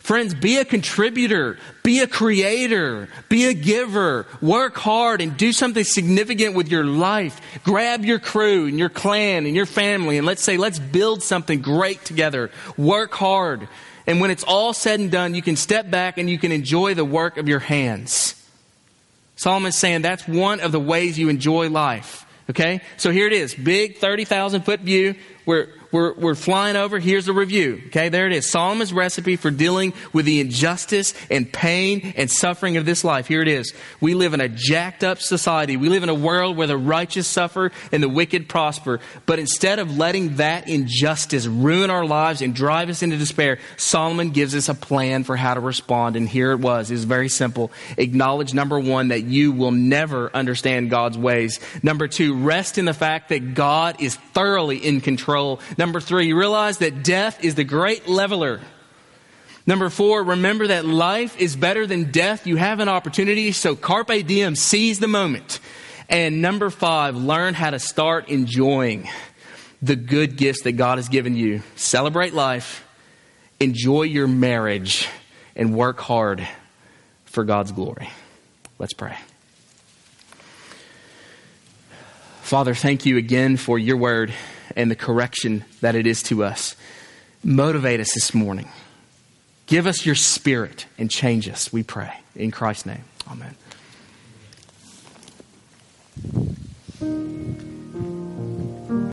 Friends, 0.01 0.35
be 0.35 0.59
a 0.59 0.65
contributor, 0.65 1.59
be 1.83 1.99
a 1.99 2.07
creator, 2.07 3.09
be 3.29 3.47
a 3.47 3.55
giver, 3.55 4.27
work 4.41 4.77
hard 4.77 5.21
and 5.21 5.37
do 5.37 5.53
something 5.53 5.83
significant 5.83 6.55
with 6.55 6.69
your 6.69 6.85
life. 6.85 7.41
Grab 7.65 8.05
your 8.05 8.21
crew 8.21 8.67
and 8.67 8.79
your 8.79 8.89
clan 8.89 9.47
and 9.47 9.57
your 9.57 9.67
family 9.67 10.17
and 10.17 10.25
let's 10.25 10.43
say, 10.43 10.57
let's 10.59 10.79
build 10.79 11.25
something 11.25 11.61
great 11.61 12.05
together. 12.05 12.53
Work 12.77 13.15
hard. 13.15 13.67
And 14.07 14.21
when 14.21 14.31
it's 14.31 14.45
all 14.45 14.73
said 14.73 15.01
and 15.01 15.11
done, 15.11 15.35
you 15.35 15.43
can 15.43 15.57
step 15.57 15.91
back 15.91 16.19
and 16.19 16.31
you 16.31 16.39
can 16.39 16.53
enjoy 16.53 16.95
the 16.95 17.05
work 17.05 17.39
of 17.39 17.49
your 17.49 17.59
hands. 17.59 18.35
Solomon's 19.35 19.77
saying 19.77 20.03
that's 20.03 20.27
one 20.27 20.61
of 20.61 20.73
the 20.73 20.81
ways 20.81 21.19
you 21.19 21.29
enjoy 21.29 21.69
life. 21.69 22.25
Okay? 22.49 22.81
So 22.97 23.11
here 23.11 23.27
it 23.27 23.33
is. 23.33 23.55
Big 23.55 23.99
30,000 23.99 24.63
foot 24.63 24.81
view. 24.81 25.17
We're, 25.45 25.69
we're, 25.93 26.15
we're 26.15 26.35
flying 26.35 26.77
over. 26.77 26.99
Here's 26.99 27.29
a 27.29 27.33
review. 27.33 27.83
Okay, 27.87 28.09
there 28.09 28.27
it 28.27 28.33
is. 28.33 28.51
Solomon's 28.51 28.93
recipe 28.93 29.37
for 29.37 29.51
dealing 29.51 29.93
with 30.13 30.27
the 30.27 30.41
injustice 30.41 31.15
and 31.31 31.51
pain 31.51 32.13
and 32.17 32.31
suffering 32.31 32.77
of 32.77 32.85
this 32.85 33.05
life. 33.05 33.27
Here 33.27 33.43
it 33.43 33.49
is. 33.49 33.73
We 34.01 34.15
live 34.15 34.35
in 34.35 34.41
a 34.41 34.49
jacked 34.49 35.05
up 35.05 35.21
society. 35.21 35.77
We 35.77 35.89
live 35.89 36.03
in 36.03 36.09
a 36.09 36.15
world 36.15 36.57
where 36.57 36.67
the 36.67 36.77
righteous 36.77 37.27
suffer 37.27 37.73
and 37.93 38.03
the 38.03 38.09
wicked 38.09 38.49
prosper. 38.49 39.01
But 39.27 39.39
instead 39.39 39.79
of 39.79 39.97
letting 39.97 40.37
that 40.37 40.69
injustice 40.69 41.47
ruin 41.47 41.91
our 41.91 42.05
lives 42.05 42.43
and 42.43 42.55
drive 42.55 42.89
us 42.89 43.03
into 43.03 43.17
despair, 43.17 43.59
Solomon 43.77 44.31
gives 44.31 44.55
us 44.55 44.69
a 44.69 44.75
plan 44.75 45.25
for 45.25 45.37
how 45.37 45.55
to 45.55 45.61
respond. 45.61 46.17
And 46.17 46.29
here 46.29 46.53
it 46.53 46.61
was. 46.61 46.91
It 46.91 46.95
was 46.95 47.05
very 47.05 47.29
simple. 47.29 47.71
Acknowledge, 47.97 48.55
number 48.55 48.79
one, 48.79 49.09
that 49.09 49.23
you 49.23 49.53
will 49.53 49.73
never 49.73 50.35
understand 50.35 50.91
God's 50.91 51.17
ways. 51.17 51.61
Number 51.83 52.09
two, 52.09 52.37
rest 52.37 52.79
in 52.79 52.85
the 52.85 52.95
fact 52.95 53.29
that 53.29 53.55
God 53.55 54.01
is 54.01 54.17
thoroughly 54.17 54.79
in 54.79 55.01
control. 55.01 55.61
Number 55.79 56.01
three, 56.01 56.33
realize 56.33 56.79
that 56.79 57.03
death 57.03 57.45
is 57.45 57.55
the 57.55 57.65
great 57.65 58.09
leveler. 58.09 58.61
Number 59.67 59.91
four, 59.91 60.23
remember 60.23 60.69
that 60.69 60.85
life 60.85 61.39
is 61.39 61.57
better 61.57 61.87
than 61.87 62.11
death. 62.11 62.47
You 62.47 62.57
have 62.57 62.81
an 62.81 62.89
opportunity, 62.89 63.53
so 63.53 63.75
carpe 63.75 64.27
diem, 64.27 64.55
seize 64.55 65.01
the 65.01 65.09
moment. 65.09 65.61
And 66.09 66.41
number 66.41 66.71
five, 66.71 67.17
learn 67.17 67.55
how 67.55 67.71
to 67.71 67.79
start 67.79 68.29
enjoying 68.29 69.09
the 69.83 69.97
good 69.97 70.37
gifts 70.37 70.63
that 70.63 70.73
God 70.73 70.99
has 70.99 71.09
given 71.09 71.37
you. 71.37 71.63
Celebrate 71.75 72.33
life, 72.33 72.87
enjoy 73.59 74.03
your 74.03 74.29
marriage, 74.29 75.09
and 75.57 75.75
work 75.75 75.99
hard 76.01 76.47
for 77.25 77.45
God's 77.45 77.73
glory. 77.73 78.09
Let's 78.79 78.93
pray. 78.93 79.17
Father, 82.43 82.75
thank 82.75 83.05
you 83.05 83.17
again 83.17 83.57
for 83.57 83.79
your 83.79 83.97
word 83.97 84.33
and 84.77 84.91
the 84.91 84.97
correction 84.97 85.65
that 85.81 85.97
it 85.97 86.07
is 86.07 86.23
to 86.25 86.45
us. 86.45 86.77
Motivate 87.43 87.99
us 87.99 88.13
this 88.15 88.35
morning. 88.35 88.69
Give 89.67 89.87
us 89.87 90.07
your 90.07 90.15
spirit 90.15 90.87
and 90.99 91.11
change 91.11 91.49
us, 91.49 91.73
we 91.73 91.83
pray. 91.83 92.13
In 92.37 92.53
Christ's 92.53 92.87
name, 92.87 93.05
amen. 93.29 93.57